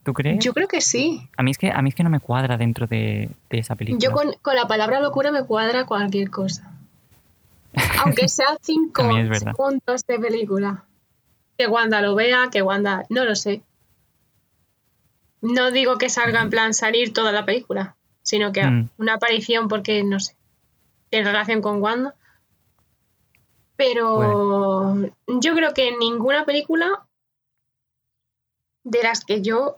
¿Tú 0.04 0.14
crees? 0.14 0.44
Yo 0.44 0.54
creo 0.54 0.68
que 0.68 0.82
sí. 0.82 1.30
A 1.38 1.44
mí 1.44 1.52
es 1.52 1.58
que 1.58 1.72
a 1.72 1.82
mí 1.82 1.90
es 1.90 1.96
que 1.96 2.04
no 2.04 2.10
me 2.10 2.20
cuadra 2.20 2.58
dentro 2.58 2.88
de, 2.88 3.30
de 3.50 3.58
esa 3.60 3.76
película. 3.76 4.00
Yo 4.02 4.12
con, 4.12 4.34
con 4.42 4.56
la 4.56 4.68
palabra 4.68 5.00
locura 5.02 5.32
me 5.32 5.44
cuadra 5.46 5.86
cualquier 5.86 6.30
cosa. 6.30 6.72
Aunque 8.04 8.28
sea 8.28 8.58
cinco 8.62 9.04
segundos 9.34 10.06
de 10.08 10.20
película. 10.20 10.86
Que 11.58 11.68
Wanda 11.68 12.02
lo 12.02 12.16
vea, 12.16 12.50
que 12.52 12.62
Wanda. 12.62 13.06
No 13.10 13.26
lo 13.26 13.36
sé. 13.36 13.62
No 15.42 15.72
digo 15.72 15.98
que 15.98 16.10
salga 16.10 16.42
en 16.42 16.50
plan 16.50 16.74
salir 16.74 17.14
toda 17.14 17.32
la 17.32 17.46
película, 17.46 17.96
sino 18.24 18.52
que 18.52 18.64
Mm. 18.64 18.90
una 18.98 19.14
aparición 19.16 19.68
porque, 19.68 20.04
no 20.04 20.20
sé, 20.20 20.36
tiene 21.10 21.30
relación 21.30 21.62
con 21.62 21.82
Wanda. 21.82 22.16
Pero 23.76 24.96
yo 25.28 25.54
creo 25.56 25.74
que 25.74 25.88
en 25.90 26.00
ninguna 26.00 26.46
película 26.46 27.06
de 28.84 29.04
las 29.04 29.24
que 29.24 29.42
yo, 29.42 29.78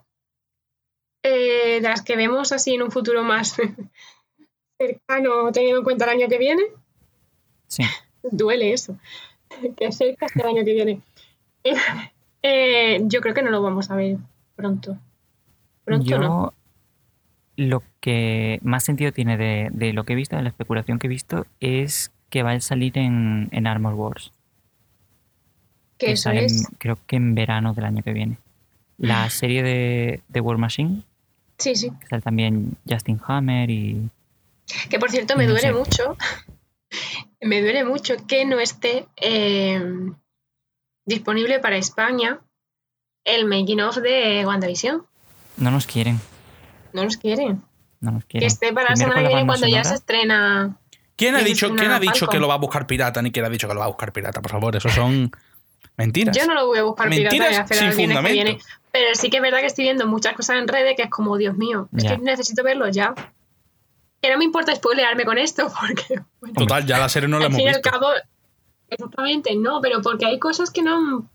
eh, 1.24 1.80
de 1.82 1.88
las 1.90 2.02
que 2.02 2.16
vemos 2.16 2.52
así 2.52 2.74
en 2.76 2.82
un 2.84 2.92
futuro 2.92 3.24
más 3.24 3.56
cercano, 4.78 5.52
teniendo 5.52 5.80
en 5.80 5.84
cuenta 5.84 6.06
el 6.06 6.12
año 6.12 6.28
que 6.28 6.38
viene, 6.38 6.64
Sí. 7.68 7.84
duele 8.24 8.74
eso, 8.74 8.98
que 9.78 9.92
cerca 9.92 10.26
hasta 10.26 10.42
el 10.42 10.48
año 10.58 10.66
que 10.66 10.74
viene. 10.74 11.02
Eh, 11.64 11.76
eh, 12.44 13.00
yo 13.06 13.22
creo 13.22 13.34
que 13.34 13.44
no 13.44 13.52
lo 13.52 13.62
vamos 13.62 13.90
a 13.92 13.96
ver 13.96 14.18
pronto. 14.56 14.98
Pronto 15.86 16.06
Yo 16.06 16.20
no. 16.20 16.54
lo 17.56 17.84
que 18.02 18.60
más 18.64 18.84
sentido 18.84 19.12
tiene 19.12 19.38
de, 19.38 19.70
de 19.72 19.94
lo 19.94 20.04
que 20.04 20.14
he 20.14 20.16
visto, 20.16 20.36
de 20.36 20.44
la 20.44 20.50
especulación 20.50 21.00
que 21.00 21.08
he 21.08 21.10
visto, 21.10 21.46
es 21.60 22.12
que 22.30 22.44
va 22.44 22.52
a 22.52 22.60
salir 22.62 22.98
en, 22.98 23.50
en 23.52 23.68
Armor 23.68 23.94
Wars. 23.96 24.32
Que 25.98 26.14
eso 26.14 26.24
sale 26.24 26.40
en- 26.42 26.46
es. 26.46 26.68
creo 26.78 26.98
que 27.08 27.16
en 27.18 27.36
verano 27.36 27.74
del 27.74 27.86
año 27.86 28.04
que 28.04 28.14
viene. 28.14 28.38
La 28.98 29.30
serie 29.30 29.64
de, 29.64 30.22
de 30.30 30.42
War 30.42 30.58
Machine, 30.58 31.04
Sí, 31.62 31.76
sí. 31.76 31.92
que 32.00 32.08
sale 32.08 32.22
también 32.22 32.76
Justin 32.90 33.20
Hammer 33.28 33.70
y... 33.70 34.10
Que 34.90 35.00
por 35.00 35.12
cierto 35.12 35.36
me 35.36 35.46
No 35.46 35.52
duele 35.52 35.68
sé. 35.68 35.74
mucho. 35.74 36.18
me 37.42 37.62
duele 37.62 37.84
mucho 37.84 38.16
que 38.28 38.46
no 38.46 38.60
esté 38.60 39.06
eh, 39.18 39.82
disponible 41.06 41.60
para 41.60 41.78
España 41.78 42.40
el 43.24 43.46
making 43.46 43.82
of 43.82 43.98
de 43.98 44.44
WandaVision. 44.46 45.04
No 45.58 45.72
nos 45.72 45.86
quieren, 45.86 46.20
No 46.94 47.04
los 47.04 47.18
quieren. 47.18 47.62
no 48.00 48.12
nos 48.12 48.26
Que 48.26 48.40
esté 48.46 48.74
para 48.74 48.90
la 48.92 48.96
semana 48.96 49.22
que 49.22 49.28
viene 49.28 49.46
cuando 49.46 49.68
ya 49.68 49.84
se 49.84 49.96
estrena. 49.96 50.78
¿Quién 51.16 51.36
ha 51.36 51.44
dicho, 51.44 51.76
¿quién 51.76 51.92
ha 51.92 52.00
dicho 52.00 52.26
que 52.28 52.40
lo 52.40 52.48
va 52.48 52.56
a 52.56 52.58
buscar 52.58 52.88
pirata 52.88 53.22
ni 53.22 53.32
quién 53.32 53.46
ha 53.46 53.50
dicho 53.50 53.68
que 53.68 53.74
lo 53.76 53.80
va 53.82 53.86
a 53.86 53.90
buscar 53.90 54.12
pirata? 54.12 54.42
Por 54.42 54.50
favor, 54.50 54.76
eso 54.76 54.90
son 54.90 55.30
mentiras. 55.98 56.36
Yo 56.36 56.48
no 56.48 56.56
lo 56.56 56.66
voy 56.66 56.80
a 56.80 56.84
buscar 56.84 57.10
pirata 57.10 57.36
Mentiras 57.36 57.52
y 57.52 57.56
hacer 57.62 57.78
sin 57.78 57.94
fundamento. 58.08 58.64
Pero 58.92 59.16
sí 59.16 59.30
que 59.30 59.38
es 59.38 59.44
verdad 59.44 59.60
que 59.60 59.68
estoy 59.68 59.86
viendo 59.86 60.06
muchas 60.08 60.34
cosas 60.34 60.58
en 60.58 60.68
redes 60.68 60.96
que 60.96 61.04
es 61.04 61.10
como, 61.10 61.38
Dios 61.38 61.56
mío, 61.58 61.88
es 61.96 62.04
que 62.04 62.18
necesito 62.18 62.64
verlo 62.64 62.88
ya. 62.90 63.14
Que 64.22 64.30
no 64.30 64.38
me 64.38 64.44
importa 64.44 64.76
spoilearme 64.76 65.26
con 65.26 65.38
esto, 65.38 65.72
porque 65.80 66.22
bueno, 66.40 66.56
Total, 66.56 66.86
ya 66.86 67.00
la 67.00 67.10
serie 67.10 67.30
no 67.30 67.40
la 67.40 67.46
al 67.46 67.52
hemos 67.52 67.58
fin 67.58 67.68
y 67.68 67.74
al 67.74 67.82
cabo, 67.82 68.08
exactamente, 68.90 69.56
no, 69.56 69.82
pero 69.82 70.02
porque 70.02 70.26
hay 70.26 70.40
cosas 70.40 70.72
que 70.72 70.84
no 70.84 70.96
han, 70.96 71.30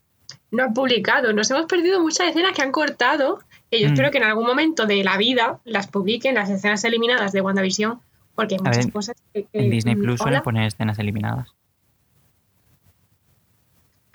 no 0.51 0.63
han 0.63 0.75
publicado. 0.75 1.33
Nos 1.33 1.51
hemos 1.51 1.67
perdido 1.67 2.01
muchas 2.01 2.29
escenas 2.29 2.53
que 2.53 2.63
han 2.63 2.73
cortado, 2.73 3.41
que 3.71 3.81
yo 3.81 3.89
Mm. 3.89 3.93
espero 3.93 4.11
que 4.11 4.19
en 4.19 4.25
algún 4.25 4.47
momento 4.47 4.87
de 4.87 5.03
la 5.03 5.17
vida 5.17 5.59
las 5.65 5.87
publiquen, 5.89 6.35
las 6.35 6.51
escenas 6.51 6.85
eliminadas 6.85 7.33
de 7.33 7.41
WandaVision, 7.41 8.01
porque 8.35 8.55
hay 8.57 8.61
A 8.61 8.65
muchas 8.69 8.85
ver, 8.85 8.93
cosas 8.93 9.17
que... 9.33 9.45
que, 9.45 9.59
En 9.59 9.71
Disney 9.71 9.97
Plus 9.97 10.21
suelen 10.21 10.43
poner 10.43 10.67
escenas 10.67 10.99
eliminadas. 10.99 11.49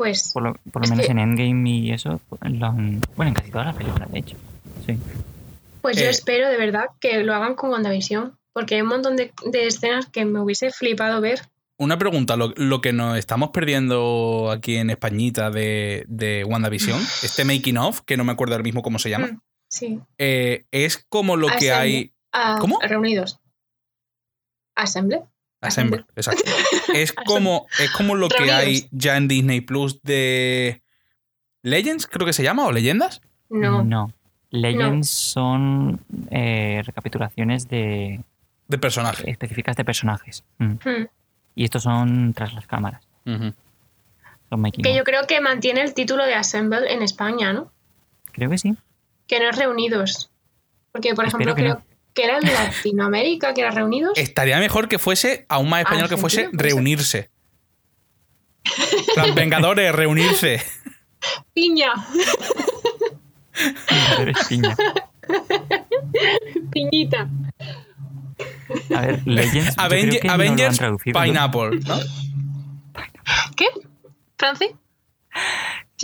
Pues 0.02 0.32
Por 0.34 0.41
lo, 0.43 0.54
por 0.72 0.82
lo 0.82 0.86
Es 0.86 0.89
menos 0.89 1.06
que- 1.06 1.12
en 1.12 1.20
Endgame 1.20 1.70
y 1.70 1.91
eso, 1.91 2.20
lo 2.41 2.66
han- 2.66 3.02
bueno, 3.16 3.30
en 3.30 3.36
casi 3.36 3.52
todas 3.52 3.68
las 3.68 3.76
películas, 3.76 4.12
de 4.12 4.20
hecho. 4.20 4.36
Sí. 4.86 4.97
Pues 5.84 5.97
yo 5.97 6.06
espero 6.06 6.49
de 6.49 6.58
verdad 6.58 6.86
que 6.99 7.24
lo 7.24 7.36
hagan 7.36 7.54
con 7.54 7.70
WandaVision, 7.70 8.36
porque 8.52 8.76
hay 8.76 8.82
un 8.82 8.88
montón 8.88 9.16
de, 9.16 9.32
de 9.45 9.68
escenas 9.68 10.08
que 10.08 10.26
me 10.26 10.39
hubiese 10.39 10.72
flipado 10.72 11.22
ver. 11.22 11.41
Una 11.78 11.97
pregunta, 11.99 12.36
lo, 12.36 12.52
lo 12.58 12.82
que 12.82 12.93
nos 12.93 13.16
estamos 13.18 13.49
perdiendo 13.52 14.49
aquí 14.52 14.78
en 14.78 14.89
Españita 14.89 15.52
de, 15.52 16.04
de 16.08 16.43
WandaVision, 16.45 16.99
este 17.24 17.45
making 17.45 17.78
of, 17.78 18.02
que 18.02 18.18
no 18.18 18.24
me 18.24 18.32
acuerdo 18.32 18.56
ahora 18.56 18.64
mismo 18.64 18.82
cómo 18.82 18.97
se 18.99 19.10
llama, 19.12 19.28
Mm, 19.28 19.39
Sí. 19.70 19.99
eh, 20.18 20.66
es 20.72 20.97
como 21.10 21.38
lo 21.38 21.47
que 21.60 21.72
hay... 21.72 22.12
¿Cómo? 22.60 22.80
Reunidos. 22.82 23.39
Assemble. 24.76 25.22
Assemble, 25.62 26.05
exacto. 26.16 26.43
Es 26.93 27.14
como, 27.14 27.68
es 27.80 27.91
como 27.91 28.16
lo 28.16 28.28
que 28.28 28.51
hay 28.51 28.88
ya 28.91 29.16
en 29.16 29.28
Disney 29.28 29.62
Plus 29.62 30.01
de 30.01 30.82
Legends, 31.62 32.07
creo 32.07 32.26
que 32.26 32.34
se 32.34 32.43
llama, 32.43 32.66
o 32.66 32.72
Leyendas. 32.72 33.22
No. 33.49 34.12
Legends 34.49 35.09
son 35.09 36.01
eh, 36.30 36.82
recapitulaciones 36.86 37.70
de 37.70 38.22
De 38.68 38.78
personaje. 38.78 39.30
específicas 39.30 39.76
de 39.78 39.86
personajes. 39.86 40.43
Mm. 40.57 40.66
Mm. 40.66 41.07
Y 41.55 41.64
estos 41.64 41.84
son 41.84 42.34
tras 42.34 42.53
las 42.53 42.68
cámaras. 42.68 43.03
Son 43.26 44.59
making 44.59 44.84
Que 44.84 44.95
yo 44.95 45.03
creo 45.03 45.28
que 45.28 45.39
mantiene 45.39 45.82
el 45.82 45.93
título 45.93 46.26
de 46.26 46.34
Assemble 46.34 46.91
en 46.91 47.01
España, 47.01 47.53
¿no? 47.53 47.72
Creo 48.32 48.49
que 48.49 48.57
sí. 48.57 48.76
Que 49.28 49.39
no 49.39 49.49
es 49.49 49.57
Reunidos. 49.57 50.30
Porque, 50.91 51.14
por 51.14 51.26
Espero 51.26 51.43
ejemplo, 51.43 51.55
que 51.55 51.62
creo 51.62 51.76
no. 51.76 51.91
Que 52.14 52.24
era 52.26 52.39
Latinoamérica, 52.41 53.53
que 53.53 53.62
era 53.62 53.72
Reunidos. 53.72 54.18
Estaría 54.18 54.57
mejor 54.59 54.88
que 54.89 54.99
fuese, 54.99 55.45
aún 55.49 55.70
más 55.70 55.82
español 55.82 56.09
que 56.09 56.18
fuese, 56.18 56.49
reunirse. 56.51 57.30
Plan, 59.16 59.34
Vengadores, 59.36 59.93
reunirse. 59.93 60.62
Piña. 61.53 61.93
Piña. 64.49 64.76
Piñita. 66.72 67.30
A 68.95 69.01
ver, 69.01 69.22
Legends. 69.26 69.76
yo 69.76 69.82
Avenge- 69.84 70.20
creo 70.20 70.22
que 70.22 70.28
no 70.28 70.38
lo 70.38 70.43
han 70.43 70.49
Avengers. 70.49 70.80
Pineapple, 71.03 71.80
¿no? 71.86 71.99
¿Qué? 73.55 73.66
¿Francis? 74.38 74.70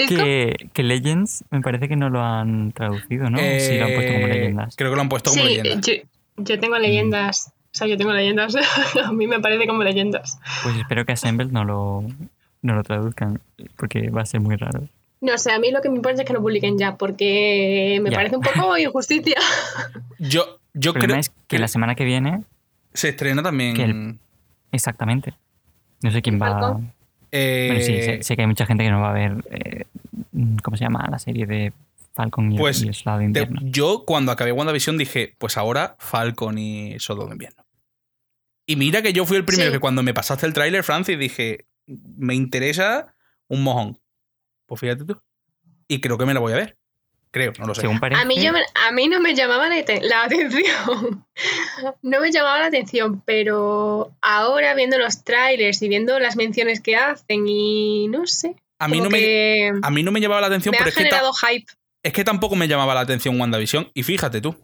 Que, 0.05 0.69
que 0.73 0.83
Legends 0.83 1.43
me 1.49 1.61
parece 1.61 1.87
que 1.87 1.95
no 1.95 2.09
lo 2.09 2.21
han 2.21 2.71
traducido, 2.73 3.29
¿no? 3.29 3.37
sí, 3.39 3.77
lo 3.77 3.85
han 3.85 3.93
puesto 3.93 4.13
como 4.13 4.27
Eh, 4.27 4.33
leyendas. 4.33 4.75
Creo 4.75 4.89
que 4.91 4.95
lo 4.95 5.01
han 5.01 5.09
puesto 5.09 5.29
como 5.31 5.43
Sí, 5.43 5.49
leyendas. 5.55 5.85
yo, 5.85 5.93
yo 6.37 6.59
tengo 6.59 6.77
leyendas. 6.77 7.47
O 7.73 7.77
sea, 7.77 7.87
yo 7.87 7.97
tengo 7.97 8.11
leyendas. 8.13 8.55
A 9.05 9.11
mí 9.11 9.27
me 9.27 9.39
parece 9.39 9.67
como 9.67 9.83
leyendas. 9.83 10.39
Pues 10.63 10.75
espero 10.77 11.05
que 11.05 11.13
Assemble 11.13 11.47
no 11.51 11.63
lo, 11.63 12.03
no 12.61 12.75
lo 12.75 12.83
traduzcan, 12.83 13.39
porque 13.77 14.09
va 14.09 14.21
a 14.21 14.25
ser 14.25 14.39
muy 14.41 14.55
raro. 14.55 14.87
No 15.21 15.37
sé, 15.39 15.51
a 15.51 15.57
mí 15.59 15.71
lo 15.71 15.81
que 15.81 15.89
me 15.89 15.95
importa 15.95 16.21
es 16.21 16.27
que 16.27 16.33
no 16.33 16.41
publiquen 16.41 16.77
ya, 16.77 16.95
porque 16.95 17.99
me 18.03 18.11
Ya. 18.11 18.17
parece 18.17 18.35
un 18.37 18.43
poco 18.43 18.77
injusticia. 18.77 19.35
Yo, 20.19 20.59
yo 20.73 20.91
El 20.91 20.93
problema 20.93 21.07
creo 21.13 21.19
es 21.19 21.31
que 21.47 21.57
la 21.59 21.67
semana 21.67 21.95
que 21.95 22.03
viene, 22.05 22.43
se 22.93 23.09
estrena 23.09 23.41
también. 23.41 23.73
que 23.75 23.83
el- 23.83 24.17
exactamente. 24.71 25.33
No 26.03 26.11
sé 26.11 26.21
quién 26.21 26.39
va. 26.41 26.51
Falcon. 26.51 26.93
Eh, 27.31 27.67
Bueno, 27.69 27.81
sí, 27.85 28.01
sé, 28.03 28.23
sé 28.23 28.35
que 28.35 28.41
hay 28.43 28.47
mucha 28.47 28.65
gente 28.65 28.83
que 28.83 28.91
no 28.91 29.01
va 29.01 29.09
a 29.11 29.13
ver. 29.13 29.33
eh, 29.51 29.83
¿Cómo 30.63 30.77
se 30.77 30.83
llama? 30.83 31.07
La 31.09 31.19
serie 31.19 31.45
de 31.45 31.73
Falcon 32.13 32.51
y, 32.51 32.57
Pues, 32.57 32.81
y 32.83 32.87
el 32.87 32.93
Soldado 32.95 33.19
de 33.19 33.23
te- 33.31 33.39
Invierno. 33.43 33.61
yo 33.63 34.03
cuando 34.05 34.31
acabé 34.31 34.51
WandaVision 34.51 34.97
dije, 34.97 35.35
pues 35.37 35.57
ahora 35.57 35.95
Falcon 35.99 36.57
y 36.57 36.99
Soldado 36.99 37.27
de 37.29 37.33
Invierno. 37.35 37.63
Y 38.65 38.75
mira 38.75 39.01
que 39.01 39.13
yo 39.13 39.25
fui 39.25 39.37
el 39.37 39.45
primero 39.45 39.69
Sí. 39.69 39.75
que 39.75 39.79
cuando 39.79 40.03
me 40.03 40.13
pasaste 40.13 40.45
el 40.45 40.53
tráiler, 40.53 40.83
Francis, 40.83 41.17
dije, 41.17 41.65
me 41.85 42.35
interesa 42.35 43.15
un 43.47 43.63
mojón. 43.63 43.97
Pues 44.65 44.81
fíjate 44.81 45.05
tú. 45.05 45.17
Y 45.87 46.01
creo 46.01 46.17
que 46.17 46.25
me 46.25 46.33
la 46.33 46.39
voy 46.41 46.51
a 46.53 46.57
ver. 46.57 46.77
Creo, 47.31 47.51
no 47.59 47.65
lo 47.67 47.75
sé. 47.75 47.81
Según 47.81 47.99
parece. 47.99 48.21
A 48.21 48.25
mí, 48.25 48.41
yo 48.41 48.51
me- 48.53 48.61
a 48.87 48.91
mí 48.91 49.07
no 49.07 49.19
me 49.19 49.35
llamaba 49.35 49.67
la, 49.69 49.75
ate- 49.75 50.01
la 50.01 50.23
atención. 50.25 51.25
No 52.01 52.21
me 52.21 52.31
llamaba 52.31 52.59
la 52.59 52.65
atención, 52.67 53.21
pero 53.25 54.11
ahora 54.21 54.73
viendo 54.73 54.97
los 54.97 55.23
trailers 55.23 55.81
y 55.81 55.89
viendo 55.89 56.19
las 56.19 56.35
menciones 56.35 56.79
que 56.81 56.95
hacen 56.95 57.47
y 57.47 58.07
no 58.07 58.25
sé. 58.27 58.55
A 58.79 58.87
mí 58.87 59.01
no 59.01 59.09
me, 59.09 59.19
que 59.19 59.71
a 59.81 59.89
mí 59.91 60.03
no 60.03 60.11
me 60.11 60.21
llamaba 60.21 60.41
la 60.41 60.47
atención, 60.47 60.71
me 60.71 60.77
pero 60.77 60.87
ha 60.87 60.89
es 60.89 60.95
que, 60.95 61.03
generado 61.03 61.31
hype. 61.33 61.65
es 62.03 62.13
que 62.13 62.23
tampoco 62.23 62.55
me 62.55 62.67
llamaba 62.67 62.93
la 62.93 63.01
atención 63.01 63.39
WandaVision. 63.39 63.91
Y 63.93 64.03
fíjate 64.03 64.39
tú. 64.41 64.55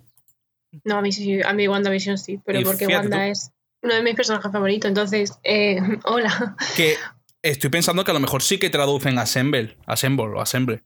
No, 0.84 0.98
a 0.98 1.02
mí 1.02 1.12
sí, 1.12 1.42
a 1.44 1.54
mí 1.54 1.68
WandaVision 1.68 2.18
sí, 2.18 2.40
pero 2.46 2.60
Y 2.60 2.64
porque 2.64 2.88
Wanda 2.88 3.18
tú. 3.18 3.24
es 3.24 3.52
uno 3.82 3.94
de 3.96 4.02
mis 4.04 4.16
personajes 4.16 4.52
favoritos. 4.52 4.88
Entonces, 4.88 5.34
eh, 5.44 5.78
hola. 6.06 6.56
que 6.76 6.96
estoy 7.42 7.70
pensando 7.70 8.04
que 8.04 8.12
a 8.12 8.14
lo 8.16 8.20
mejor 8.20 8.42
sí 8.42 8.58
que 8.58 8.70
traducen 8.70 9.18
Assemble, 9.20 9.78
Assemble 9.86 10.26
o 10.28 10.42
Assemble. 10.42 10.82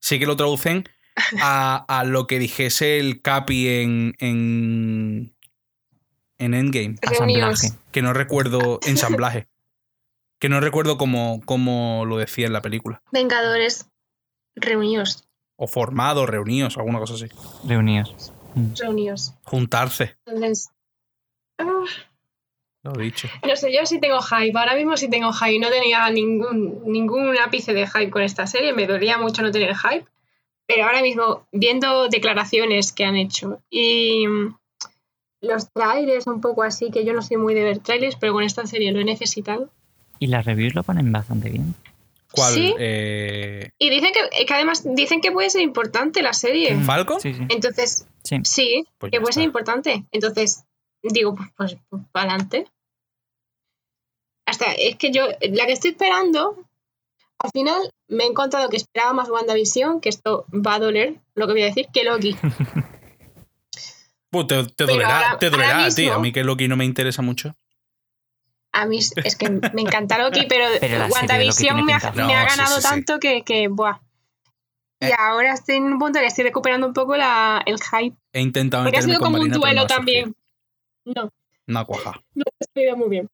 Sí 0.00 0.18
que 0.18 0.26
lo 0.26 0.36
traducen 0.36 0.84
a, 1.40 1.84
a 1.88 2.04
lo 2.04 2.26
que 2.26 2.38
dijese 2.38 2.98
el 2.98 3.22
Capi 3.22 3.68
en, 3.68 4.14
en, 4.18 5.34
en 6.38 6.54
Endgame. 6.54 6.96
Reunidos. 7.02 7.54
Asamblaje. 7.64 7.82
Que 7.92 8.02
no 8.02 8.12
recuerdo 8.12 8.80
ensamblaje. 8.86 9.48
Que 10.38 10.48
no 10.48 10.60
recuerdo 10.60 10.96
cómo, 10.96 11.42
cómo 11.44 12.04
lo 12.06 12.16
decía 12.16 12.46
en 12.46 12.52
la 12.52 12.62
película. 12.62 13.02
Vengadores 13.12 13.86
reunidos. 14.56 15.24
O 15.56 15.66
formados, 15.66 16.28
reunidos, 16.28 16.78
alguna 16.78 16.98
cosa 16.98 17.14
así. 17.14 17.26
Reunidos. 17.66 18.32
Mm. 18.54 18.72
Reunidos. 18.78 19.34
Juntarse, 19.44 20.16
Entonces, 20.26 20.70
ah, 21.58 21.84
lo 22.82 22.98
he 22.98 23.04
dicho. 23.04 23.28
no 23.46 23.54
sé, 23.54 23.70
yo 23.72 23.84
sí 23.84 24.00
tengo 24.00 24.22
hype. 24.22 24.58
Ahora 24.58 24.74
mismo 24.74 24.96
sí 24.96 25.10
tengo 25.10 25.32
hype. 25.34 25.58
No 25.58 25.68
tenía 25.68 26.08
ningún, 26.10 26.82
ningún 26.90 27.36
ápice 27.38 27.74
de 27.74 27.86
hype 27.86 28.10
con 28.10 28.22
esta 28.22 28.46
serie. 28.46 28.72
Me 28.72 28.86
dolía 28.86 29.18
mucho 29.18 29.42
no 29.42 29.50
tener 29.50 29.76
hype. 29.76 30.06
Pero 30.72 30.84
ahora 30.84 31.02
mismo, 31.02 31.48
viendo 31.50 32.06
declaraciones 32.06 32.92
que 32.92 33.04
han 33.04 33.16
hecho 33.16 33.60
y 33.70 34.24
mm, 34.28 34.56
los 35.40 35.72
trailers 35.72 36.28
un 36.28 36.40
poco 36.40 36.62
así, 36.62 36.92
que 36.92 37.04
yo 37.04 37.12
no 37.12 37.22
soy 37.22 37.38
muy 37.38 37.54
de 37.54 37.64
ver 37.64 37.80
trailers, 37.80 38.14
pero 38.14 38.34
con 38.34 38.44
esta 38.44 38.68
serie 38.68 38.92
lo 38.92 39.00
he 39.00 39.04
necesitado. 39.04 39.68
Y 40.20 40.28
las 40.28 40.44
reviews 40.44 40.76
lo 40.76 40.84
ponen 40.84 41.10
bastante 41.10 41.50
bien. 41.50 41.74
¿Cuál? 42.30 42.54
Sí. 42.54 42.72
Eh, 42.78 43.70
Y 43.80 43.90
dicen 43.90 44.12
que, 44.12 44.46
que 44.46 44.54
además 44.54 44.84
dicen 44.94 45.20
que 45.20 45.32
puede 45.32 45.50
ser 45.50 45.62
importante 45.62 46.22
la 46.22 46.34
serie. 46.34 46.76
¿Falcon? 46.84 47.20
Sí, 47.20 47.34
sí. 47.34 47.42
Entonces, 47.48 48.06
sí. 48.22 48.36
sí, 48.44 48.84
Pues 48.98 49.10
que 49.10 49.20
puede 49.20 49.32
ser 49.32 49.42
importante. 49.42 50.04
Entonces, 50.12 50.66
digo, 51.02 51.34
pues, 51.34 51.48
pues, 51.56 51.76
pues 51.88 52.02
para 52.12 52.30
adelante. 52.30 52.68
Hasta, 54.46 54.72
es 54.74 54.94
que 54.94 55.10
yo, 55.10 55.26
la 55.40 55.66
que 55.66 55.72
estoy 55.72 55.90
esperando, 55.90 56.64
al 57.42 57.50
final 57.52 57.92
me 58.08 58.24
he 58.24 58.26
encontrado 58.26 58.68
que 58.68 58.76
esperaba 58.76 59.12
más 59.12 59.28
WandaVision, 59.30 60.00
que 60.00 60.08
esto 60.08 60.46
va 60.52 60.74
a 60.74 60.78
doler, 60.78 61.20
lo 61.34 61.46
que 61.46 61.52
voy 61.54 61.62
a 61.62 61.66
decir, 61.66 61.86
que 61.92 62.04
Loki. 62.04 62.36
Pues 64.32 64.46
te, 64.46 64.62
dolerá, 64.86 65.16
ahora- 65.30 65.38
te 65.38 65.50
dolerá 65.50 65.84
a 65.86 65.90
ti. 65.90 66.08
A 66.08 66.18
mí 66.18 66.30
que 66.32 66.44
Loki 66.44 66.68
no 66.68 66.76
me 66.76 66.84
interesa 66.84 67.20
mucho. 67.20 67.56
A 68.72 68.86
mí 68.86 68.98
es 69.00 69.34
que 69.36 69.50
me 69.50 69.82
encanta 69.82 70.18
Loki, 70.18 70.46
pero, 70.48 70.66
Pero 70.80 71.06
WandaVision 71.06 71.84
me 71.84 71.94
ha, 71.94 72.12
me 72.14 72.22
No, 72.22 72.28
ganado 72.28 72.76
sí, 72.76 72.82
sí. 72.82 72.88
tanto 72.88 73.18
que, 73.18 73.42
que, 73.42 73.66
buah. 73.66 73.98
Y 75.00 75.06
Eh. 75.06 75.12
ahora 75.18 75.54
estoy 75.54 75.76
en 75.76 75.84
un 75.84 75.98
punto 75.98 76.20
que 76.20 76.26
estoy 76.26 76.44
recuperando 76.44 76.86
un 76.86 76.92
poco 76.92 77.16
la, 77.16 77.60
el 77.66 77.78
hype. 77.80 78.16
He 78.32 78.40
intentado 78.40 78.84
Porque 78.84 78.98
ha 78.98 79.02
sido 79.02 79.18
como 79.18 79.38
un 79.38 79.50
duelo 79.50 79.86
también. 79.88 80.36
No, 81.04 81.30
No 81.66 81.78
ha 81.80 81.84
cuajado. 81.84 82.22
no 82.34 82.44
ha 82.46 82.64
salido 82.72 82.96
muy 82.96 83.08
bien. 83.08 83.28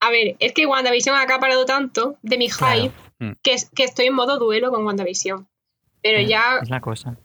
A 0.00 0.10
ver, 0.10 0.36
es 0.38 0.52
que 0.52 0.66
WandaVision 0.66 1.14
ha 1.16 1.22
acaparado 1.22 1.64
tanto 1.66 2.16
de 2.22 2.38
mi 2.38 2.48
Claro. 2.48 2.82
hype 2.82 2.94
Mm. 3.18 3.32
que, 3.42 3.52
es- 3.52 3.68
que 3.70 3.84
estoy 3.84 4.06
en 4.06 4.14
modo 4.14 4.38
duelo 4.38 4.70
con 4.70 4.84
WandaVision. 4.86 5.46
Pero 6.02 6.20
ya. 6.26 6.58
Es 6.62 6.70
la 6.70 6.80
cosa. 6.80 7.16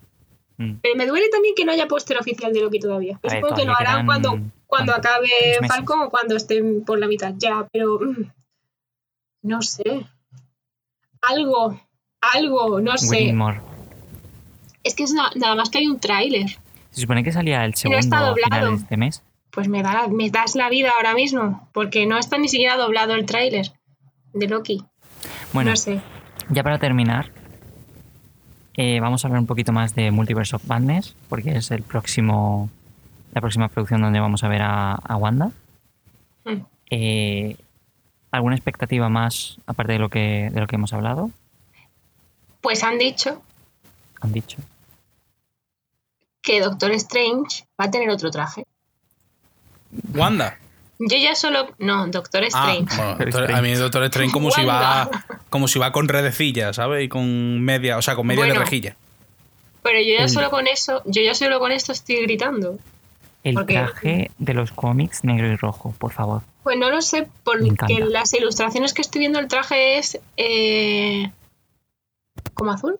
Mm. 0.58 0.76
Pero 0.82 0.96
me 0.96 1.06
duele 1.06 1.30
también 1.30 1.56
que 1.56 1.64
no 1.66 1.72
haya 1.72 1.88
póster 1.88 2.18
oficial 2.18 2.52
de 2.54 2.62
Loki 2.62 2.80
todavía. 2.80 3.20
Ver, 3.24 3.32
Supongo 3.34 3.56
que 3.56 3.66
lo 3.66 3.74
harán 3.78 4.06
cuando, 4.06 4.38
cuando 4.68 4.94
acabe. 4.94 5.30
Falcon 5.68 6.02
o 6.02 6.10
cuando 6.10 6.36
estén 6.36 6.84
por 6.84 7.00
la 7.00 7.08
mitad. 7.08 7.34
Ya, 7.38 7.66
pero. 7.72 8.00
mm, 8.00 8.32
no 9.44 9.62
sé. 9.62 10.06
Algo. 11.22 11.80
Algo, 12.22 12.82
no 12.82 12.98
sé. 12.98 13.34
Es 14.84 14.96
que 14.96 15.04
es 15.04 15.14
na- 15.14 15.32
nada 15.36 15.56
más 15.56 15.70
que 15.70 15.78
hay 15.80 15.88
un 15.88 16.00
tráiler. 16.00 16.50
Se 16.92 17.02
supone 17.02 17.24
que 17.24 17.32
salía 17.32 17.64
el 17.66 17.76
segundo 17.76 18.00
está 18.00 18.18
a 18.20 18.30
doblado. 18.30 18.46
finales 18.50 18.70
de 18.80 18.84
este 18.84 18.98
mes. 18.98 19.24
Pues 19.56 19.68
me, 19.70 19.82
da, 19.82 20.08
me 20.10 20.30
das 20.30 20.56
la 20.56 20.70
vida 20.70 20.92
ahora 20.96 21.14
mismo. 21.16 21.68
Porque 21.74 22.06
no 22.06 22.18
está 22.20 22.38
ni 22.38 22.48
siquiera 22.50 22.76
doblado 22.78 23.16
el 23.16 23.26
tráiler 23.26 23.72
de 24.34 24.48
Loki. 24.48 24.84
Bueno, 25.54 25.72
no 25.72 25.78
sé. 25.78 26.02
ya 26.50 26.62
para 26.62 26.78
terminar, 26.78 27.32
eh, 28.76 29.00
vamos 29.00 29.24
a 29.24 29.28
hablar 29.30 29.40
un 29.40 29.48
poquito 29.48 29.72
más 29.72 29.96
de 29.96 30.12
Multiverse 30.12 30.56
of 30.58 30.66
Madness, 30.68 31.16
porque 31.30 31.52
es 31.58 31.72
el 31.72 31.82
próximo, 31.84 32.70
la 33.34 33.40
próxima 33.42 33.70
producción 33.70 34.02
donde 34.02 34.20
vamos 34.20 34.44
a 34.44 34.50
ver 34.50 34.62
a, 34.62 34.94
a 34.96 35.16
Wanda. 35.16 35.52
Mm. 36.44 36.62
Eh, 36.92 37.56
¿Alguna 38.32 38.56
expectativa 38.56 39.08
más 39.08 39.58
aparte 39.66 39.94
de 39.94 40.00
lo 40.00 40.10
que, 40.10 40.50
de 40.52 40.60
lo 40.60 40.68
que 40.68 40.76
hemos 40.76 40.92
hablado? 40.92 41.32
Pues 42.60 42.84
han 42.84 42.98
dicho 42.98 43.42
Han 44.20 44.34
dicho. 44.34 44.58
que 46.42 46.60
Doctor 46.60 46.92
Strange 46.92 47.64
va 47.80 47.86
a 47.86 47.92
tener 47.92 48.10
otro 48.10 48.30
traje. 48.30 48.66
Wanda. 50.14 50.58
Yo 51.00 51.18
ya 51.18 51.36
solo. 51.36 51.68
No, 51.78 52.08
Doctor 52.08 52.44
Ah, 52.44 52.48
Strange. 52.48 52.96
bueno, 52.96 53.10
Doctor 53.18 53.32
Doctor- 53.32 53.52
a 53.56 53.62
mí 53.62 53.74
Doctor 53.74 54.04
Strange 54.06 54.32
como 54.32 54.52
si 54.52 54.64
va 54.64 55.10
como 55.50 55.68
si 55.68 55.78
va 55.80 55.92
con 55.92 56.08
redecillas, 56.08 56.76
¿sabes? 56.78 57.04
Y 57.04 57.10
con 57.10 57.62
media, 57.62 57.98
o 57.98 58.02
sea, 58.02 58.16
con 58.16 58.26
media 58.28 58.46
de 58.46 58.54
rejilla. 58.54 58.96
Pero 59.84 60.00
yo 60.00 60.16
ya 60.18 60.24
El- 60.24 60.30
solo 60.30 60.50
con 60.50 60.68
eso, 60.68 61.02
yo 61.06 61.22
ya 61.22 61.36
solo 61.36 61.60
con 61.60 61.72
esto 61.72 61.92
estoy 61.92 62.22
gritando. 62.22 62.78
El 63.44 63.54
Porque- 63.56 63.74
traje 63.74 64.32
de 64.40 64.54
los 64.56 64.72
cómics 64.72 65.24
negro 65.24 65.48
y 65.52 65.56
rojo, 65.56 65.94
por 66.00 66.12
favor. 66.12 66.42
Pues 66.64 66.78
no 66.80 66.90
lo 66.90 67.02
sé, 67.02 67.28
porque 67.44 68.00
las 68.10 68.34
ilustraciones 68.34 68.94
que 68.94 69.02
estoy 69.04 69.20
viendo 69.20 69.38
el 69.40 69.48
traje 69.48 69.98
es 70.00 70.18
eh, 70.38 71.32
como 72.56 72.72
azul. 72.72 72.98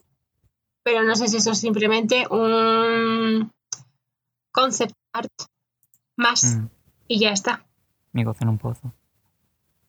Pero 0.84 1.02
no 1.04 1.16
sé 1.16 1.30
si 1.30 1.38
eso 1.38 1.52
es 1.54 1.60
simplemente 1.60 2.28
un 2.30 3.52
concept 4.52 4.94
art 5.14 5.32
más 6.16 6.44
Mm, 6.44 6.68
y 7.08 7.20
ya 7.20 7.32
está. 7.32 7.64
me 8.12 8.24
gozo 8.24 8.40
en 8.44 8.50
un 8.50 8.58
pozo. 8.58 8.94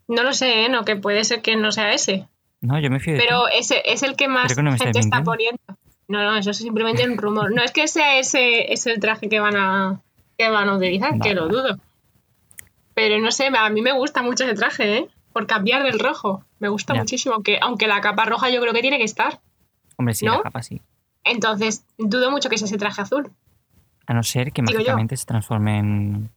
No 0.08 0.22
lo 0.22 0.32
sé, 0.32 0.64
¿eh? 0.64 0.68
no, 0.68 0.84
que 0.84 0.96
puede 0.96 1.24
ser 1.24 1.42
que 1.42 1.56
no 1.56 1.72
sea 1.72 1.92
ese. 1.92 2.28
No, 2.60 2.78
yo 2.78 2.90
me 2.90 3.00
fío 3.00 3.14
de. 3.14 3.20
Pero 3.20 3.48
ese 3.48 3.82
es 3.84 4.02
el 4.02 4.16
que 4.16 4.28
más 4.28 4.54
que 4.54 4.62
no 4.62 4.76
gente 4.76 4.98
está 4.98 5.22
poniendo. 5.22 5.60
No, 6.08 6.22
no, 6.22 6.36
eso 6.36 6.50
es 6.52 6.58
simplemente 6.58 7.04
un 7.08 7.18
rumor. 7.18 7.52
No 7.52 7.62
es 7.62 7.72
que 7.72 7.88
sea 7.88 8.18
ese 8.18 8.72
es 8.72 8.86
el 8.86 9.00
traje 9.00 9.28
que 9.28 9.40
van 9.40 9.56
a 9.56 10.00
que 10.38 10.48
van 10.48 10.68
a 10.68 10.76
utilizar, 10.76 11.10
Vale, 11.12 11.22
que 11.22 11.34
lo 11.34 11.48
dudo. 11.48 11.78
Pero 12.94 13.18
no 13.18 13.30
sé, 13.30 13.48
a 13.56 13.68
mí 13.70 13.82
me 13.82 13.92
gusta 13.92 14.22
mucho 14.22 14.44
ese 14.44 14.54
traje, 14.54 14.98
¿eh? 14.98 15.08
Por 15.32 15.46
cambiar 15.46 15.82
del 15.82 15.98
rojo. 15.98 16.44
Me 16.60 16.68
gusta 16.68 16.94
Ya. 16.94 17.00
muchísimo, 17.00 17.34
aunque, 17.34 17.58
aunque 17.60 17.86
la 17.86 18.00
capa 18.00 18.24
roja 18.24 18.48
yo 18.50 18.60
creo 18.60 18.72
que 18.72 18.80
tiene 18.80 18.98
que 18.98 19.04
estar. 19.04 19.40
Hombre, 19.96 20.14
sí, 20.14 20.24
¿no? 20.24 20.36
la 20.36 20.42
capa 20.42 20.62
sí. 20.62 20.80
Entonces, 21.24 21.84
dudo 21.98 22.30
mucho 22.30 22.48
que 22.48 22.56
sea 22.58 22.66
ese 22.66 22.78
traje 22.78 23.02
azul. 23.02 23.32
A 24.06 24.14
no 24.14 24.22
ser 24.22 24.52
que 24.52 24.62
mágicamente 24.62 25.16
se 25.16 25.26
transforme 25.26 25.78
en... 25.78 26.30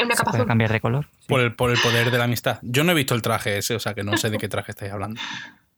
En 0.00 0.06
una 0.06 0.14
capa 0.16 0.30
azul. 0.30 0.46
cambiar 0.46 0.72
de 0.72 0.80
color. 0.80 1.06
sí. 1.20 1.26
Por 1.28 1.40
el, 1.40 1.54
por 1.54 1.70
el 1.70 1.78
poder 1.80 2.10
de 2.10 2.18
la 2.18 2.24
amistad. 2.24 2.58
Yo 2.62 2.84
no 2.84 2.92
he 2.92 2.94
visto 2.94 3.14
el 3.14 3.22
traje 3.22 3.58
ese, 3.58 3.74
o 3.74 3.80
sea 3.80 3.94
que 3.94 4.02
no 4.02 4.16
sé 4.16 4.30
de 4.30 4.38
qué 4.38 4.48
traje 4.48 4.72
estáis 4.72 4.92
hablando. 4.92 5.20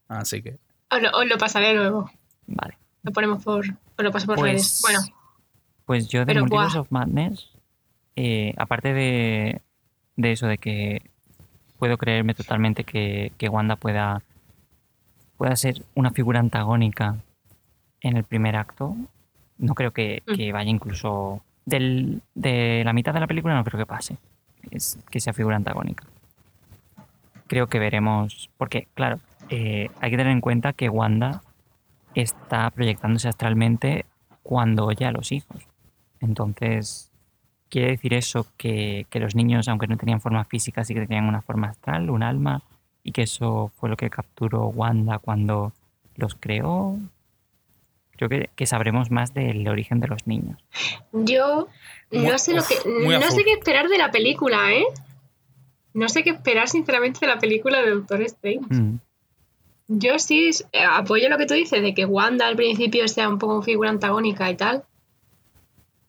Así 0.08 0.42
que. 0.42 0.58
Os 0.90 1.00
lo, 1.02 1.10
os 1.10 1.26
lo 1.26 1.38
pasaré 1.38 1.74
luego. 1.74 2.10
Vale. 2.46 2.76
Lo 3.02 3.12
ponemos 3.12 3.42
por. 3.42 3.64
Os 3.66 3.74
lo 4.04 4.10
paso 4.12 4.26
por 4.26 4.36
Pues, 4.36 4.52
redes. 4.52 4.78
Bueno, 4.82 5.00
pues 5.86 6.08
yo 6.08 6.20
de 6.20 6.26
Pero, 6.26 6.40
Multiverse 6.42 6.78
of 6.78 6.90
Madness, 6.90 7.48
eh, 8.16 8.54
aparte 8.56 8.92
de, 8.92 9.60
de 10.16 10.32
eso 10.32 10.46
de 10.46 10.58
que 10.58 11.02
puedo 11.78 11.98
creerme 11.98 12.34
totalmente 12.34 12.84
que, 12.84 13.32
que 13.38 13.48
Wanda 13.48 13.74
pueda, 13.76 14.22
pueda 15.36 15.56
ser 15.56 15.82
una 15.94 16.10
figura 16.12 16.38
antagónica 16.40 17.16
en 18.00 18.16
el 18.16 18.24
primer 18.24 18.54
acto, 18.56 18.94
no 19.58 19.74
creo 19.74 19.92
que, 19.92 20.22
Mm. 20.26 20.34
que 20.34 20.52
vaya 20.52 20.70
incluso 20.70 21.42
del- 21.64 22.22
de 22.34 22.82
la 22.84 22.92
mitad 22.92 23.14
de 23.14 23.20
la 23.20 23.26
película, 23.26 23.54
no 23.54 23.64
creo 23.64 23.78
que 23.78 23.86
pase, 23.86 24.16
es 24.70 24.98
que 25.10 25.20
sea 25.20 25.32
figura 25.32 25.56
antagónica. 25.56 26.04
Creo 27.46 27.68
que 27.68 27.78
veremos, 27.78 28.50
porque 28.56 28.88
claro, 28.94 29.18
eh, 29.50 29.90
hay 30.00 30.10
que 30.10 30.16
tener 30.16 30.32
en 30.32 30.40
cuenta 30.40 30.72
que 30.72 30.88
Wanda 30.88 31.42
está 32.14 32.70
proyectándose 32.70 33.28
astralmente 33.28 34.06
cuando 34.42 34.86
oye 34.86 35.04
a 35.06 35.12
los 35.12 35.32
hijos. 35.32 35.66
Entonces, 36.20 37.10
quiere 37.68 37.88
decir 37.92 38.14
eso 38.14 38.46
que, 38.56 39.06
que 39.10 39.20
los 39.20 39.34
niños, 39.34 39.68
aunque 39.68 39.86
no 39.86 39.96
tenían 39.96 40.20
forma 40.20 40.44
física, 40.44 40.84
sí 40.84 40.94
que 40.94 41.06
tenían 41.06 41.26
una 41.26 41.42
forma 41.42 41.68
astral, 41.68 42.10
un 42.10 42.22
alma, 42.22 42.62
y 43.04 43.12
que 43.12 43.22
eso 43.22 43.70
fue 43.76 43.88
lo 43.88 43.96
que 43.96 44.10
capturó 44.10 44.66
Wanda 44.68 45.18
cuando 45.18 45.72
los 46.16 46.34
creó. 46.34 46.96
Creo 48.22 48.28
que, 48.28 48.50
que 48.54 48.66
sabremos 48.66 49.10
más 49.10 49.34
del 49.34 49.66
origen 49.66 49.98
de 49.98 50.06
los 50.06 50.28
niños. 50.28 50.56
yo 51.12 51.66
Muy- 52.12 52.26
no 52.26 52.38
sé 52.38 52.54
lo 52.54 52.62
que. 52.62 52.76
No 52.86 53.30
sé 53.32 53.42
qué 53.42 53.52
esperar 53.54 53.88
de 53.88 53.98
la 53.98 54.12
película, 54.12 54.72
¿eh? 54.72 54.84
No 55.92 56.08
sé 56.08 56.22
qué 56.22 56.30
esperar, 56.30 56.68
sinceramente, 56.68 57.18
de 57.20 57.26
la 57.26 57.40
película 57.40 57.82
de 57.82 57.90
Doctor 57.90 58.22
Strange. 58.22 58.60
Mm, 58.70 58.98
Yo 59.88 60.20
sí 60.20 60.50
eh, 60.70 60.84
apoyo 60.88 61.28
lo 61.28 61.36
que 61.36 61.46
tú 61.46 61.54
dices, 61.54 61.82
de 61.82 61.94
que 61.94 62.04
Wanda 62.04 62.46
al 62.46 62.54
principio 62.54 63.08
sea 63.08 63.28
un 63.28 63.38
poco 63.40 63.60
figura 63.62 63.90
antagónica 63.90 64.48
y 64.48 64.54
tal. 64.56 64.84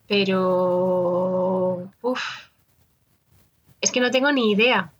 Pero. 0.07 1.89
Uf. 2.01 2.21
Es 3.81 3.91
que 3.91 3.99
no 4.01 4.11
tengo 4.11 4.31
ni 4.31 4.51
idea. 4.51 4.91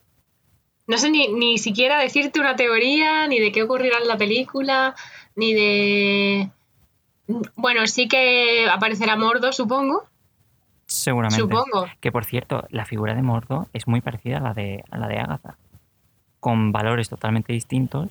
No 0.88 0.98
sé 0.98 1.10
ni, 1.12 1.28
ni 1.28 1.60
siquiera 1.60 2.00
decirte 2.00 2.40
una 2.40 2.56
teoría, 2.56 3.28
ni 3.28 3.40
de 3.40 3.52
qué 3.52 3.62
ocurrirá 3.64 4.00
en 4.00 4.08
la 4.08 4.18
película, 4.18 4.96
ni 5.36 5.54
de. 5.54 6.50
Bueno, 7.56 7.88
sí 7.88 8.08
que 8.08 8.68
aparecerá 8.70 9.16
Mordo, 9.16 9.52
supongo. 9.54 10.04
seguramente. 10.86 11.42
Supongo. 11.42 11.88
Que 12.02 12.12
por 12.12 12.26
cierto, 12.26 12.66
la 12.70 12.86
figura 12.86 13.16
de 13.16 13.22
Mordo 13.22 13.68
es 13.74 13.88
muy 13.88 14.02
parecida 14.02 14.38
a 14.38 14.42
la 14.42 14.54
de, 14.54 14.84
a 14.92 14.98
la 14.98 15.08
de 15.08 15.18
Agatha. 15.20 15.58
Con 16.40 16.72
valores 16.72 17.10
totalmente 17.10 17.54
distintos, 17.54 18.10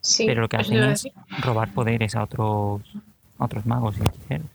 Sí. 0.00 0.24
pero 0.26 0.40
lo 0.42 0.48
que 0.48 0.56
hacen 0.56 0.82
es 0.84 1.06
robar 1.40 1.72
poderes 1.72 2.14
a 2.16 2.22
otros, 2.24 2.82
a 3.38 3.44
otros 3.44 3.66
magos 3.66 3.96
y 3.98 4.02
hechiceros. 4.02 4.46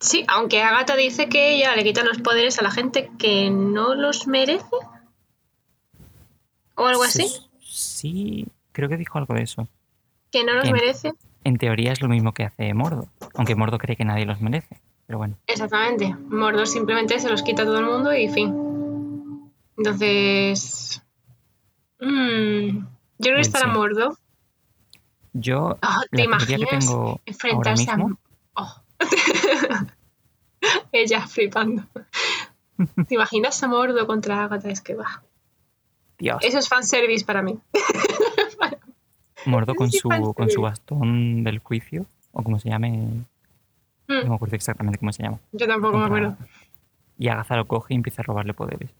Sí, 0.00 0.24
aunque 0.28 0.62
Agatha 0.62 0.94
dice 0.96 1.28
que 1.28 1.54
ella 1.56 1.74
le 1.76 1.84
quita 1.84 2.04
los 2.04 2.18
poderes 2.18 2.58
a 2.58 2.62
la 2.62 2.70
gente 2.70 3.10
que 3.18 3.50
no 3.50 3.94
los 3.94 4.26
merece. 4.26 4.64
O 6.74 6.86
algo 6.86 7.02
así. 7.04 7.26
Sí, 7.62 8.46
creo 8.72 8.88
que 8.88 8.96
dijo 8.98 9.18
algo 9.18 9.34
de 9.34 9.42
eso. 9.42 9.68
Que 10.30 10.44
no 10.44 10.52
los 10.54 10.64
que- 10.64 10.72
merece. 10.72 11.12
En 11.46 11.58
teoría 11.58 11.92
es 11.92 12.02
lo 12.02 12.08
mismo 12.08 12.34
que 12.34 12.42
hace 12.42 12.74
Mordo, 12.74 13.06
aunque 13.34 13.54
Mordo 13.54 13.78
cree 13.78 13.94
que 13.94 14.04
nadie 14.04 14.26
los 14.26 14.40
merece. 14.40 14.80
Pero 15.06 15.18
bueno, 15.18 15.36
Exactamente. 15.46 16.12
Mordor 16.28 16.66
simplemente 16.66 17.20
se 17.20 17.30
los 17.30 17.44
quita 17.44 17.62
a 17.62 17.66
todo 17.66 17.78
el 17.78 17.86
mundo 17.86 18.12
y 18.12 18.26
fin. 18.28 19.48
Entonces. 19.76 21.00
mm, 22.00 22.78
yo 22.78 22.80
creo 23.20 23.34
que 23.34 23.34
Pues 23.34 23.46
estará 23.46 23.66
sí. 23.72 23.78
Mordor. 23.78 24.16
yo 25.34 25.78
Ah, 25.82 26.00
¿Te 26.10 26.26
la 26.26 26.36
teoría 26.38 26.56
que 26.56 26.62
imaginas 26.64 26.88
ahora 26.88 27.20
enfrentarse 27.26 27.90
a. 27.92 27.96
Oh. 28.54 28.74
Ella 30.90 31.28
flipando. 31.28 31.84
¿Te 33.06 33.14
imaginas 33.14 33.62
a 33.62 33.68
Mordo 33.68 34.04
contra 34.08 34.42
Agatha? 34.42 34.68
Es 34.68 34.80
que 34.80 34.96
va. 34.96 35.22
Dios, 36.18 36.38
Eso 36.42 36.58
es 36.58 36.68
fanservice 36.68 37.24
para 37.24 37.42
mí. 37.42 37.56
Mordo 39.46 39.74
con 39.74 39.90
su, 39.90 40.08
con 40.34 40.50
su 40.50 40.62
bastón 40.62 41.44
del 41.44 41.58
juicio, 41.60 42.06
o 42.32 42.42
como 42.42 42.58
se 42.58 42.68
llame, 42.68 42.90
no 44.08 44.08
Mm, 44.08 44.28
me 44.28 44.34
acuerdo 44.34 44.56
exactamente 44.56 44.98
cómo 44.98 45.12
se 45.12 45.22
llama. 45.22 45.38
yo 45.52 45.66
tampoco 45.66 45.98
me 45.98 46.04
acuerdo. 46.06 46.36
Y 47.18 47.28
Agatha 47.28 47.56
lo 47.56 47.66
coge 47.66 47.94
y 47.94 47.96
empieza 47.96 48.22
a 48.22 48.24
robarle 48.24 48.54
poderes. 48.54 48.90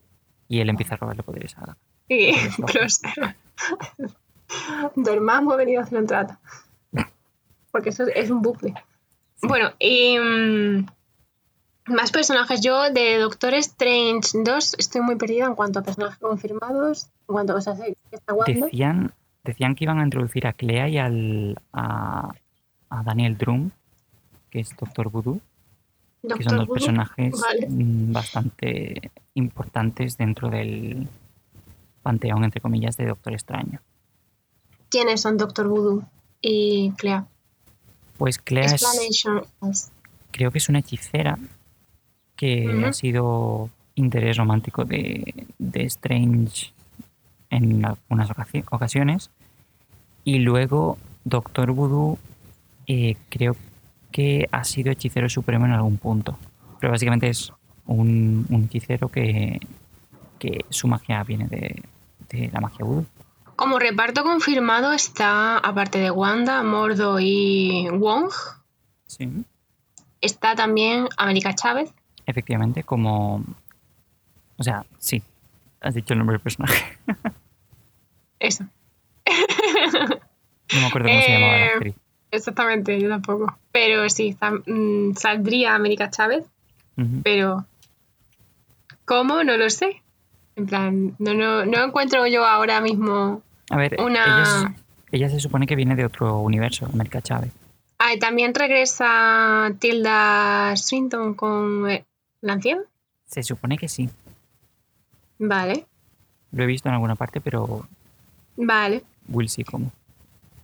Y 0.49 0.61
él 0.61 0.68
empieza 0.68 0.94
a 0.94 0.99
robarle 0.99 1.22
poderes 1.22 1.57
a 1.57 1.61
Agatha. 1.62 1.78
Y. 2.09 2.32
Dormamos, 4.97 5.55
he 5.55 5.57
venido 5.59 5.80
a 5.80 5.84
hacer 5.84 5.99
un 5.99 6.07
trato. 6.07 6.34
Porque 7.70 7.90
eso 7.90 8.05
es 8.07 8.30
un 8.30 8.42
bucle. 8.42 8.74
Bueno, 9.42 9.70
y 9.78 10.18
mm, 10.18 10.86
más 11.94 12.11
personajes. 12.11 12.61
Yo 12.62 12.90
de 12.90 13.18
Doctor 13.18 13.55
Strange 13.55 14.30
2 14.34 14.74
estoy 14.78 15.01
muy 15.03 15.16
perdida 15.16 15.44
en 15.47 15.55
cuanto 15.55 15.80
a 15.80 15.82
personajes 15.82 16.18
confirmados, 16.18 17.05
en 17.28 17.34
cuanto 17.34 17.53
a 17.53 17.57
cosas 17.57 17.78
que 17.80 17.97
está 18.11 18.32
Wanda. 18.32 18.64
Decían, 18.66 19.12
decían 19.47 19.74
que 19.74 19.84
iban 19.84 19.99
a 19.99 20.05
introducir 20.05 20.47
a 20.47 20.53
Clea 20.53 20.88
y 20.88 20.99
al, 20.99 21.61
a, 21.72 22.34
a 22.90 23.03
Daniel 23.03 23.38
Drum, 23.38 23.70
que 24.51 24.61
es 24.61 24.76
Doctor 24.76 25.11
Voodoo, 25.11 25.40
que 26.22 26.42
son 26.42 26.57
dos 26.57 26.66
Voodoo. 26.66 26.74
personajes 26.74 27.40
Vale. 27.40 27.66
mm, 27.68 28.12
bastante 28.12 29.11
importantes 29.34 30.16
dentro 30.16 30.49
del 30.51 31.09
panteón, 32.03 32.44
entre 32.44 32.61
comillas, 32.61 32.97
de 32.97 33.07
Doctor 33.07 33.32
Extraño. 33.32 33.80
¿Quiénes 34.88 35.20
son 35.20 35.36
Doctor 35.36 35.68
Voodoo 35.68 36.05
y 36.40 36.92
Clea? 36.92 37.26
Pues 38.18 38.38
Clea 38.38 38.64
es, 38.64 38.84
creo 40.30 40.51
que 40.51 40.59
es 40.59 40.68
una 40.68 40.78
hechicera 40.78 41.38
que 42.34 42.84
ha 42.86 42.92
sido 42.92 43.70
interés 43.94 44.36
romántico 44.36 44.84
de, 44.84 45.47
de 45.59 45.82
Strange 45.84 46.72
en 47.51 47.84
algunas 47.84 48.30
ocasiones. 48.70 49.30
Y 50.24 50.38
luego 50.40 50.99
Doctor 51.24 51.72
Voodoo 51.72 52.18
eh, 52.86 53.16
creo 53.28 53.57
que 54.12 54.49
ha 54.53 54.64
sido 54.64 54.90
hechicero 54.92 55.28
supremo 55.28 55.66
en 55.66 55.72
algún 55.72 55.99
punto. 55.99 56.38
Pero 56.80 56.92
básicamente 56.92 57.28
es 57.28 57.53
un, 57.86 58.47
un 58.51 58.64
hechicero 58.64 59.09
que, 59.09 59.61
que 60.38 60.64
su 60.70 60.88
magia 60.88 61.22
viene 61.24 61.47
de, 61.49 61.82
de 62.30 62.51
la 62.53 62.61
magia 62.61 62.84
voodoo. 62.84 63.07
Como 63.57 63.78
reparto 63.78 64.22
confirmado 64.22 64.92
está, 64.92 65.57
aparte 65.59 65.99
de 65.99 66.11
Wanda, 66.11 66.62
Mordo 66.62 67.18
y 67.20 67.88
Wong, 67.90 68.30
Sí. 69.07 69.30
está 70.20 70.55
también 70.55 71.09
América 71.16 71.55
Chávez. 71.55 71.90
Efectivamente, 72.26 72.82
como... 72.82 73.42
O 74.59 74.62
sea, 74.62 74.84
sí. 74.99 75.22
Has 75.87 75.95
dicho 75.95 76.12
el 76.14 76.18
nombre 76.18 76.34
del 76.34 76.41
personaje. 76.43 76.99
Eso. 78.41 78.64
No 80.72 80.80
me 80.80 80.87
acuerdo 80.87 81.09
cómo 81.09 81.20
se 81.22 81.32
llamaba 81.32 81.53
la 81.53 81.66
Eh, 81.66 81.70
actriz. 81.74 81.95
Exactamente, 82.30 83.01
yo 83.01 83.09
tampoco. 83.09 83.57
Pero 83.72 84.09
sí, 84.11 84.37
mm, 84.66 85.14
saldría 85.14 85.74
América 85.74 86.11
Chávez, 86.11 86.45
pero 87.22 87.64
¿cómo? 89.05 89.45
No 89.45 89.57
lo 89.57 89.70
sé. 89.70 90.03
En 90.57 90.66
plan, 90.66 91.14
no, 91.18 91.34
no, 91.34 91.64
no 91.66 91.84
encuentro 91.84 92.26
yo 92.26 92.45
ahora 92.45 92.80
mismo. 92.80 93.43
A 93.70 93.76
ver, 93.76 93.97
Una- 94.01 94.24
ella, 94.24 94.43
es- 94.43 94.82
ella 95.12 95.28
se 95.28 95.41
supone 95.41 95.66
que 95.66 95.76
viene 95.76 95.95
de 95.95 96.05
otro 96.05 96.39
universo, 96.41 96.87
América 96.93 97.20
Chávez. 97.22 97.53
Ah, 97.99 98.12
y 98.14 98.18
también 98.18 98.55
regresa 98.55 99.70
Tilda 99.78 100.74
Swinton 100.76 101.34
con 101.34 101.89
eh, 101.91 102.05
la 102.41 102.55
anciana. 102.55 102.82
Se 103.26 103.43
supone 103.43 103.78
que 103.78 103.89
sí. 103.89 104.09
Vale, 105.39 105.87
Lo 106.53 106.62
he 106.62 106.66
visto 106.66 106.89
en 106.89 106.95
alguna 106.95 107.14
parte, 107.16 107.41
pero 107.41 107.87
vale. 108.57 109.03
Will 109.28 109.49
sí 109.49 109.64
como. 109.64 109.93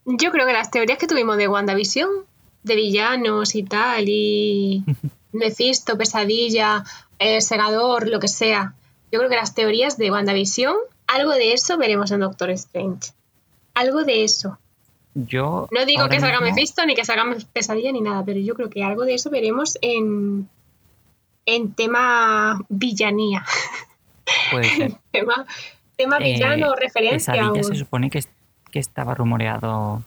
Yo 0.07 0.31
creo 0.33 0.47
que 0.47 0.53
las 0.53 0.71
teorías 0.71 0.99
que 0.99 1.07
tuvimos 1.07 1.37
de 1.37 1.49
WandaVision, 1.49 2.09
de 2.63 2.75
villanos 2.77 3.55
y 3.55 3.63
tal, 3.65 4.05
y 4.09 4.85
Mephisto, 5.33 5.97
Pesadilla, 5.99 6.85
eh, 7.19 7.41
Segador, 7.41 8.09
lo 8.09 8.19
que 8.21 8.29
sea, 8.29 8.75
yo 9.11 9.19
creo 9.19 9.31
que 9.31 9.37
las 9.37 9.55
teorías 9.55 9.99
de 9.99 10.11
WandaVision, 10.11 10.75
algo 11.07 11.33
de 11.33 11.53
eso 11.53 11.77
veremos 11.77 12.11
en 12.11 12.21
Doctor 12.21 12.51
Strange. 12.51 13.11
Algo 13.75 14.05
de 14.05 14.25
eso. 14.25 14.59
Yo. 15.15 15.69
No 15.71 15.85
digo 15.85 16.09
que 16.09 16.19
salga 16.21 16.41
mismo- 16.41 16.55
Mephisto 16.55 16.87
ni 16.87 16.95
que 16.95 17.05
salga 17.05 17.37
Pesadilla 17.53 17.93
ni 17.93 18.01
nada, 18.01 18.25
pero 18.25 18.41
yo 18.41 18.55
creo 18.55 18.71
que 18.71 18.83
algo 18.83 19.05
de 19.05 19.15
eso 19.15 19.29
veremos 19.29 19.77
en, 19.83 20.49
en 21.45 21.75
tema 21.75 22.59
villanía. 22.71 23.45
Puede 24.51 24.69
ser. 24.77 24.93
tema, 25.13 25.47
tema 25.97 26.19
Eh, 26.19 26.33
villano, 26.35 26.75
referencia. 26.75 27.33
Pesadilla 27.35 27.61
o- 27.61 27.65
se 27.65 27.75
supone 27.77 28.11
que, 28.11 28.19
es- 28.19 28.29
que 28.71 28.79
estaba 28.79 29.15
rumoreado 29.15 30.05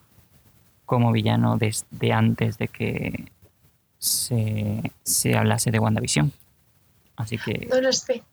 como 0.85 1.11
villano 1.11 1.57
desde 1.57 2.13
antes 2.13 2.57
de 2.57 2.67
que 2.67 3.31
se, 3.97 4.91
se 5.03 5.35
hablase 5.35 5.71
de 5.71 5.79
WandaVision. 5.79 6.31
Así 7.15 7.37
que 7.37 7.67
No 7.69 7.81
lo 7.81 7.91
sé. 7.93 8.23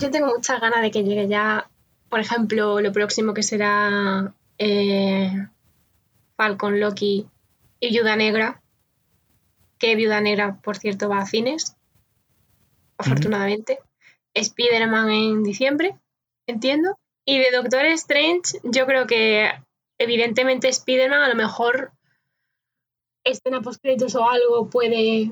Yo 0.00 0.10
tengo 0.10 0.26
muchas 0.34 0.60
ganas 0.60 0.82
de 0.82 0.90
que 0.90 1.04
llegue 1.04 1.28
ya, 1.28 1.68
por 2.08 2.18
ejemplo, 2.20 2.80
lo 2.80 2.92
próximo 2.92 3.32
que 3.34 3.42
será 3.44 4.32
eh, 4.58 5.46
Falcon, 6.36 6.80
Loki 6.80 7.26
y 7.80 7.90
Viuda 7.90 8.16
Negra. 8.16 8.60
Que 9.78 9.94
Viuda 9.94 10.20
Negra, 10.20 10.56
por 10.62 10.76
cierto, 10.76 11.08
va 11.08 11.18
a 11.18 11.26
cines, 11.26 11.76
afortunadamente. 12.98 13.78
Spider-Man 14.34 15.10
en 15.10 15.42
diciembre, 15.42 15.96
entiendo. 16.46 16.98
Y 17.24 17.38
de 17.38 17.50
Doctor 17.52 17.86
Strange, 17.86 18.58
yo 18.64 18.86
creo 18.86 19.06
que 19.06 19.50
evidentemente 19.98 20.68
Spider-Man 20.68 21.22
a 21.22 21.28
lo 21.28 21.34
mejor 21.34 21.92
escena 23.24 23.62
post 23.62 23.80
créditos 23.80 24.14
o 24.14 24.28
algo 24.28 24.68
puede 24.68 25.30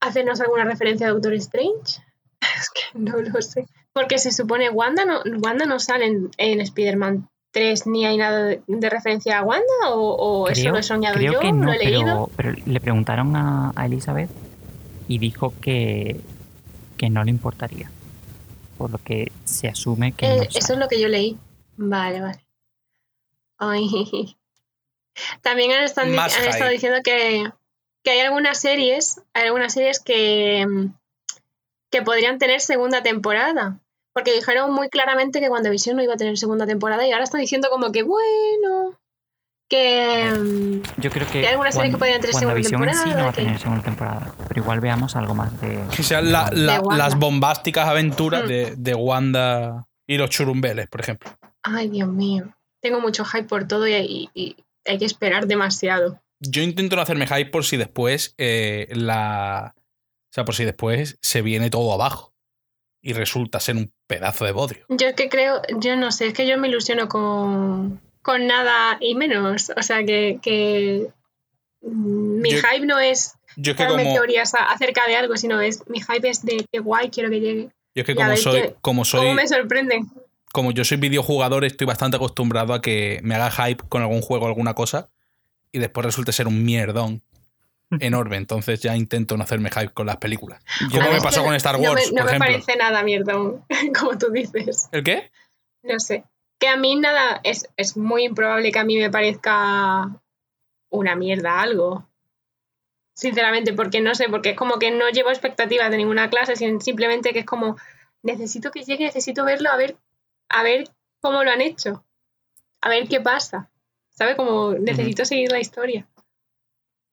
hacernos 0.00 0.40
alguna 0.40 0.64
referencia 0.64 1.06
a 1.06 1.10
Doctor 1.10 1.34
Strange. 1.34 2.02
Es 2.40 2.70
que 2.70 2.98
no 2.98 3.16
lo 3.18 3.40
sé. 3.42 3.66
Porque 3.92 4.18
se 4.18 4.32
supone 4.32 4.70
Wanda 4.70 5.04
no, 5.04 5.20
Wanda 5.40 5.66
no 5.66 5.78
sale 5.78 6.06
en, 6.06 6.30
en 6.36 6.60
Spider-Man 6.60 7.28
3 7.52 7.86
ni 7.86 8.06
hay 8.06 8.16
nada 8.16 8.44
de, 8.44 8.62
de 8.66 8.90
referencia 8.90 9.38
a 9.38 9.42
Wanda 9.42 9.90
o, 9.90 10.14
o 10.14 10.48
eso 10.48 10.70
lo 10.70 10.78
he 10.78 10.82
soñado 10.82 11.16
creo 11.16 11.34
yo, 11.34 11.40
que 11.40 11.52
no, 11.52 11.66
lo 11.66 11.72
he 11.72 11.78
leído. 11.78 12.30
pero 12.36 12.52
le 12.52 12.80
preguntaron 12.80 13.34
a, 13.36 13.72
a 13.74 13.86
Elizabeth 13.86 14.30
y 15.08 15.18
dijo 15.18 15.52
que, 15.60 16.20
que 16.96 17.10
no 17.10 17.24
le 17.24 17.30
importaría. 17.30 17.90
Por 18.80 18.90
lo 18.92 18.96
que 18.96 19.30
se 19.44 19.68
asume 19.68 20.12
que 20.12 20.24
Eh, 20.24 20.36
no 20.38 20.42
eso 20.44 20.72
es 20.72 20.78
lo 20.78 20.88
que 20.88 20.98
yo 20.98 21.06
leí. 21.08 21.36
Vale, 21.76 22.22
vale. 22.22 22.40
Ay. 23.58 24.36
También 25.42 25.70
han, 25.72 25.84
estado- 25.84 26.06
han 26.18 26.44
estado 26.48 26.70
diciendo 26.70 27.00
que, 27.04 27.44
que 28.02 28.10
hay 28.10 28.20
algunas 28.20 28.58
series, 28.58 29.20
hay 29.34 29.44
algunas 29.48 29.74
series 29.74 30.00
que, 30.00 30.66
mm, 30.66 30.94
que 31.90 32.00
podrían 32.00 32.38
tener 32.38 32.62
segunda 32.62 33.02
temporada. 33.02 33.78
Porque 34.14 34.32
dijeron 34.32 34.72
muy 34.72 34.88
claramente 34.88 35.40
que 35.40 35.50
WandaVision 35.50 35.96
no 35.96 36.02
iba 36.02 36.14
a 36.14 36.16
tener 36.16 36.38
segunda 36.38 36.66
temporada 36.66 37.06
y 37.06 37.12
ahora 37.12 37.24
están 37.24 37.42
diciendo 37.42 37.68
como 37.70 37.92
que 37.92 38.02
bueno, 38.02 38.98
que... 39.70 40.30
mm, 40.38 41.00
Yo 41.00 41.10
creo 41.10 41.26
que 41.30 41.38
hay 41.38 41.44
algunas 41.46 41.74
series 41.74 41.92
que 41.94 41.98
podrían 41.98 42.20
tener 42.20 42.34
segunda 42.36 42.56
en 42.58 42.64
sí 42.64 42.72
no 42.74 42.78
va 42.80 42.88
a 42.88 42.92
temporada, 42.92 43.32
tener 43.32 43.58
segunda 43.58 43.82
temporada, 43.82 44.34
pero 44.48 44.60
igual 44.60 44.80
veamos 44.80 45.16
algo 45.16 45.34
más 45.34 45.58
de... 45.62 45.78
Que 45.96 46.02
sean 46.02 46.30
la- 46.30 46.50
la- 46.52 46.82
las 46.96 47.18
bombásticas 47.18 47.88
aventuras 47.88 48.44
Mm. 48.44 48.48
de, 48.48 48.74
de 48.76 48.94
Wanda 48.94 49.86
y 50.06 50.18
los 50.18 50.28
churumbeles, 50.28 50.88
por 50.88 51.00
ejemplo. 51.00 51.30
Ay, 51.62 51.88
Dios 51.88 52.08
mío. 52.08 52.52
Tengo 52.82 53.00
mucho 53.00 53.24
hype 53.24 53.44
por 53.44 53.66
todo 53.68 53.86
y, 53.88 53.94
y- 53.94 54.30
y 54.34 54.56
hay 54.86 54.98
que 54.98 55.04
esperar 55.06 55.46
demasiado. 55.46 56.20
Yo 56.40 56.62
intento 56.62 56.96
no 56.96 57.02
hacerme 57.02 57.26
hype 57.26 57.50
por 57.50 57.64
si 57.64 57.76
después 57.76 58.34
eh, 58.38 58.88
la. 58.92 59.74
O 59.76 60.32
sea, 60.32 60.44
por 60.46 60.54
si 60.54 60.64
después 60.64 61.18
se 61.20 61.42
viene 61.42 61.68
todo 61.70 61.92
abajo. 61.92 62.32
Y 63.02 63.12
resulta 63.12 63.60
ser 63.60 63.76
un 63.76 63.92
pedazo 64.06 64.44
de 64.46 64.52
bodrio. 64.52 64.84
Yo 64.88 65.08
es 65.08 65.14
que 65.14 65.28
creo, 65.28 65.60
yo 65.78 65.96
no 65.96 66.10
sé, 66.12 66.28
es 66.28 66.34
que 66.34 66.46
yo 66.46 66.56
me 66.58 66.68
ilusiono 66.68 67.08
con, 67.08 68.00
con 68.22 68.46
nada 68.46 68.98
y 69.00 69.14
menos. 69.14 69.72
O 69.76 69.82
sea, 69.82 70.04
que, 70.04 70.38
que 70.42 71.08
mi 71.82 72.50
Yo- 72.52 72.58
hype 72.60 72.86
no 72.86 72.98
es 72.98 73.34
Yo 73.56 73.72
es 73.72 73.78
que 73.78 73.86
como, 73.86 74.02
teorías 74.14 74.52
acerca 74.54 75.06
de 75.06 75.16
algo, 75.16 75.36
sino 75.36 75.60
es 75.60 75.82
mi 75.88 76.00
hype 76.00 76.28
es 76.28 76.44
de 76.44 76.66
qué 76.70 76.78
guay 76.80 77.10
quiero 77.10 77.30
que 77.30 77.40
llegue. 77.40 77.62
yo 77.94 78.00
es 78.02 78.04
que 78.04 78.14
como 78.14 78.36
soy, 78.36 78.60
qué- 78.62 78.74
como 78.80 79.04
soy, 79.04 79.20
¿Cómo 79.20 79.34
me 79.34 79.48
sorprenden? 79.48 80.10
como 80.52 80.72
yo 80.72 80.84
soy 80.84 80.96
videojugador, 80.98 81.64
estoy 81.64 81.86
bastante 81.86 82.16
acostumbrado 82.16 82.74
a 82.74 82.80
que 82.82 83.20
me 83.22 83.34
haga 83.36 83.50
hype 83.50 83.84
con 83.88 84.02
algún 84.02 84.20
juego 84.20 84.44
o 84.46 84.48
alguna 84.48 84.74
cosa 84.74 85.08
y 85.72 85.78
después 85.78 86.04
resulte 86.04 86.32
ser 86.32 86.48
un 86.48 86.64
mierdón 86.64 87.22
enorme. 88.00 88.36
Entonces 88.36 88.80
ya 88.80 88.96
intento 88.96 89.36
no 89.36 89.44
hacerme 89.44 89.70
hype 89.70 89.92
con 89.94 90.06
las 90.06 90.16
películas. 90.18 90.62
Como 90.90 91.02
A 91.08 91.10
me 91.12 91.20
pasó 91.20 91.42
con 91.42 91.54
Star 91.54 91.78
no 91.78 91.90
Wars, 91.90 92.06
me, 92.12 92.20
no 92.20 92.22
por 92.22 92.24
me 92.24 92.30
ejemplo. 92.36 92.46
parece 92.64 92.76
nada 92.76 93.02
mierdón, 93.02 93.64
como 93.98 94.18
tú 94.18 94.30
dices. 94.30 94.88
¿El 94.92 95.02
qué? 95.04 95.30
No 95.82 95.98
sé. 95.98 96.24
Que 96.60 96.68
a 96.68 96.76
mí 96.76 96.94
nada, 96.94 97.40
es, 97.42 97.68
es 97.76 97.96
muy 97.96 98.24
improbable 98.24 98.70
que 98.70 98.78
a 98.78 98.84
mí 98.84 98.96
me 98.96 99.10
parezca 99.10 100.08
una 100.90 101.16
mierda 101.16 101.60
algo. 101.60 102.06
Sinceramente, 103.14 103.72
porque 103.72 104.00
no 104.00 104.14
sé, 104.14 104.28
porque 104.28 104.50
es 104.50 104.56
como 104.56 104.78
que 104.78 104.90
no 104.90 105.08
llevo 105.10 105.30
expectativas 105.30 105.90
de 105.90 105.96
ninguna 105.96 106.30
clase, 106.30 106.56
sino 106.56 106.80
simplemente 106.80 107.32
que 107.32 107.40
es 107.40 107.44
como, 107.46 107.76
necesito 108.22 108.70
que 108.70 108.82
llegue, 108.84 109.04
necesito 109.04 109.44
verlo, 109.44 109.70
a 109.70 109.76
ver, 109.76 109.96
a 110.48 110.62
ver 110.62 110.88
cómo 111.20 111.42
lo 111.44 111.50
han 111.50 111.60
hecho, 111.60 112.04
a 112.80 112.88
ver 112.88 113.08
qué 113.08 113.20
pasa. 113.20 113.68
¿Sabes? 114.10 114.36
Como 114.36 114.72
necesito 114.74 115.24
seguir 115.24 115.50
la 115.50 115.60
historia. 115.60 116.06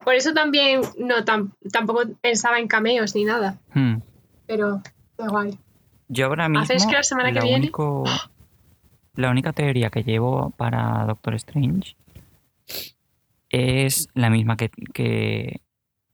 Por 0.03 0.15
eso 0.15 0.33
también 0.33 0.81
no 0.97 1.23
tam- 1.23 1.51
tampoco 1.71 2.01
pensaba 2.21 2.59
en 2.59 2.67
cameos 2.67 3.15
ni 3.15 3.23
nada, 3.23 3.59
Hmm. 3.73 3.97
pero 4.45 4.81
igual. 5.17 5.57
Yo 6.09 6.25
ahora 6.27 6.49
mismo. 6.49 6.63
¿Haces 6.63 6.85
que 6.85 6.93
la 6.93 7.03
semana 7.03 7.29
que 7.31 7.39
lo 7.39 7.45
viene? 7.45 7.59
único- 7.59 8.03
la 9.18 9.30
única 9.30 9.53
teoría 9.53 9.89
que 9.89 10.03
llevo 10.03 10.51
para 10.51 11.05
Doctor 11.05 11.36
Strange 11.36 11.95
es 13.49 14.07
la 14.13 14.30
misma 14.30 14.57
que, 14.57 14.70
que, 14.93 15.61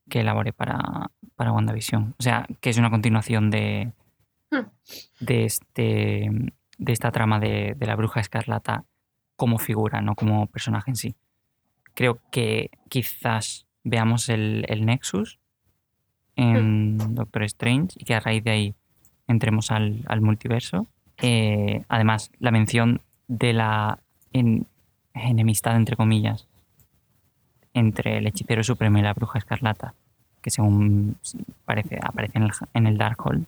que 0.10 0.20
elaboré 0.22 0.54
para, 0.54 1.12
para 1.36 1.52
WandaVision. 1.52 2.16
O 2.18 2.24
sea, 2.24 2.48
que 2.62 2.70
es 2.70 2.78
una 2.78 2.90
continuación 2.90 3.50
de, 3.50 3.92
Hmm. 4.54 4.70
de, 5.20 5.46
este, 5.46 6.30
de 6.78 6.92
esta 6.92 7.12
trama 7.12 7.40
de, 7.40 7.74
de 7.76 7.88
la 7.88 7.96
bruja 7.96 8.20
escarlata 8.20 8.86
como 9.36 9.58
figura, 9.58 10.02
no 10.02 10.14
como 10.14 10.46
personaje 10.46 10.92
en 10.92 10.96
sí. 10.96 11.16
Creo 11.96 12.20
que 12.32 12.70
quizás 12.88 13.66
veamos 13.84 14.30
el, 14.30 14.66
el 14.70 14.86
Nexus 14.86 15.40
en 16.36 17.16
Doctor 17.16 17.44
Strange 17.44 17.96
y 17.98 18.06
que 18.06 18.14
a 18.14 18.20
raíz 18.20 18.44
de 18.44 18.52
ahí 18.52 18.76
entremos 19.28 19.72
al, 19.72 20.04
al 20.08 20.22
multiverso. 20.22 20.88
Eh, 21.26 21.86
además, 21.88 22.32
la 22.40 22.52
mención 22.52 23.00
de 23.30 23.54
la 23.54 23.98
en- 24.34 24.68
enemistad, 25.14 25.78
entre 25.78 25.96
comillas, 25.96 26.48
entre 27.74 28.18
el 28.18 28.28
hechicero 28.28 28.62
supremo 28.62 28.98
y 28.98 29.04
la 29.04 29.14
bruja 29.14 29.40
escarlata, 29.40 29.94
que 30.42 30.52
según 30.52 31.16
parece, 31.64 31.98
aparece 32.04 32.38
en 32.38 32.44
el, 32.44 32.52
en 32.74 32.88
el 32.88 32.98
Darkhold, 32.98 33.46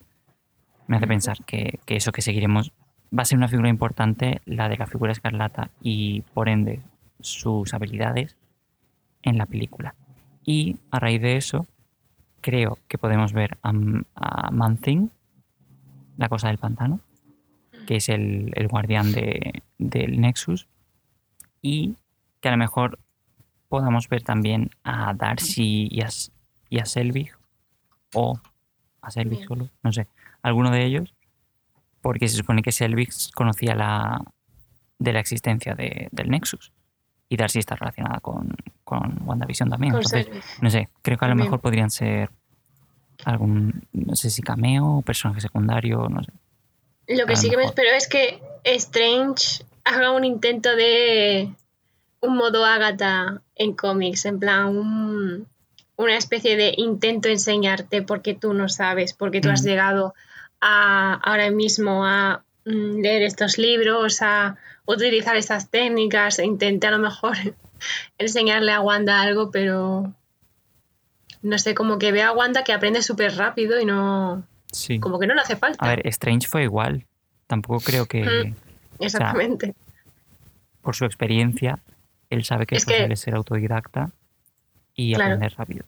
me 0.88 0.96
hace 0.96 1.06
pensar 1.06 1.44
que, 1.46 1.80
eso 1.88 2.14
que 2.14 2.22
seguiremos 2.22 2.72
va 3.18 3.24
a 3.24 3.26
ser 3.26 3.38
una 3.38 3.50
figura 3.50 3.68
importante, 3.68 4.42
la 4.46 4.70
de 4.70 4.78
la 4.78 4.88
figura 4.88 5.12
escarlata 5.12 5.70
y 5.82 6.22
por 6.34 6.48
ende 6.48 6.80
sus 7.20 7.74
habilidades 7.74 8.38
en 9.22 9.38
la 9.38 9.48
película. 9.48 9.96
Y 10.46 10.78
a 10.92 11.00
raíz 11.00 11.22
de 11.22 11.36
eso, 11.36 11.68
creo 12.40 12.78
que 12.88 12.98
podemos 12.98 13.34
ver 13.34 13.58
a, 13.64 13.74
a 14.16 14.52
Man-Thing, 14.52 15.10
la 16.18 16.30
cosa 16.30 16.48
del 16.48 16.58
pantano, 16.58 17.02
que 17.86 17.98
es 17.98 18.10
el, 18.10 18.52
el 18.56 18.68
guardián 18.68 19.12
de- 19.12 19.62
del 19.78 20.20
Nexus, 20.22 20.68
y 21.62 21.96
que 22.42 22.50
a 22.50 22.52
lo 22.52 22.58
mejor 22.58 23.00
podamos 23.70 24.08
ver 24.10 24.24
también 24.24 24.70
a 24.84 25.14
Darcy 25.14 25.88
y 25.92 26.02
a, 26.02 26.10
y 26.70 26.80
a 26.80 26.86
Selvig, 26.86 27.32
o 28.14 28.40
a 29.02 29.12
Selvig 29.12 29.38
Bien. 29.40 29.48
solo, 29.48 29.70
no 29.84 29.92
sé, 29.92 30.08
alguno 30.42 30.72
de 30.72 30.86
ellos, 30.86 31.14
porque 32.02 32.28
se 32.28 32.38
supone 32.38 32.62
que 32.62 32.72
Selvig 32.72 33.10
conocía 33.34 33.76
la, 33.76 34.22
de 35.00 35.14
la 35.14 35.20
existencia 35.20 35.74
de- 35.76 36.08
del 36.12 36.30
Nexus, 36.30 36.72
y 37.28 37.38
Darcy 37.38 37.58
está 37.60 37.76
relacionada 37.76 38.20
con, 38.20 38.56
con 38.84 39.18
WandaVision 39.28 39.70
también. 39.70 39.94
Con 39.94 40.02
entonces, 40.04 40.28
no 40.62 40.70
sé, 40.70 40.90
creo 41.02 41.18
que 41.18 41.26
a 41.26 41.28
lo 41.28 41.32
También. 41.32 41.48
mejor 41.48 41.60
podrían 41.60 41.90
ser 41.90 42.30
algún, 43.26 43.88
no 43.94 44.16
sé 44.16 44.30
si 44.30 44.44
cameo, 44.44 45.02
personaje 45.02 45.42
secundario, 45.42 46.08
no 46.08 46.22
sé. 46.24 46.32
Lo 47.08 47.26
que 47.26 47.36
sí 47.36 47.50
que 47.50 47.58
me 47.58 47.66
espero 47.66 47.90
es 47.96 48.08
que 48.08 48.42
Strange 48.64 49.64
haga 49.84 50.12
un 50.12 50.24
intento 50.24 50.76
de 50.76 51.54
un 52.22 52.36
modo 52.38 52.66
Agatha 52.66 53.42
en 53.56 53.74
cómics, 53.74 54.26
en 54.26 54.40
plan 54.40 54.76
un- 54.76 55.48
una 55.98 56.18
especie 56.18 56.58
de 56.58 56.74
intento 56.78 57.30
enseñarte 57.30 58.02
porque 58.02 58.34
tú 58.34 58.54
no 58.54 58.68
sabes, 58.70 59.14
porque 59.14 59.40
tú 59.42 59.50
has 59.50 59.62
Mm. 59.62 59.66
llegado 59.68 60.14
a 60.62 61.14
ahora 61.24 61.52
mismo 61.52 62.06
a 62.06 62.44
mm, 62.66 63.02
leer 63.02 63.22
estos 63.22 63.60
libros, 63.60 64.24
a 64.24 64.58
utilizar 64.88 65.36
estas 65.36 65.70
técnicas, 65.70 66.40
e 66.40 66.46
intenté 66.46 66.88
a 66.88 66.92
lo 66.92 66.98
mejor 67.00 67.34
enseñarle 68.18 68.72
a 68.72 68.82
Wanda 68.82 69.22
algo, 69.22 69.52
pero 69.52 70.12
no 71.44 71.60
sé, 71.60 71.76
como 71.76 72.00
que 72.00 72.12
veo 72.12 72.28
a 72.28 72.32
Wanda 72.32 72.64
que 72.64 72.74
aprende 72.74 73.04
súper 73.04 73.36
rápido 73.38 73.80
y 73.80 73.86
no, 73.86 74.44
Sí. 74.76 75.00
como 75.00 75.20
que 75.20 75.28
no 75.28 75.34
le 75.34 75.42
hace 75.42 75.56
falta. 75.56 75.84
A 75.84 75.90
ver, 75.90 76.06
Strange 76.08 76.48
fue 76.48 76.64
igual. 76.64 77.06
Tampoco 77.48 77.80
creo 77.80 78.06
que, 78.06 78.24
Mm. 78.24 78.56
Exactamente. 79.04 79.74
por 80.82 80.96
su 80.96 81.06
experiencia, 81.06 81.80
él 82.30 82.44
sabe 82.44 82.66
que 82.66 82.76
es, 82.76 82.86
que- 82.86 82.94
posible 82.94 83.16
ser 83.16 83.36
autodidacta 83.36 84.12
y 84.94 85.14
Claro. 85.16 85.34
aprender 85.36 85.54
rápido. 85.58 85.86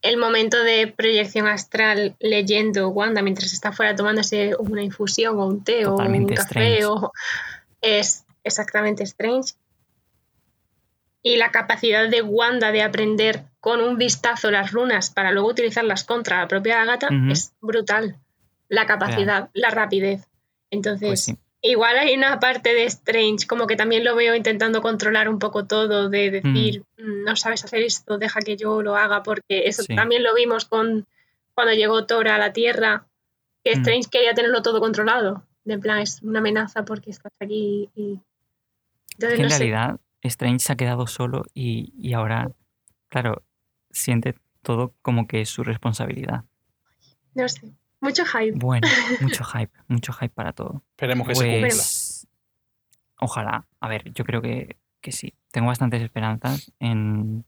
el 0.00 0.16
momento 0.16 0.62
de 0.62 0.86
proyección 0.86 1.48
astral 1.48 2.14
leyendo 2.20 2.88
Wanda 2.90 3.20
mientras 3.20 3.52
está 3.52 3.72
fuera 3.72 3.96
tomándose 3.96 4.54
una 4.60 4.80
infusión 4.80 5.40
o 5.40 5.46
un 5.46 5.64
té 5.64 5.82
Totalmente 5.82 6.34
o 6.34 6.36
un 6.36 6.36
café 6.36 6.74
Strange. 6.78 6.84
o 6.86 7.12
es 7.80 8.24
exactamente 8.44 9.02
strange. 9.02 9.54
Y 11.20 11.36
la 11.36 11.50
capacidad 11.50 12.08
de 12.08 12.22
Wanda 12.22 12.70
de 12.70 12.82
aprender 12.82 13.42
con 13.60 13.80
un 13.80 13.98
vistazo 13.98 14.50
las 14.50 14.72
runas 14.72 15.10
para 15.10 15.32
luego 15.32 15.48
utilizarlas 15.48 16.04
contra 16.04 16.38
la 16.38 16.48
propia 16.48 16.82
Agatha 16.82 17.08
Ujú. 17.08 17.32
es 17.32 17.52
brutal. 17.60 18.16
La 18.68 18.86
capacidad, 18.86 19.50
la 19.54 19.70
rapidez. 19.70 20.28
Entonces, 20.70 21.08
Pues 21.08 21.24
sí. 21.24 21.36
igual 21.62 21.96
hay 21.98 22.14
una 22.14 22.38
parte 22.38 22.74
de 22.74 22.84
Strange, 22.84 23.46
como 23.46 23.66
que 23.66 23.76
también 23.76 24.04
lo 24.04 24.14
veo 24.14 24.34
intentando 24.34 24.80
controlar 24.82 25.28
un 25.28 25.38
poco 25.38 25.66
todo, 25.66 26.08
de 26.08 26.30
decir, 26.30 26.84
"Mm, 26.98 27.24
no 27.24 27.34
sabes 27.36 27.64
hacer 27.64 27.82
esto, 27.82 28.18
deja 28.18 28.40
que 28.40 28.56
yo 28.56 28.82
lo 28.82 28.94
haga, 28.96 29.22
porque 29.22 29.66
eso 29.66 29.82
Sí. 29.82 29.96
también 29.96 30.22
lo 30.22 30.34
vimos 30.34 30.64
con 30.66 31.06
cuando 31.54 31.72
llegó 31.72 32.06
Thor 32.06 32.28
a 32.28 32.38
la 32.38 32.52
Tierra, 32.52 33.06
que 33.64 33.70
Mm. 33.74 33.78
Strange 33.78 34.08
quería 34.10 34.34
tenerlo 34.34 34.62
todo 34.62 34.78
controlado. 34.80 35.42
De 35.64 35.74
en 35.74 35.80
plan, 35.80 35.98
es 35.98 36.22
una 36.22 36.38
amenaza 36.38 36.84
porque 36.84 37.10
estás 37.10 37.32
aquí 37.40 37.90
y... 37.96 38.20
Entonces, 39.14 39.38
en 39.40 39.42
no 39.46 39.50
sé. 39.50 39.58
realidad 39.58 39.96
Strange 40.22 40.60
se 40.60 40.72
ha 40.72 40.76
quedado 40.76 41.06
solo 41.06 41.44
y, 41.54 41.92
y 41.98 42.12
ahora, 42.12 42.52
claro, 43.08 43.42
siente 43.98 44.34
todo 44.62 44.94
como 45.02 45.26
que 45.26 45.40
es 45.40 45.48
su 45.48 45.64
responsabilidad. 45.64 46.44
No 47.34 47.48
sé. 47.48 47.72
Mucho 48.00 48.24
hype. 48.24 48.52
Bueno, 48.56 48.86
mucho 49.20 49.44
hype, 49.44 49.72
mucho 49.88 50.12
hype 50.12 50.34
para 50.34 50.52
todo. 50.52 50.82
Esperemos 50.90 51.26
que 51.26 51.34
se 51.34 51.44
cumpla. 51.44 51.60
Pues, 51.60 52.28
ojalá. 53.18 53.66
A 53.80 53.88
ver, 53.88 54.12
yo 54.12 54.24
creo 54.24 54.40
que, 54.40 54.76
que 55.00 55.12
sí. 55.12 55.34
Tengo 55.50 55.68
bastantes 55.68 56.02
esperanzas 56.02 56.72
en, 56.78 57.44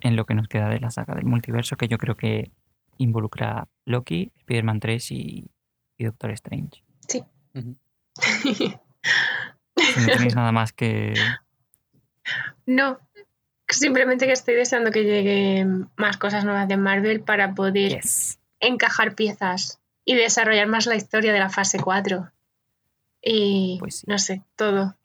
en 0.00 0.16
lo 0.16 0.26
que 0.26 0.34
nos 0.34 0.48
queda 0.48 0.68
de 0.68 0.80
la 0.80 0.90
saga 0.90 1.14
del 1.14 1.26
multiverso, 1.26 1.76
que 1.76 1.88
yo 1.88 1.98
creo 1.98 2.16
que 2.16 2.50
involucra 2.98 3.68
Loki, 3.84 4.32
Spider-Man 4.38 4.80
3 4.80 5.10
y, 5.12 5.50
y 5.98 6.04
Doctor 6.04 6.30
Strange. 6.32 6.82
Si 9.76 10.00
no 10.00 10.06
tenéis 10.06 10.34
nada 10.34 10.52
más 10.52 10.72
que... 10.72 11.14
no. 12.64 12.98
Simplemente 13.68 14.26
que 14.26 14.32
estoy 14.32 14.54
deseando 14.54 14.90
que 14.90 15.02
lleguen 15.04 15.88
más 15.96 16.16
cosas 16.16 16.44
nuevas 16.44 16.68
de 16.68 16.76
Marvel 16.76 17.20
para 17.20 17.54
poder 17.54 17.92
Yes. 17.96 18.38
encajar 18.60 19.14
piezas 19.14 19.80
y 20.04 20.14
desarrollar 20.14 20.68
más 20.68 20.86
la 20.86 20.94
historia 20.94 21.32
de 21.32 21.38
la 21.40 21.50
fase 21.50 21.78
4. 21.78 22.30
Y 23.22 23.76
Pues 23.80 23.96
sí. 24.00 24.04
no 24.06 24.18
sé, 24.18 24.42
todo. 24.54 24.96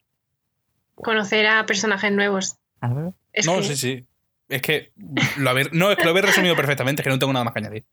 Conocer 0.94 1.46
a 1.46 1.66
personajes 1.66 2.12
nuevos. 2.12 2.56
Álvaro. 2.80 3.14
Es 3.32 3.46
no, 3.46 3.56
que- 3.56 3.62
sí, 3.64 3.76
sí. 3.76 4.06
Es 4.48 4.60
que 4.62 4.92
lo 5.38 5.50
haber, 5.50 5.72
no, 5.74 5.90
es 5.90 5.96
que 5.96 6.04
lo 6.04 6.10
habéis 6.10 6.26
resumido 6.26 6.54
perfectamente, 6.54 7.00
es 7.00 7.04
que 7.04 7.10
no 7.10 7.18
tengo 7.18 7.32
nada 7.32 7.44
más 7.44 7.54
que 7.54 7.60
añadir. 7.60 7.84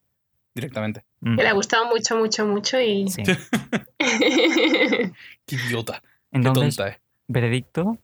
Directamente. 0.54 1.04
Mm, 1.22 1.38
que 1.38 1.44
le 1.44 1.50
ha 1.50 1.54
gustado 1.54 1.86
mucho, 1.88 2.18
mucho, 2.18 2.46
mucho 2.46 2.80
y... 2.82 3.08
sí. 3.10 3.24
Qué 4.00 5.56
idiota. 5.56 6.02
Qué 6.32 6.42
tonta 6.42 6.88
es. 6.90 6.98
veredicto, 7.28 7.98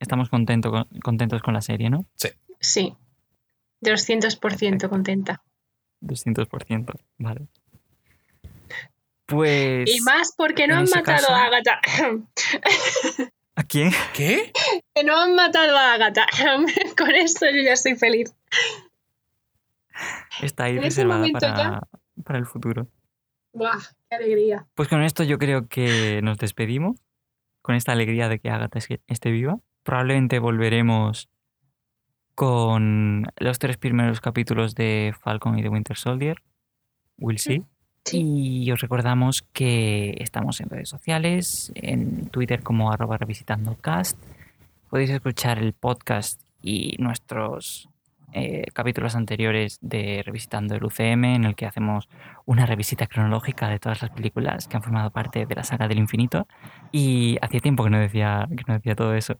estamos 0.00 0.28
contento 0.28 0.70
con- 0.70 0.88
contentos 1.02 1.42
con 1.42 1.54
la 1.54 1.60
serie, 1.62 1.90
¿no? 1.90 2.06
sí. 2.60 2.94
200% 3.82 4.88
contenta. 4.88 5.42
200%, 6.00 6.94
vale. 7.18 7.46
Pues... 9.26 9.90
Y 9.94 10.00
más 10.00 10.32
porque 10.36 10.66
no 10.66 10.76
han 10.76 10.84
matado 10.84 11.04
caso- 11.04 11.34
a 11.34 11.44
Agatha. 11.44 11.80
¿A 13.56 13.62
quién? 13.64 13.90
¿Qué? 14.14 14.52
que 14.94 15.04
no 15.04 15.16
han 15.20 15.34
matado 15.34 15.76
a 15.76 15.94
Agatha. 15.94 16.26
Con 16.96 17.10
eso 17.14 17.46
yo 17.46 17.62
ya 17.62 17.72
estoy 17.72 17.96
feliz. 17.96 18.34
Está 20.42 20.64
ahí 20.64 20.76
ese 20.78 21.04
reservada 21.04 21.26
para, 21.32 21.80
para 22.24 22.38
el 22.38 22.46
futuro. 22.46 22.88
¡Buah! 23.52 23.78
¡Qué 24.10 24.16
alegría! 24.16 24.66
Pues 24.74 24.88
con 24.88 25.02
esto 25.02 25.22
yo 25.22 25.38
creo 25.38 25.66
que 25.68 26.20
nos 26.22 26.36
despedimos. 26.36 26.96
Con 27.62 27.74
esta 27.74 27.92
alegría 27.92 28.28
de 28.28 28.38
que 28.38 28.50
Agatha 28.50 28.78
es- 28.78 28.88
esté 29.06 29.30
viva. 29.30 29.58
Probablemente 29.86 30.40
volveremos 30.40 31.28
con 32.34 33.24
los 33.38 33.60
tres 33.60 33.76
primeros 33.76 34.20
capítulos 34.20 34.74
de 34.74 35.14
Falcon 35.22 35.56
y 35.60 35.62
de 35.62 35.68
Winter 35.68 35.96
Soldier. 35.96 36.42
We'll 37.18 37.38
see. 37.38 37.62
Sí. 38.04 38.64
Y 38.64 38.72
os 38.72 38.80
recordamos 38.80 39.42
que 39.52 40.16
estamos 40.18 40.60
en 40.60 40.70
redes 40.70 40.88
sociales, 40.88 41.70
en 41.76 42.26
Twitter 42.30 42.64
como 42.64 42.90
arroba 42.90 43.16
revisitandocast. 43.16 44.18
Podéis 44.90 45.10
escuchar 45.10 45.60
el 45.60 45.72
podcast 45.72 46.42
y 46.60 46.96
nuestros 46.98 47.88
eh, 48.32 48.66
capítulos 48.72 49.14
anteriores 49.14 49.78
de 49.80 50.22
Revisitando 50.26 50.74
el 50.74 50.84
UCM, 50.84 51.24
en 51.24 51.44
el 51.44 51.54
que 51.54 51.64
hacemos 51.64 52.08
una 52.44 52.66
revisita 52.66 53.06
cronológica 53.06 53.68
de 53.68 53.78
todas 53.78 54.02
las 54.02 54.10
películas 54.10 54.66
que 54.66 54.76
han 54.76 54.82
formado 54.82 55.10
parte 55.10 55.46
de 55.46 55.54
la 55.54 55.62
saga 55.62 55.86
del 55.86 55.98
infinito. 55.98 56.48
Y 56.90 57.38
hacía 57.40 57.60
tiempo 57.60 57.84
que 57.84 57.90
no 57.90 58.00
decía, 58.00 58.48
que 58.50 58.64
no 58.66 58.74
decía 58.74 58.96
todo 58.96 59.14
eso. 59.14 59.38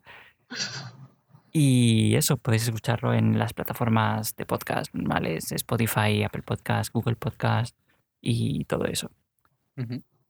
Y 1.53 2.15
eso, 2.17 2.37
podéis 2.37 2.65
escucharlo 2.65 3.15
en 3.15 3.39
las 3.39 3.55
plataformas 3.55 4.37
de 4.37 4.45
podcast 4.45 4.93
normales, 4.95 5.53
Spotify, 5.53 6.23
Apple 6.23 6.43
Podcast, 6.43 6.93
Google 6.93 7.17
Podcast 7.17 7.75
y 8.21 8.65
todo 8.67 8.85
eso. 8.85 9.11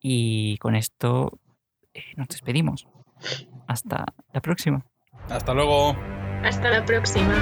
Y 0.01 0.57
con 0.59 0.77
esto 0.77 1.41
eh, 1.95 2.03
nos 2.17 2.29
despedimos. 2.29 2.87
Hasta 3.67 4.05
la 4.33 4.41
próxima. 4.41 4.87
Hasta 5.29 5.53
luego. 5.53 5.97
Hasta 6.45 6.71
la 6.71 6.85
próxima. 6.85 7.35